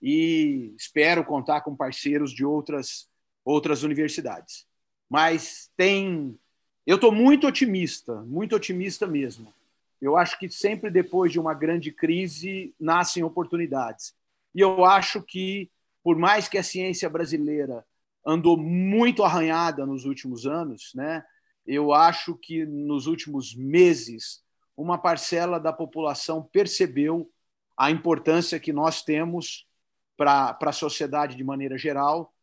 E 0.02 0.74
espero 0.78 1.24
contar 1.24 1.62
com 1.62 1.76
parceiros 1.76 2.32
de 2.34 2.44
outras 2.44 3.08
outras 3.46 3.84
universidades. 3.84 4.68
Mas 5.10 5.72
tem 5.78 6.38
eu 6.86 6.96
estou 6.96 7.12
muito 7.12 7.48
otimista, 7.48 8.22
muito 8.24 8.56
otimista 8.56 9.06
mesmo. 9.06 9.54
Eu 10.02 10.16
acho 10.16 10.38
que 10.38 10.50
sempre 10.50 10.90
depois 10.92 11.32
de 11.32 11.40
uma 11.40 11.54
grande 11.54 11.92
crise 11.92 12.74
nascem 12.80 13.24
oportunidades. 13.24 14.14
E 14.54 14.62
eu 14.62 14.86
acho 14.86 15.22
que, 15.22 15.72
por 16.04 16.18
mais 16.18 16.48
que 16.48 16.58
a 16.58 16.64
ciência 16.64 17.10
brasileira 17.10 17.86
andou 18.26 18.58
muito 18.58 19.24
arranhada 19.24 19.86
nos 19.86 20.06
últimos 20.06 20.46
anos, 20.46 20.92
né, 20.94 21.24
eu 21.66 21.94
acho 21.94 22.36
que 22.36 22.66
nos 22.66 23.08
últimos 23.08 23.56
meses 23.56 24.44
uma 24.76 24.98
parcela 24.98 25.60
da 25.60 25.74
população 25.74 26.44
percebeu 26.44 27.30
a 27.76 27.90
importância 27.90 28.60
que 28.60 28.72
nós 28.72 29.02
temos 29.02 29.68
para 30.16 30.58
a 30.60 30.72
sociedade 30.72 31.36
de 31.36 31.44
maneira 31.44 31.78
geral 31.78 32.34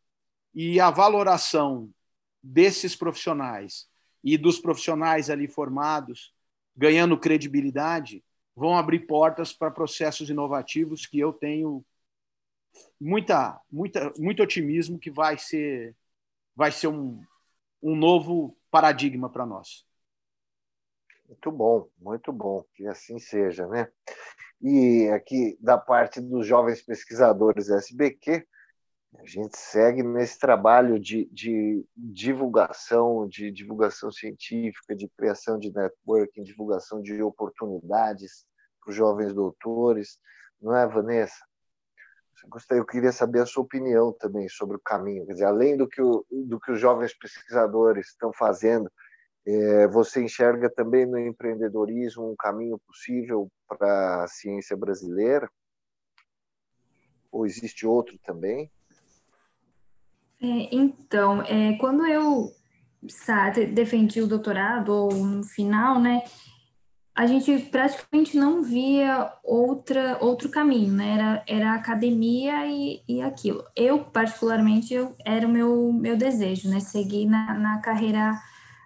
e 0.53 0.79
a 0.79 0.89
valoração 0.89 1.89
desses 2.43 2.95
profissionais 2.95 3.87
e 4.23 4.37
dos 4.37 4.59
profissionais 4.59 5.29
ali 5.29 5.47
formados, 5.47 6.33
ganhando 6.75 7.19
credibilidade, 7.19 8.23
vão 8.55 8.77
abrir 8.77 8.99
portas 9.05 9.53
para 9.53 9.71
processos 9.71 10.29
inovativos 10.29 11.05
que 11.05 11.19
eu 11.19 11.33
tenho 11.33 11.85
muita, 12.99 13.59
muita, 13.71 14.13
muito 14.17 14.43
otimismo 14.43 14.99
que 14.99 15.11
vai 15.11 15.37
ser, 15.37 15.95
vai 16.55 16.71
ser 16.71 16.87
um, 16.87 17.21
um 17.81 17.95
novo 17.95 18.57
paradigma 18.71 19.29
para 19.29 19.45
nós. 19.45 19.85
Muito 21.27 21.51
bom, 21.51 21.89
muito 21.97 22.31
bom, 22.31 22.63
que 22.75 22.85
assim 22.87 23.17
seja, 23.17 23.67
né? 23.67 23.87
E 24.61 25.09
aqui, 25.09 25.57
da 25.59 25.77
parte 25.77 26.21
dos 26.21 26.45
jovens 26.45 26.81
pesquisadores 26.81 27.69
SBQ, 27.69 28.47
a 29.19 29.25
gente 29.25 29.57
segue 29.57 30.03
nesse 30.03 30.37
trabalho 30.39 30.99
de, 30.99 31.25
de 31.31 31.85
divulgação, 31.95 33.27
de 33.27 33.51
divulgação 33.51 34.11
científica, 34.11 34.95
de 34.95 35.07
criação 35.09 35.57
de 35.57 35.73
networking, 35.73 36.43
divulgação 36.43 37.01
de 37.01 37.21
oportunidades 37.21 38.45
para 38.81 38.91
os 38.91 38.95
jovens 38.95 39.33
doutores, 39.33 40.19
não 40.61 40.75
é, 40.75 40.87
Vanessa? 40.87 41.43
Eu, 42.69 42.85
queria 42.85 43.11
saber 43.11 43.41
a 43.41 43.45
sua 43.45 43.63
opinião 43.63 44.13
também 44.13 44.47
sobre 44.47 44.77
o 44.77 44.81
caminho, 44.81 45.25
quer 45.25 45.33
dizer, 45.33 45.45
além 45.45 45.75
do 45.75 45.87
que, 45.87 46.01
o, 46.01 46.25
do 46.29 46.59
que 46.59 46.71
os 46.71 46.79
jovens 46.79 47.17
pesquisadores 47.17 48.09
estão 48.09 48.31
fazendo, 48.33 48.91
é, 49.47 49.87
você 49.87 50.23
enxerga 50.23 50.69
também 50.69 51.05
no 51.05 51.17
empreendedorismo 51.17 52.31
um 52.31 52.35
caminho 52.35 52.79
possível 52.79 53.49
para 53.67 54.23
a 54.23 54.27
ciência 54.27 54.75
brasileira? 54.75 55.49
Ou 57.31 57.45
existe 57.45 57.85
outro 57.85 58.17
também? 58.23 58.71
É, 60.45 60.69
então, 60.71 61.41
é, 61.41 61.73
quando 61.77 62.05
eu 62.05 62.51
sabe, 63.09 63.65
defendi 63.65 64.21
o 64.21 64.27
doutorado, 64.27 64.89
ou 64.89 65.11
no 65.13 65.43
final, 65.43 65.99
né, 65.99 66.21
a 67.15 67.25
gente 67.25 67.57
praticamente 67.71 68.37
não 68.37 68.61
via 68.61 69.31
outra, 69.43 70.17
outro 70.21 70.49
caminho, 70.49 70.93
né? 70.93 71.13
Era, 71.13 71.43
era 71.47 71.73
academia 71.73 72.67
e, 72.67 73.01
e 73.07 73.21
aquilo. 73.21 73.63
Eu, 73.75 73.99
particularmente, 74.03 74.93
eu, 74.93 75.15
era 75.25 75.47
o 75.47 75.49
meu, 75.49 75.93
meu 75.93 76.17
desejo, 76.17 76.69
né? 76.69 76.79
Seguir 76.81 77.25
na, 77.25 77.53
na 77.53 77.79
carreira 77.79 78.37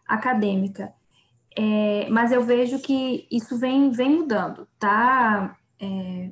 acadêmica. 0.07 0.93
É, 1.57 2.07
mas 2.11 2.31
eu 2.31 2.43
vejo 2.43 2.79
que 2.79 3.27
isso 3.31 3.57
vem, 3.57 3.89
vem 3.91 4.17
mudando, 4.17 4.67
tá? 4.77 5.57
É, 5.81 6.29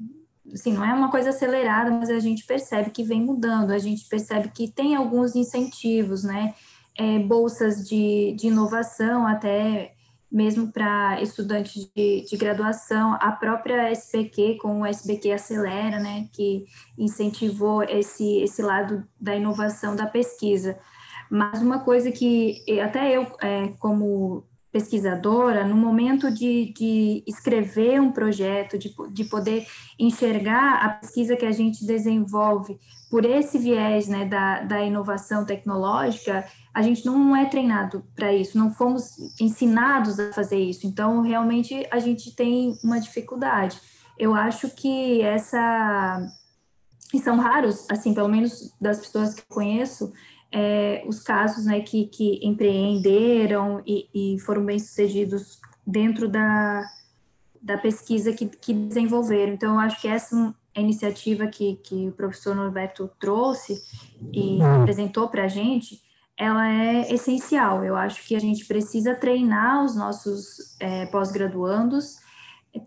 assim, 0.53 0.73
não 0.73 0.83
é 0.83 0.93
uma 0.93 1.11
coisa 1.11 1.29
acelerada, 1.29 1.91
mas 1.91 2.09
a 2.09 2.19
gente 2.19 2.45
percebe 2.45 2.89
que 2.89 3.03
vem 3.03 3.21
mudando, 3.21 3.71
a 3.71 3.77
gente 3.77 4.07
percebe 4.07 4.49
que 4.49 4.71
tem 4.71 4.95
alguns 4.95 5.35
incentivos, 5.35 6.23
né? 6.23 6.53
É, 6.97 7.19
bolsas 7.19 7.87
de, 7.87 8.33
de 8.37 8.47
inovação, 8.47 9.27
até 9.27 9.93
mesmo 10.31 10.71
para 10.71 11.21
estudantes 11.21 11.89
de, 11.95 12.25
de, 12.25 12.37
graduação, 12.37 13.13
a 13.13 13.31
própria 13.31 13.89
SBQ, 13.91 14.57
com 14.61 14.81
o 14.81 14.85
SBQ 14.85 15.31
Acelera, 15.31 15.99
né, 15.99 16.27
que 16.33 16.65
incentivou 16.97 17.83
esse, 17.83 18.39
esse 18.41 18.61
lado 18.61 19.07
da 19.19 19.35
inovação 19.35 19.95
da 19.95 20.05
pesquisa. 20.05 20.77
Mas 21.29 21.61
uma 21.61 21.79
coisa 21.79 22.11
que 22.11 22.63
até 22.81 23.15
eu, 23.15 23.27
é, 23.41 23.69
como 23.79 24.43
pesquisadora, 24.77 25.65
no 25.65 25.75
momento 25.75 26.29
de, 26.29 26.71
de 26.71 27.23
escrever 27.25 27.99
um 27.99 28.11
projeto, 28.11 28.77
de, 28.77 28.93
de 29.11 29.23
poder 29.23 29.65
enxergar 29.97 30.85
a 30.85 30.89
pesquisa 30.89 31.35
que 31.35 31.45
a 31.45 31.51
gente 31.51 31.83
desenvolve 31.83 32.77
por 33.09 33.25
esse 33.25 33.57
viés 33.57 34.07
né, 34.07 34.25
da, 34.25 34.61
da 34.61 34.83
inovação 34.83 35.43
tecnológica, 35.43 36.45
a 36.71 36.83
gente 36.83 37.03
não 37.07 37.35
é 37.35 37.45
treinado 37.45 38.03
para 38.15 38.31
isso, 38.31 38.55
não 38.55 38.71
fomos 38.71 39.17
ensinados 39.41 40.19
a 40.19 40.31
fazer 40.31 40.59
isso. 40.59 40.85
Então, 40.85 41.21
realmente, 41.21 41.87
a 41.89 41.97
gente 41.97 42.35
tem 42.35 42.77
uma 42.83 42.99
dificuldade. 42.99 43.79
Eu 44.15 44.35
acho 44.35 44.69
que 44.69 45.21
essa. 45.23 46.21
E 47.11 47.19
são 47.19 47.37
raros, 47.37 47.89
assim, 47.89 48.13
pelo 48.13 48.27
menos 48.27 48.75
das 48.79 48.99
pessoas 48.99 49.33
que 49.33 49.41
eu 49.41 49.55
conheço, 49.55 50.11
é, 50.51 51.03
os 51.05 51.19
casos 51.19 51.65
né, 51.65 51.81
que, 51.81 52.05
que 52.05 52.39
empreenderam 52.41 53.81
e, 53.85 54.07
e 54.13 54.39
foram 54.39 54.65
bem-sucedidos 54.65 55.59
dentro 55.85 56.27
da, 56.27 56.83
da 57.61 57.77
pesquisa 57.77 58.33
que, 58.33 58.45
que 58.47 58.73
desenvolveram. 58.73 59.53
Então, 59.53 59.73
eu 59.73 59.79
acho 59.79 60.01
que 60.01 60.07
essa 60.07 60.53
é 60.73 60.81
iniciativa 60.81 61.47
que, 61.47 61.75
que 61.77 62.07
o 62.07 62.11
professor 62.11 62.55
Norberto 62.55 63.09
trouxe 63.19 63.81
e 64.31 64.57
uhum. 64.57 64.81
apresentou 64.81 65.27
para 65.27 65.45
a 65.45 65.47
gente, 65.47 66.01
ela 66.37 66.69
é 66.69 67.11
essencial. 67.11 67.83
Eu 67.83 67.95
acho 67.95 68.25
que 68.27 68.35
a 68.35 68.39
gente 68.39 68.65
precisa 68.65 69.15
treinar 69.15 69.83
os 69.83 69.95
nossos 69.95 70.75
é, 70.79 71.07
pós-graduandos 71.07 72.19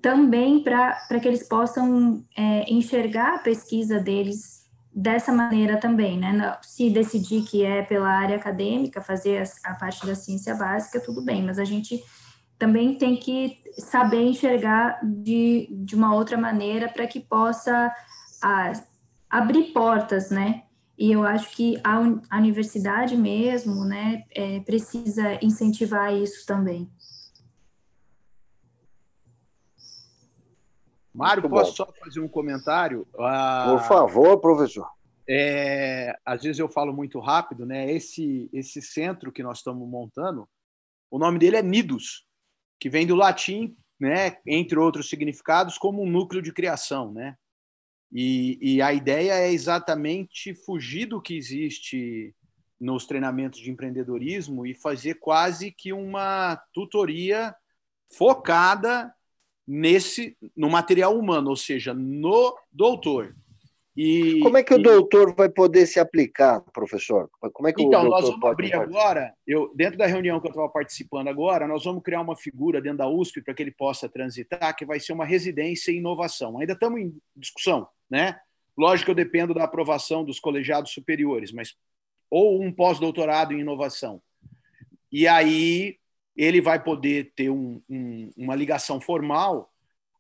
também 0.01 0.63
para 0.63 1.21
que 1.21 1.27
eles 1.27 1.49
possam 1.49 2.25
é, 2.37 2.71
enxergar 2.73 3.35
a 3.35 3.39
pesquisa 3.39 3.99
deles 3.99 4.60
dessa 4.95 5.33
maneira 5.33 5.77
também, 5.77 6.19
né? 6.19 6.59
Se 6.63 6.91
decidir 6.91 7.43
que 7.43 7.65
é 7.65 7.83
pela 7.83 8.09
área 8.09 8.37
acadêmica, 8.37 9.01
fazer 9.01 9.45
a, 9.65 9.75
parte 9.75 10.07
da 10.07 10.15
ciência 10.15 10.55
básica, 10.55 11.01
tudo 11.01 11.23
bem, 11.23 11.45
mas 11.45 11.59
a 11.59 11.65
gente 11.65 12.03
também 12.59 12.97
tem 12.97 13.17
que 13.17 13.59
saber 13.79 14.23
enxergar 14.23 15.01
de, 15.03 15.69
de 15.71 15.95
uma 15.95 16.15
outra 16.15 16.37
maneira 16.37 16.89
para 16.89 17.07
que 17.07 17.21
possa 17.21 17.93
a, 18.43 18.73
abrir 19.31 19.73
portas, 19.73 20.31
né? 20.31 20.65
E 20.99 21.13
eu 21.13 21.25
acho 21.25 21.51
que 21.53 21.81
a, 21.83 21.97
a 22.29 22.39
universidade 22.39 23.17
mesmo, 23.17 23.87
né, 23.87 24.25
é, 24.35 24.61
precisa 24.61 25.39
incentivar 25.41 26.15
isso 26.15 26.45
também. 26.45 26.91
Mário, 31.13 31.43
Muito 31.43 31.53
posso 31.53 31.71
bom. 31.71 31.77
só 31.77 31.93
fazer 32.05 32.21
um 32.21 32.29
comentário? 32.29 33.07
Ah, 33.19 33.67
Por 33.71 33.89
favor, 33.89 34.41
professor. 34.41 34.89
É, 35.29 36.17
às 36.25 36.43
vezes 36.43 36.59
eu 36.59 36.69
falo 36.69 36.93
muito 36.93 37.19
rápido, 37.21 37.67
né? 37.67 37.91
Esse, 37.93 38.49
esse 38.53 38.81
centro 38.81 39.31
que 39.33 39.43
nós 39.43 39.59
estamos 39.59 39.89
montando, 39.89 40.49
o 41.11 41.19
nome 41.19 41.39
dele 41.39 41.57
é 41.57 41.63
Nidus, 41.63 42.25
que 42.79 42.89
vem 42.89 43.07
do 43.07 43.15
latim, 43.15 43.77
né? 43.99 44.39
Entre 44.47 44.79
outros 44.79 45.09
significados, 45.09 45.79
como 45.79 46.03
um 46.03 46.11
núcleo 46.11 46.43
de 46.43 46.53
criação, 46.53 47.13
né? 47.13 47.37
E, 48.13 48.59
e 48.61 48.83
a 48.83 48.93
ideia 48.93 49.35
é 49.35 49.53
exatamente 49.53 50.55
fugir 50.55 51.07
do 51.07 51.21
que 51.23 51.37
existe 51.37 52.35
nos 52.81 53.07
treinamentos 53.07 53.61
de 53.61 53.71
empreendedorismo 53.71 54.67
e 54.67 54.75
fazer 54.75 55.15
quase 55.15 55.71
que 55.71 55.93
uma 55.93 56.57
tutoria 56.73 57.55
focada 58.13 59.15
nesse 59.71 60.37
no 60.57 60.69
material 60.69 61.17
humano, 61.17 61.51
ou 61.51 61.57
seja, 61.57 61.95
no 61.95 62.59
doutor. 62.73 63.37
E, 63.97 64.41
Como 64.41 64.57
é 64.57 64.65
que 64.65 64.75
o 64.75 64.83
doutor 64.83 65.33
vai 65.33 65.49
poder 65.49 65.87
se 65.87 66.01
aplicar, 66.01 66.61
professor? 66.73 67.31
Como 67.53 67.69
é 67.69 67.73
que 67.73 67.83
então, 67.83 68.05
o 68.05 68.09
nós 68.09 68.29
vamos 68.29 68.45
abrir 68.51 68.75
agora, 68.75 69.33
eu, 69.47 69.71
dentro 69.75 69.97
da 69.97 70.07
reunião 70.07 70.41
que 70.41 70.49
eu 70.49 70.51
estava 70.51 70.69
participando 70.69 71.29
agora, 71.29 71.69
nós 71.69 71.85
vamos 71.85 72.03
criar 72.03 72.21
uma 72.21 72.35
figura 72.35 72.81
dentro 72.81 72.99
da 72.99 73.09
USP 73.09 73.43
para 73.43 73.55
que 73.55 73.63
ele 73.63 73.71
possa 73.71 74.09
transitar, 74.09 74.75
que 74.75 74.85
vai 74.85 74.99
ser 74.99 75.13
uma 75.13 75.25
residência 75.25 75.93
em 75.93 75.99
inovação. 75.99 76.59
Ainda 76.59 76.73
estamos 76.73 77.01
em 77.01 77.17
discussão, 77.37 77.87
né? 78.11 78.41
Lógico 78.77 79.07
que 79.07 79.11
eu 79.13 79.25
dependo 79.25 79.55
da 79.55 79.65
aprovação 79.65 80.25
dos 80.25 80.41
colegiados 80.41 80.93
superiores, 80.93 81.53
mas 81.53 81.77
ou 82.29 82.61
um 82.61 82.73
pós-doutorado 82.73 83.53
em 83.53 83.61
inovação. 83.61 84.21
E 85.13 85.29
aí 85.29 85.97
ele 86.41 86.59
vai 86.59 86.83
poder 86.83 87.33
ter 87.37 87.51
um, 87.51 87.83
um, 87.87 88.33
uma 88.35 88.55
ligação 88.55 88.99
formal, 88.99 89.71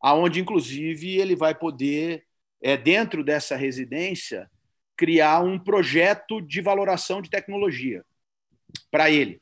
aonde 0.02 0.38
inclusive 0.38 1.16
ele 1.16 1.34
vai 1.34 1.54
poder, 1.54 2.26
é, 2.62 2.76
dentro 2.76 3.24
dessa 3.24 3.56
residência, 3.56 4.50
criar 4.94 5.40
um 5.40 5.58
projeto 5.58 6.42
de 6.42 6.60
valoração 6.60 7.22
de 7.22 7.30
tecnologia 7.30 8.04
para 8.90 9.10
ele. 9.10 9.40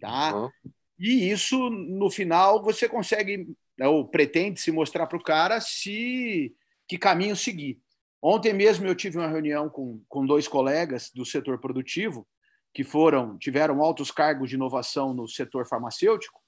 Tá? 0.00 0.34
Uhum. 0.34 0.50
E 0.98 1.30
isso, 1.30 1.70
no 1.70 2.10
final, 2.10 2.60
você 2.60 2.88
consegue, 2.88 3.46
ou 3.80 4.04
pretende 4.04 4.60
se 4.60 4.72
mostrar 4.72 5.06
para 5.06 5.16
o 5.16 5.22
cara 5.22 5.60
se 5.60 6.52
que 6.88 6.98
caminho 6.98 7.36
seguir. 7.36 7.78
Ontem 8.20 8.52
mesmo 8.52 8.84
eu 8.84 8.96
tive 8.96 9.16
uma 9.16 9.28
reunião 9.28 9.70
com, 9.70 10.02
com 10.08 10.26
dois 10.26 10.48
colegas 10.48 11.08
do 11.14 11.24
setor 11.24 11.60
produtivo 11.60 12.26
que 12.72 12.84
foram 12.84 13.36
tiveram 13.38 13.82
altos 13.82 14.10
cargos 14.10 14.48
de 14.48 14.54
inovação 14.54 15.12
no 15.12 15.26
setor 15.26 15.66
farmacêutico 15.66 16.40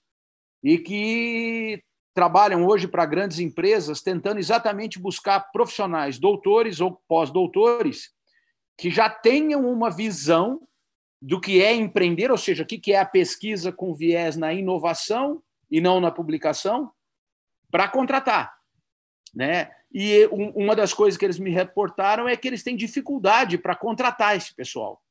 e 0.62 0.78
que 0.78 1.82
trabalham 2.14 2.66
hoje 2.66 2.86
para 2.86 3.06
grandes 3.06 3.38
empresas 3.38 4.02
tentando 4.02 4.38
exatamente 4.38 4.98
buscar 4.98 5.40
profissionais, 5.52 6.18
doutores 6.18 6.80
ou 6.80 7.02
pós-doutores 7.08 8.10
que 8.76 8.90
já 8.90 9.08
tenham 9.08 9.70
uma 9.70 9.90
visão 9.90 10.60
do 11.20 11.40
que 11.40 11.62
é 11.62 11.72
empreender, 11.72 12.30
ou 12.30 12.36
seja, 12.36 12.64
o 12.64 12.66
que 12.66 12.92
é 12.92 12.98
a 12.98 13.06
pesquisa 13.06 13.70
com 13.70 13.94
viés 13.94 14.36
na 14.36 14.52
inovação 14.52 15.42
e 15.70 15.80
não 15.80 16.00
na 16.00 16.10
publicação, 16.10 16.90
para 17.70 17.88
contratar, 17.88 18.52
né? 19.34 19.70
E 19.94 20.26
uma 20.32 20.74
das 20.74 20.92
coisas 20.92 21.18
que 21.18 21.24
eles 21.24 21.38
me 21.38 21.50
reportaram 21.50 22.28
é 22.28 22.36
que 22.36 22.48
eles 22.48 22.62
têm 22.62 22.74
dificuldade 22.74 23.58
para 23.58 23.76
contratar 23.76 24.36
esse 24.36 24.54
pessoal 24.54 25.01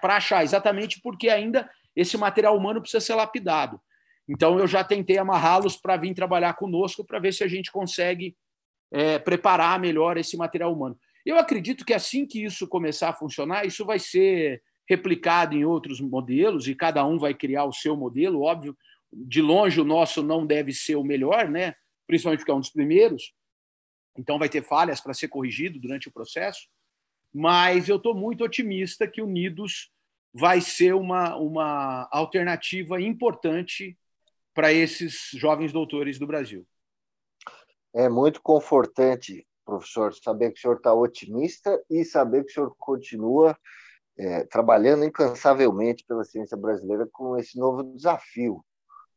para 0.00 0.16
achar, 0.16 0.42
exatamente 0.42 1.00
porque 1.00 1.28
ainda 1.28 1.68
esse 1.94 2.16
material 2.16 2.56
humano 2.56 2.80
precisa 2.80 3.00
ser 3.00 3.14
lapidado. 3.14 3.80
Então, 4.28 4.58
eu 4.58 4.66
já 4.66 4.84
tentei 4.84 5.18
amarrá-los 5.18 5.76
para 5.76 5.96
vir 5.96 6.14
trabalhar 6.14 6.54
conosco 6.54 7.04
para 7.04 7.18
ver 7.18 7.32
se 7.32 7.42
a 7.42 7.48
gente 7.48 7.70
consegue 7.70 8.36
é, 8.92 9.18
preparar 9.18 9.78
melhor 9.78 10.16
esse 10.16 10.36
material 10.36 10.72
humano. 10.72 10.98
Eu 11.24 11.38
acredito 11.38 11.84
que 11.84 11.92
assim 11.92 12.26
que 12.26 12.44
isso 12.44 12.66
começar 12.68 13.10
a 13.10 13.14
funcionar, 13.14 13.66
isso 13.66 13.84
vai 13.84 13.98
ser 13.98 14.62
replicado 14.88 15.56
em 15.56 15.64
outros 15.64 16.00
modelos 16.00 16.66
e 16.66 16.74
cada 16.74 17.04
um 17.04 17.18
vai 17.18 17.34
criar 17.34 17.64
o 17.64 17.72
seu 17.72 17.96
modelo. 17.96 18.42
Óbvio, 18.42 18.76
de 19.12 19.42
longe 19.42 19.80
o 19.80 19.84
nosso 19.84 20.22
não 20.22 20.46
deve 20.46 20.72
ser 20.72 20.96
o 20.96 21.04
melhor, 21.04 21.48
né? 21.48 21.74
principalmente 22.10 22.40
porque 22.40 22.50
é 22.50 22.54
um 22.54 22.60
dos 22.60 22.70
primeiros, 22.70 23.32
então 24.18 24.36
vai 24.36 24.48
ter 24.48 24.64
falhas 24.64 25.00
para 25.00 25.14
ser 25.14 25.28
corrigido 25.28 25.78
durante 25.78 26.08
o 26.08 26.12
processo. 26.12 26.68
Mas 27.32 27.88
eu 27.88 27.96
estou 27.96 28.14
muito 28.14 28.44
otimista 28.44 29.06
que 29.06 29.22
o 29.22 29.26
vai 30.32 30.60
ser 30.60 30.94
uma, 30.94 31.36
uma 31.36 32.08
alternativa 32.10 33.00
importante 33.00 33.96
para 34.54 34.72
esses 34.72 35.30
jovens 35.34 35.72
doutores 35.72 36.18
do 36.18 36.26
Brasil. 36.26 36.66
É 37.92 38.08
muito 38.08 38.40
confortante, 38.40 39.46
professor, 39.64 40.14
saber 40.14 40.52
que 40.52 40.58
o 40.58 40.62
senhor 40.62 40.76
está 40.76 40.94
otimista 40.94 41.82
e 41.88 42.04
saber 42.04 42.44
que 42.44 42.52
o 42.52 42.54
senhor 42.54 42.74
continua 42.78 43.56
é, 44.18 44.44
trabalhando 44.44 45.04
incansavelmente 45.04 46.04
pela 46.06 46.24
ciência 46.24 46.56
brasileira 46.56 47.08
com 47.10 47.36
esse 47.36 47.58
novo 47.58 47.82
desafio. 47.82 48.64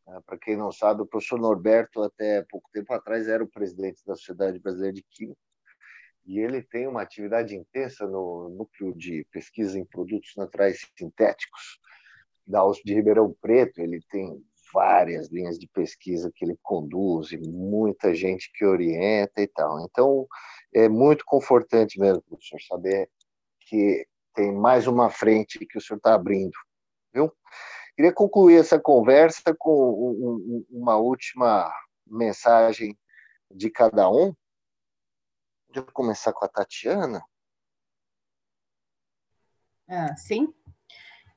É, 0.08 0.20
Para 0.26 0.38
quem 0.38 0.56
não 0.56 0.72
sabe, 0.72 1.02
o 1.02 1.06
professor 1.06 1.40
Norberto, 1.40 2.02
até 2.02 2.44
pouco 2.50 2.70
tempo 2.72 2.92
atrás, 2.94 3.28
era 3.28 3.44
o 3.44 3.50
presidente 3.50 4.02
da 4.06 4.16
Sociedade 4.16 4.60
Brasileira 4.60 4.94
de 4.94 5.04
Química 5.04 5.43
e 6.26 6.40
ele 6.40 6.62
tem 6.62 6.88
uma 6.88 7.02
atividade 7.02 7.56
intensa 7.56 8.06
no 8.08 8.50
núcleo 8.50 8.96
de 8.96 9.26
pesquisa 9.32 9.78
em 9.78 9.86
produtos 9.86 10.34
naturais 10.38 10.80
sintéticos 10.98 11.80
da 12.48 12.66
USP 12.66 12.86
de 12.86 12.94
Ribeirão 12.94 13.36
Preto. 13.42 13.80
Ele 13.80 14.00
tem 14.10 14.42
várias 14.74 15.30
linhas 15.30 15.60
de 15.60 15.68
pesquisa 15.68 16.32
que 16.34 16.46
ele 16.46 16.58
conduz 16.62 17.32
e 17.32 17.38
muita 17.38 18.16
gente 18.16 18.52
que 18.54 18.66
orienta 18.66 19.42
e 19.42 19.48
tal. 19.48 19.80
Então, 19.82 20.28
é 20.74 20.90
muito 20.90 21.24
confortante 21.26 22.00
mesmo, 22.00 22.22
professor, 22.24 22.60
saber 22.62 23.10
que 23.68 24.06
tem 24.34 24.52
mais 24.52 24.88
uma 24.88 25.10
frente 25.10 25.66
que 25.66 25.78
o 25.78 25.82
senhor 25.82 25.98
está 25.98 26.16
abrindo, 26.16 26.58
viu? 27.14 27.32
Queria 27.96 28.12
concluir 28.12 28.60
essa 28.60 28.80
conversa 28.80 29.56
com 29.58 30.66
uma 30.72 30.98
última 30.98 31.72
mensagem 32.08 32.98
de 33.52 33.70
cada 33.70 34.10
um. 34.10 34.34
Vou 35.74 35.92
começar 35.94 36.34
com 36.34 36.46
a 36.46 36.48
Tatiana. 36.48 37.24
Ah, 39.88 40.16
sim. 40.16 40.54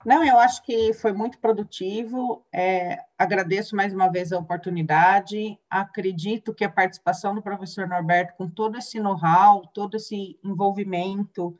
Não, 0.04 0.24
eu 0.24 0.38
acho 0.38 0.62
que 0.62 0.92
foi 0.92 1.12
muito 1.12 1.38
produtivo. 1.38 2.46
É, 2.52 3.02
agradeço 3.18 3.74
mais 3.74 3.92
uma 3.92 4.08
vez 4.08 4.32
a 4.32 4.38
oportunidade. 4.38 5.58
Acredito 5.68 6.54
que 6.54 6.64
a 6.64 6.70
participação 6.70 7.34
do 7.34 7.42
professor 7.42 7.88
Norberto, 7.88 8.34
com 8.36 8.48
todo 8.48 8.78
esse 8.78 9.00
know-how, 9.00 9.66
todo 9.74 9.96
esse 9.96 10.38
envolvimento 10.44 11.58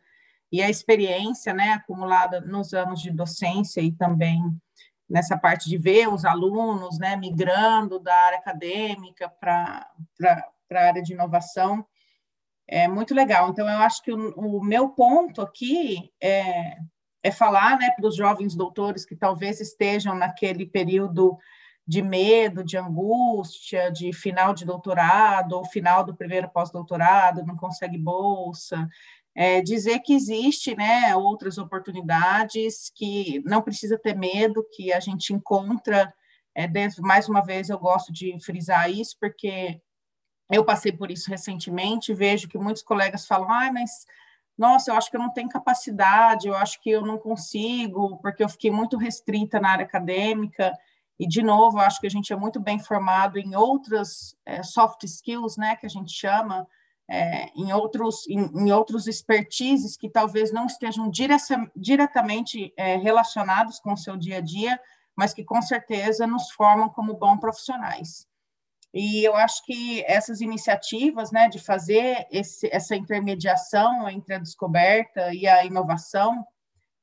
e 0.53 0.62
a 0.62 0.70
experiência 0.70 1.53
né, 1.53 1.72
acumulada 1.72 2.41
nos 2.41 2.72
anos 2.72 3.01
de 3.01 3.11
docência 3.11 3.81
e 3.81 3.91
também 3.91 4.41
nessa 5.09 5.37
parte 5.37 5.68
de 5.68 5.77
ver 5.77 6.09
os 6.09 6.24
alunos 6.24 6.99
né, 6.99 7.16
migrando 7.16 7.99
da 7.99 8.14
área 8.14 8.39
acadêmica 8.39 9.29
para 9.29 9.89
a 10.72 10.79
área 10.79 11.03
de 11.03 11.12
inovação, 11.12 11.85
é 12.69 12.89
muito 12.89 13.14
legal. 13.14 13.51
Então, 13.51 13.69
eu 13.69 13.79
acho 13.79 14.03
que 14.03 14.12
o, 14.12 14.31
o 14.37 14.64
meu 14.64 14.89
ponto 14.91 15.41
aqui 15.41 16.11
é 16.21 16.77
é 17.27 17.31
falar 17.33 17.77
né, 17.77 17.91
para 17.91 18.07
os 18.07 18.14
jovens 18.14 18.55
doutores 18.55 19.05
que 19.05 19.17
talvez 19.17 19.61
estejam 19.61 20.14
naquele 20.14 20.64
período 20.64 21.37
de 21.85 22.01
medo, 22.01 22.62
de 22.62 22.77
angústia, 22.77 23.91
de 23.91 24.12
final 24.12 24.55
de 24.55 24.64
doutorado 24.64 25.55
ou 25.55 25.64
final 25.64 26.05
do 26.05 26.14
primeiro 26.14 26.49
pós-doutorado, 26.49 27.45
não 27.45 27.57
consegue 27.57 27.99
bolsa, 27.99 28.89
é, 29.35 29.61
dizer 29.61 30.01
que 30.01 30.14
existe 30.14 30.77
né, 30.77 31.17
outras 31.17 31.59
oportunidades, 31.59 32.93
que 32.95 33.43
não 33.45 33.61
precisa 33.61 33.99
ter 33.99 34.14
medo, 34.17 34.67
que 34.73 34.93
a 34.93 35.01
gente 35.01 35.33
encontra. 35.33 36.12
É, 36.55 36.69
mais 37.01 37.29
uma 37.29 37.45
vez, 37.45 37.69
eu 37.69 37.79
gosto 37.79 38.12
de 38.12 38.39
frisar 38.41 38.89
isso, 38.89 39.17
porque 39.21 39.81
eu 40.51 40.65
passei 40.65 40.93
por 40.93 41.11
isso 41.11 41.31
recentemente, 41.31 42.15
vejo 42.15 42.49
que 42.49 42.59
muitos 42.59 42.83
colegas 42.83 43.27
falam, 43.27 43.51
ah, 43.51 43.73
mas 43.73 44.07
nossa, 44.57 44.91
eu 44.91 44.97
acho 44.97 45.11
que 45.11 45.17
eu 45.17 45.21
não 45.21 45.33
tenho 45.33 45.49
capacidade, 45.49 46.49
eu 46.49 46.57
acho 46.57 46.81
que 46.81 46.91
eu 46.91 47.03
não 47.03 47.19
consigo, 47.19 48.17
porque 48.19 48.43
eu 48.43 48.49
fiquei 48.49 48.71
muito 48.71 48.97
restrita 48.97 49.61
na 49.61 49.71
área 49.71 49.85
acadêmica. 49.85 50.73
E, 51.19 51.27
de 51.27 51.43
novo, 51.43 51.79
eu 51.79 51.83
acho 51.83 52.01
que 52.01 52.07
a 52.07 52.11
gente 52.11 52.33
é 52.33 52.37
muito 52.37 52.59
bem 52.59 52.79
formado 52.79 53.39
em 53.39 53.55
outras 53.55 54.35
é, 54.47 54.63
soft 54.63 55.03
skills, 55.05 55.57
né, 55.57 55.77
que 55.77 55.85
a 55.85 55.91
gente 55.91 56.13
chama, 56.13 56.67
é, 57.09 57.49
em, 57.55 57.73
outros, 57.73 58.27
em, 58.29 58.41
em, 58.41 58.73
outros 58.73 59.07
expertises 59.07 59.97
que 59.97 60.09
talvez 60.09 60.53
não 60.53 60.67
estejam 60.67 61.11
diretamente 61.77 62.73
é, 62.77 62.97
relacionados 62.97 63.79
com 63.79 63.93
o 63.93 63.97
seu 63.97 64.17
dia 64.17 64.39
a 64.39 64.41
dia, 64.41 64.81
mas 65.15 65.33
que 65.33 65.45
com 65.45 65.61
certeza 65.63 66.27
nos 66.27 66.51
formam 66.51 66.89
como 66.89 67.15
bons 67.15 67.39
profissionais. 67.39 68.27
E 68.99 69.23
eu 69.23 69.37
acho 69.37 69.63
que 69.67 70.03
essas 70.07 70.41
iniciativas, 70.41 71.31
né, 71.31 71.51
de 71.51 71.59
fazer 71.59 72.27
esse, 72.31 72.67
essa 72.73 72.97
intermediação 72.97 74.09
entre 74.09 74.33
a 74.33 74.39
descoberta 74.39 75.35
e 75.35 75.47
a 75.47 75.67
inovação, 75.67 76.43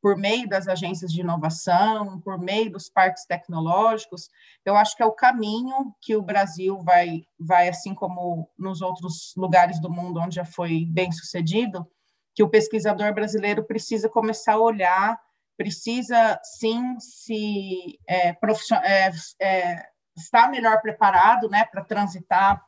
por 0.02 0.18
meio 0.18 0.50
das 0.50 0.68
agências 0.68 1.12
de 1.14 1.22
inovação, 1.22 2.20
por 2.22 2.40
meio 2.40 2.72
dos 2.72 2.90
parques 2.90 3.28
tecnológicos, 3.28 4.28
eu 4.66 4.76
acho 4.76 4.98
que 4.98 5.04
é 5.04 5.06
o 5.06 5.12
caminho 5.12 5.94
que 6.02 6.16
o 6.16 6.24
Brasil 6.24 6.80
vai, 6.82 7.26
vai 7.40 7.70
assim 7.70 7.94
como 7.94 8.50
nos 8.58 8.82
outros 8.82 9.32
lugares 9.38 9.80
do 9.80 9.92
mundo 9.92 10.20
onde 10.20 10.38
já 10.38 10.46
foi 10.46 10.88
bem 10.90 11.12
sucedido, 11.12 11.88
que 12.34 12.42
o 12.42 12.50
pesquisador 12.50 13.14
brasileiro 13.14 13.64
precisa 13.64 14.10
começar 14.10 14.54
a 14.54 14.60
olhar, 14.60 15.22
precisa 15.56 16.40
sim 16.42 17.00
se 17.00 18.00
é, 18.10 18.30
é, 18.30 19.12
é, 19.40 19.93
está 20.16 20.48
melhor 20.48 20.82
preparado 20.82 21.50
né, 21.50 21.66
para 21.66 21.84
transitar 21.84 22.64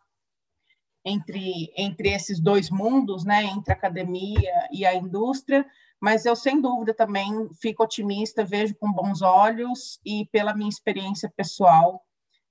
entre, 1.06 1.72
entre 1.78 2.10
esses 2.10 2.40
dois 2.40 2.70
mundos, 2.70 3.24
né, 3.24 3.44
entre 3.44 3.72
a 3.72 3.76
academia 3.76 4.52
e 4.72 4.86
a 4.86 4.96
indústria, 4.96 5.66
mas 6.02 6.26
eu, 6.26 6.36
sem 6.36 6.60
dúvida, 6.60 6.94
também 6.94 7.48
fico 7.62 7.84
otimista, 7.84 8.44
vejo 8.44 8.76
com 8.76 8.92
bons 8.92 9.22
olhos 9.22 10.00
e 10.04 10.28
pela 10.32 10.56
minha 10.56 10.70
experiência 10.70 11.32
pessoal, 11.36 12.04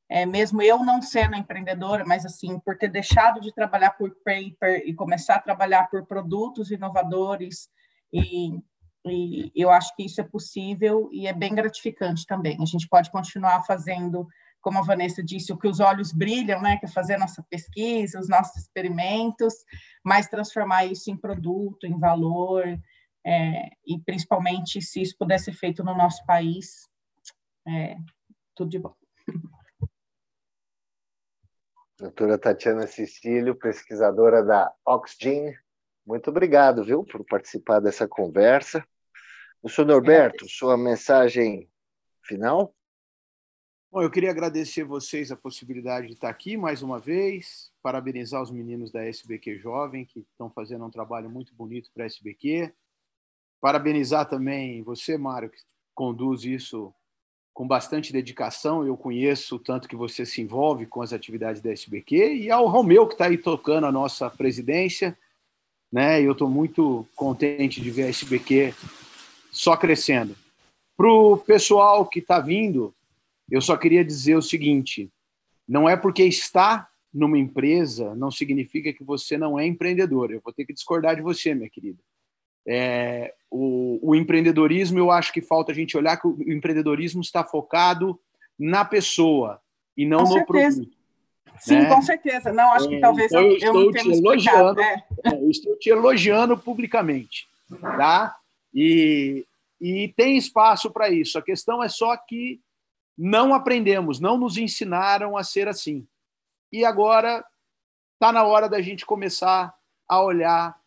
é, 0.09 0.25
mesmo 0.25 0.63
eu 0.63 0.85
não 0.85 1.03
sendo 1.03 1.35
empreendedora, 1.35 2.05
mas 2.07 2.25
assim, 2.25 2.59
por 2.61 2.77
ter 2.79 2.89
deixado 2.89 3.41
de 3.41 3.53
trabalhar 3.53 3.91
por 3.93 4.15
paper 4.25 4.83
e 4.87 4.95
começar 4.95 5.37
a 5.37 5.43
trabalhar 5.43 5.89
por 5.91 6.07
produtos 6.07 6.71
inovadores, 6.71 7.69
e, 8.13 8.57
e 9.07 9.51
eu 9.55 9.71
acho 9.71 9.95
que 9.97 10.05
isso 10.05 10.21
é 10.21 10.25
possível 10.25 11.09
e 11.13 11.27
é 11.27 11.33
bem 11.33 11.55
gratificante 11.55 12.27
também. 12.27 12.57
A 12.61 12.67
gente 12.67 12.89
pode 12.89 13.11
continuar 13.11 13.65
fazendo 13.65 14.29
como 14.65 14.79
a 14.79 14.83
Vanessa 14.83 15.23
disse, 15.23 15.53
o 15.53 15.59
que 15.59 15.69
os 15.69 15.79
olhos 15.79 16.11
brilham, 16.11 16.63
né, 16.63 16.79
que 16.79 16.87
é 16.87 16.89
fazer 16.89 17.17
a 17.17 17.19
nossa 17.19 17.45
pesquisa, 17.51 18.19
os 18.19 18.31
nossos 18.31 18.63
experimentos, 18.63 19.53
mas 20.03 20.27
transformar 20.27 20.87
isso 20.87 21.11
em 21.11 21.17
produto, 21.17 21.87
em 21.87 21.99
valor, 21.99 22.65
é, 23.27 23.69
e 23.87 24.01
principalmente 24.07 24.81
se 24.81 25.03
isso 25.03 25.15
puder 25.19 25.39
ser 25.39 25.53
feito 25.53 25.85
no 25.85 25.95
nosso 25.95 26.25
país, 26.25 26.89
é, 27.69 27.99
tudo 28.55 28.71
de 28.71 28.79
bom. 28.79 28.95
Doutora 31.99 32.39
Tatiana 32.39 32.87
Cecílio, 32.87 33.55
pesquisadora 33.55 34.43
da 34.43 34.73
Oxgen, 34.87 35.55
muito 36.07 36.31
obrigado, 36.31 36.83
viu, 36.83 37.05
por 37.05 37.23
participar 37.25 37.81
dessa 37.81 38.09
conversa. 38.09 38.83
O 39.63 39.69
senhor 39.69 39.87
Norberto, 39.87 40.49
sua 40.49 40.77
mensagem 40.77 41.71
final? 42.23 42.75
Bom, 43.95 44.03
eu 44.03 44.11
queria 44.11 44.31
agradecer 44.31 44.83
vocês 44.83 45.31
a 45.31 45.37
possibilidade 45.37 46.09
de 46.09 46.15
estar 46.15 46.29
aqui 46.29 46.57
mais 46.57 46.83
uma 46.83 46.99
vez, 46.99 47.71
parabenizar 47.81 48.43
os 48.43 48.51
meninos 48.51 48.91
da 48.91 49.05
SBQ 49.05 49.57
Jovem, 49.59 50.05
que 50.05 50.27
estão 50.33 50.51
fazendo 50.51 50.85
um 50.85 50.91
trabalho 50.91 51.31
muito 51.31 51.55
bonito 51.55 51.93
para 51.95 52.03
a 52.03 52.07
SBQ, 52.07 52.75
parabenizar 53.61 54.29
também 54.29 54.83
você, 54.83 55.17
Mário, 55.17 55.49
que 55.49 55.59
conduz 55.95 56.43
isso 56.45 56.93
com 57.53 57.69
bastante 57.69 58.13
dedicação, 58.13 58.85
eu 58.85 58.97
conheço 58.97 59.55
o 59.55 59.61
tanto 59.61 59.87
que 59.87 59.95
você 59.95 60.27
se 60.27 60.43
envolve 60.43 60.87
com 60.87 61.01
as 61.01 61.13
atividades 61.13 61.63
da 61.63 61.71
SBQ, 61.71 62.35
e 62.35 62.51
ao 62.51 62.67
Romeu, 62.67 63.07
que 63.07 63.15
está 63.15 63.27
aí 63.27 63.39
tocando 63.39 63.87
a 63.87 63.93
nossa 63.93 64.29
presidência, 64.29 65.17
né? 65.93 66.21
eu 66.21 66.33
estou 66.33 66.51
muito 66.51 67.07
contente 67.15 67.81
de 67.81 67.93
ver 67.93 68.07
a 68.07 68.09
SBQ 68.09 68.75
só 69.53 69.77
crescendo. 69.77 70.35
Para 70.97 71.09
o 71.09 71.37
pessoal 71.37 72.05
que 72.09 72.19
está 72.19 72.41
vindo, 72.41 72.93
eu 73.51 73.61
só 73.61 73.77
queria 73.77 74.05
dizer 74.05 74.37
o 74.37 74.43
seguinte: 74.43 75.11
não 75.69 75.89
é 75.89 75.97
porque 75.97 76.23
está 76.25 76.89
numa 77.13 77.39
empresa, 77.39 78.15
não 78.15 78.31
significa 78.31 78.93
que 78.93 79.05
você 79.05 79.39
não 79.39 79.59
é 79.59 79.67
empreendedor. 79.67 80.33
Eu 80.33 80.41
vou 80.43 80.53
ter 80.53 80.65
que 80.65 80.73
discordar 80.73 81.15
de 81.15 81.23
você, 81.23 81.55
minha 81.55 81.71
querida. 81.71 81.99
É, 82.67 83.35
o, 83.51 84.01
o, 84.03 84.15
empreendedorismo, 84.15 84.99
eu 84.99 85.11
acho 85.11 85.33
que 85.33 85.41
falta 85.41 85.71
a 85.71 85.75
gente 85.75 85.97
olhar 85.97 86.17
que 86.17 86.27
o 86.27 86.37
empreendedorismo 86.51 87.21
está 87.21 87.45
focado 87.45 88.19
na 88.59 88.85
pessoa 88.85 89.61
e 89.97 90.07
não 90.07 90.25
com 90.25 90.25
no 90.25 90.33
certeza. 90.33 90.77
produto. 90.77 90.97
Sim, 91.61 91.81
né? 91.81 91.87
com 91.87 92.03
certeza. 92.03 92.53
Não, 92.53 92.73
acho 92.73 92.89
que 92.89 92.97
é, 92.97 93.01
talvez 93.01 93.31
então 93.31 93.43
eu, 93.43 93.59
eu, 93.59 93.75
não 93.75 93.93
te 93.93 94.11
elogiando, 94.11 94.81
é. 94.81 95.05
Eu 95.25 95.51
estou 95.51 95.77
te 95.79 95.91
elogiando 95.91 96.59
publicamente, 96.59 97.47
tá? 97.81 98.37
E, 98.75 99.45
e 99.81 100.09
tem 100.17 100.37
espaço 100.37 100.91
para 100.91 101.11
isso. 101.11 101.39
A 101.39 101.43
questão 101.43 101.83
é 101.83 101.89
só 101.89 102.17
que 102.17 102.61
não 103.17 103.55
aprendemos, 103.55 104.21
não 104.21 104.37
nos 104.37 104.57
ensinaram 104.57 105.37
a 105.37 105.45
ser 105.45 105.69
assim. 105.69 106.07
E 106.73 106.85
agora 106.85 107.45
está 108.15 108.33
na 108.33 108.45
hora 108.45 108.69
da 108.69 108.81
gente 108.81 109.07
começar 109.07 109.75
a 110.09 110.23
olhar 110.23 110.79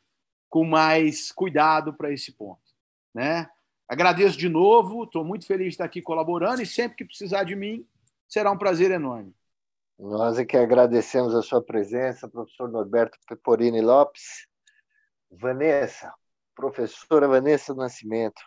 com 0.50 0.64
mais 0.64 1.32
cuidado 1.32 1.94
para 1.94 2.12
esse 2.12 2.32
ponto. 2.32 2.62
Né? 3.14 3.50
Agradeço 3.88 4.38
de 4.38 4.50
novo, 4.50 5.04
estou 5.04 5.24
muito 5.24 5.46
feliz 5.46 5.68
de 5.68 5.74
estar 5.74 5.86
aqui 5.86 6.02
colaborando 6.02 6.62
e 6.62 6.66
sempre 6.66 6.98
que 6.98 7.06
precisar 7.06 7.44
de 7.44 7.56
mim, 7.56 7.88
será 8.28 8.52
um 8.52 8.58
prazer 8.58 8.92
enorme. 8.92 9.34
Nós 9.98 10.38
é 10.38 10.46
que 10.46 10.58
agradecemos 10.58 11.34
a 11.34 11.42
sua 11.42 11.62
presença, 11.62 12.28
professor 12.28 12.70
Norberto 12.70 13.18
Peporini 13.28 13.82
Lopes. 13.82 14.48
Vanessa, 15.32 16.14
professora 16.56 17.28
Vanessa 17.28 17.74
Nascimento, 17.74 18.42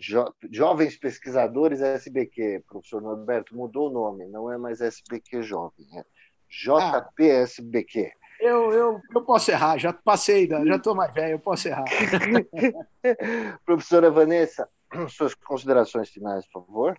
jo, 0.00 0.24
Jovens 0.50 0.96
Pesquisadores 0.96 1.80
SBQ, 1.80 2.64
professor 2.68 3.00
Norberto, 3.00 3.56
mudou 3.56 3.88
o 3.88 3.92
nome, 3.92 4.26
não 4.26 4.52
é 4.52 4.58
mais 4.58 4.80
SBQ 4.80 5.42
Jovem, 5.42 5.86
é 5.94 6.04
JPSBQ. 6.48 8.12
Ah, 8.12 8.44
eu, 8.44 8.72
eu, 8.72 9.00
eu 9.14 9.24
posso 9.24 9.50
errar, 9.50 9.78
já 9.78 9.92
passei, 9.92 10.48
já 10.48 10.76
estou 10.76 10.94
mais 10.94 11.12
velho, 11.14 11.32
eu 11.32 11.38
posso 11.38 11.68
errar. 11.68 11.84
Professora 13.64 14.10
Vanessa, 14.10 14.68
suas 15.08 15.34
considerações 15.34 16.10
finais, 16.10 16.46
por 16.46 16.64
favor. 16.66 16.98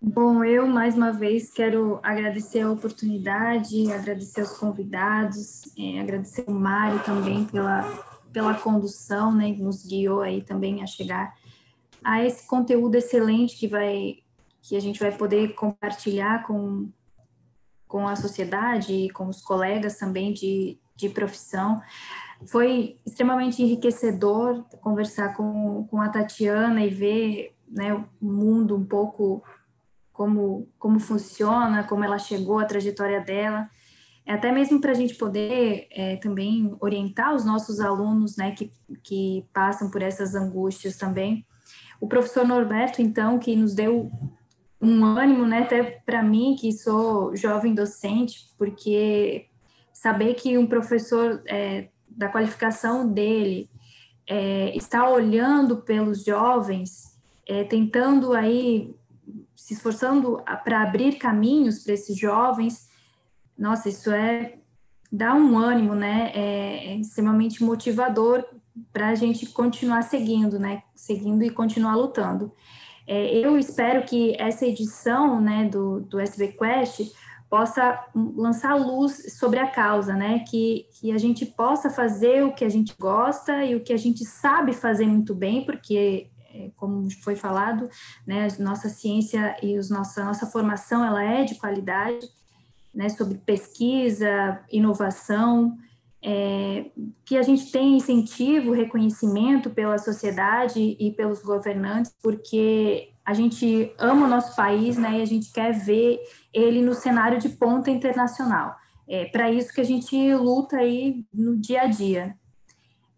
Bom, 0.00 0.44
eu 0.44 0.66
mais 0.66 0.94
uma 0.94 1.10
vez 1.10 1.50
quero 1.50 1.98
agradecer 2.02 2.60
a 2.60 2.70
oportunidade, 2.70 3.90
agradecer 3.90 4.42
os 4.42 4.56
convidados, 4.56 5.74
é, 5.78 6.00
agradecer 6.00 6.44
o 6.46 6.52
Mário 6.52 7.02
também 7.02 7.44
pela, 7.46 7.82
pela 8.32 8.54
condução, 8.54 9.34
né, 9.34 9.52
que 9.54 9.62
nos 9.62 9.86
guiou 9.86 10.20
aí 10.20 10.42
também 10.42 10.82
a 10.82 10.86
chegar 10.86 11.34
a 12.06 12.24
esse 12.24 12.46
conteúdo 12.46 12.94
excelente 12.94 13.58
que 13.58 13.66
vai 13.66 14.18
que 14.62 14.76
a 14.76 14.80
gente 14.80 14.98
vai 14.98 15.16
poder 15.16 15.54
compartilhar 15.54 16.44
com, 16.44 16.90
com 17.86 18.08
a 18.08 18.16
sociedade 18.16 18.92
e 18.92 19.10
com 19.10 19.28
os 19.28 19.40
colegas 19.40 19.96
também 19.96 20.32
de, 20.32 20.76
de 20.96 21.08
profissão. 21.08 21.80
Foi 22.48 22.98
extremamente 23.06 23.62
enriquecedor 23.62 24.64
conversar 24.80 25.36
com, 25.36 25.86
com 25.88 26.00
a 26.00 26.08
Tatiana 26.08 26.84
e 26.84 26.90
ver 26.90 27.54
né, 27.68 27.94
o 27.94 28.26
mundo 28.26 28.76
um 28.76 28.84
pouco 28.84 29.44
como, 30.12 30.68
como 30.80 30.98
funciona, 30.98 31.84
como 31.84 32.02
ela 32.02 32.18
chegou, 32.18 32.58
a 32.58 32.64
trajetória 32.64 33.20
dela, 33.20 33.70
é 34.24 34.32
até 34.32 34.50
mesmo 34.50 34.80
para 34.80 34.90
a 34.90 34.94
gente 34.94 35.14
poder 35.14 35.86
é, 35.92 36.16
também 36.16 36.76
orientar 36.80 37.36
os 37.36 37.44
nossos 37.44 37.78
alunos 37.78 38.36
né, 38.36 38.50
que, 38.50 38.72
que 39.04 39.46
passam 39.52 39.90
por 39.92 40.02
essas 40.02 40.34
angústias 40.34 40.96
também. 40.96 41.46
O 42.00 42.06
professor 42.06 42.46
Norberto, 42.46 43.00
então, 43.00 43.38
que 43.38 43.54
nos 43.56 43.74
deu 43.74 44.10
um 44.80 45.04
ânimo, 45.04 45.46
né, 45.46 45.60
até 45.62 45.82
para 46.04 46.22
mim, 46.22 46.56
que 46.58 46.72
sou 46.72 47.34
jovem 47.34 47.74
docente, 47.74 48.46
porque 48.58 49.46
saber 49.92 50.34
que 50.34 50.58
um 50.58 50.66
professor 50.66 51.42
é, 51.46 51.88
da 52.08 52.28
qualificação 52.28 53.10
dele 53.10 53.70
é, 54.26 54.76
está 54.76 55.08
olhando 55.08 55.78
pelos 55.78 56.24
jovens, 56.24 57.18
é, 57.46 57.64
tentando 57.64 58.32
aí 58.32 58.94
se 59.54 59.74
esforçando 59.74 60.42
para 60.62 60.82
abrir 60.82 61.16
caminhos 61.16 61.82
para 61.82 61.94
esses 61.94 62.16
jovens, 62.16 62.88
nossa, 63.58 63.88
isso 63.88 64.10
é 64.10 64.58
dá 65.10 65.34
um 65.34 65.56
ânimo, 65.56 65.94
né? 65.94 66.30
É, 66.34 66.88
é 66.88 66.96
extremamente 66.96 67.62
motivador 67.64 68.44
para 68.92 69.08
a 69.08 69.14
gente 69.14 69.46
continuar 69.46 70.02
seguindo, 70.02 70.58
né? 70.58 70.82
Seguindo 70.94 71.42
e 71.42 71.50
continuar 71.50 71.96
lutando. 71.96 72.52
É, 73.06 73.38
eu 73.38 73.56
espero 73.58 74.04
que 74.04 74.34
essa 74.38 74.66
edição, 74.66 75.40
né, 75.40 75.68
do, 75.68 76.00
do 76.00 76.18
SB 76.18 76.48
Quest 76.48 77.12
possa 77.48 78.04
lançar 78.14 78.74
luz 78.74 79.38
sobre 79.38 79.60
a 79.60 79.68
causa, 79.68 80.14
né? 80.14 80.40
Que, 80.40 80.86
que 80.92 81.12
a 81.12 81.18
gente 81.18 81.46
possa 81.46 81.88
fazer 81.88 82.44
o 82.44 82.52
que 82.52 82.64
a 82.64 82.68
gente 82.68 82.94
gosta 82.98 83.64
e 83.64 83.76
o 83.76 83.82
que 83.82 83.92
a 83.92 83.96
gente 83.96 84.24
sabe 84.24 84.72
fazer 84.72 85.06
muito 85.06 85.34
bem, 85.34 85.64
porque 85.64 86.28
é, 86.52 86.70
como 86.76 87.08
foi 87.22 87.36
falado, 87.36 87.88
né, 88.26 88.48
nossa 88.58 88.88
ciência 88.88 89.56
e 89.62 89.78
os 89.78 89.90
nossa, 89.90 90.24
nossa 90.24 90.46
formação 90.46 91.04
ela 91.04 91.22
é 91.22 91.44
de 91.44 91.54
qualidade, 91.56 92.26
né, 92.94 93.08
sobre 93.10 93.38
pesquisa, 93.38 94.60
inovação, 94.72 95.76
é, 96.22 96.86
que 97.24 97.36
a 97.36 97.42
gente 97.42 97.70
tem 97.70 97.96
incentivo, 97.96 98.72
reconhecimento 98.72 99.70
pela 99.70 99.98
sociedade 99.98 100.96
e 100.98 101.12
pelos 101.12 101.42
governantes, 101.42 102.14
porque 102.22 103.12
a 103.24 103.34
gente 103.34 103.92
ama 103.98 104.26
o 104.26 104.30
nosso 104.30 104.54
país, 104.54 104.96
né, 104.96 105.18
e 105.18 105.22
a 105.22 105.26
gente 105.26 105.52
quer 105.52 105.72
ver 105.72 106.20
ele 106.52 106.80
no 106.80 106.94
cenário 106.94 107.38
de 107.38 107.48
ponta 107.48 107.90
internacional. 107.90 108.74
É 109.08 109.26
para 109.26 109.50
isso 109.50 109.72
que 109.72 109.80
a 109.80 109.84
gente 109.84 110.34
luta 110.34 110.78
aí 110.78 111.24
no 111.32 111.56
dia 111.56 111.82
a 111.82 111.86
dia. 111.86 112.34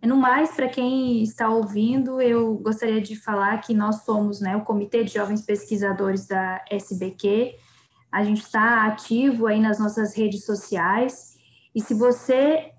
No 0.03 0.17
mais, 0.17 0.53
para 0.53 0.69
quem 0.69 1.23
está 1.23 1.49
ouvindo, 1.49 2.21
eu 2.21 2.55
gostaria 2.59 3.01
de 3.01 3.17
falar 3.17 3.59
que 3.59 3.75
nós 3.75 4.05
somos 4.05 4.41
né, 4.41 4.57
o 4.57 4.63
Comitê 4.63 5.03
de 5.03 5.13
Jovens 5.13 5.43
Pesquisadores 5.43 6.27
da 6.27 6.65
SBQ. 6.71 7.57
A 8.11 8.23
gente 8.23 8.43
está 8.43 8.87
ativo 8.87 9.47
aí 9.47 9.59
nas 9.59 9.79
nossas 9.79 10.17
redes 10.17 10.45
sociais. 10.45 11.37
E 11.75 11.81
se 11.81 11.95
você, 11.95 12.71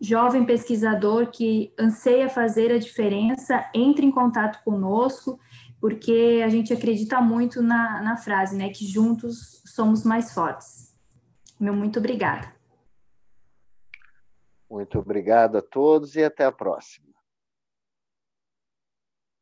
jovem 0.00 0.44
pesquisador 0.44 1.30
que 1.30 1.72
anseia 1.78 2.28
fazer 2.28 2.72
a 2.72 2.78
diferença, 2.78 3.68
entre 3.74 4.04
em 4.04 4.10
contato 4.10 4.62
conosco, 4.64 5.38
porque 5.80 6.42
a 6.44 6.48
gente 6.48 6.72
acredita 6.72 7.20
muito 7.20 7.62
na, 7.62 8.02
na 8.02 8.16
frase, 8.16 8.56
né, 8.56 8.70
que 8.70 8.86
juntos 8.86 9.62
somos 9.66 10.04
mais 10.04 10.32
fortes. 10.32 10.94
Meu 11.58 11.74
muito 11.74 11.98
obrigada. 11.98 12.54
Muito 14.68 14.98
obrigado 14.98 15.56
a 15.56 15.62
todos 15.62 16.16
e 16.16 16.24
até 16.24 16.44
a 16.44 16.52
próxima. 16.52 17.13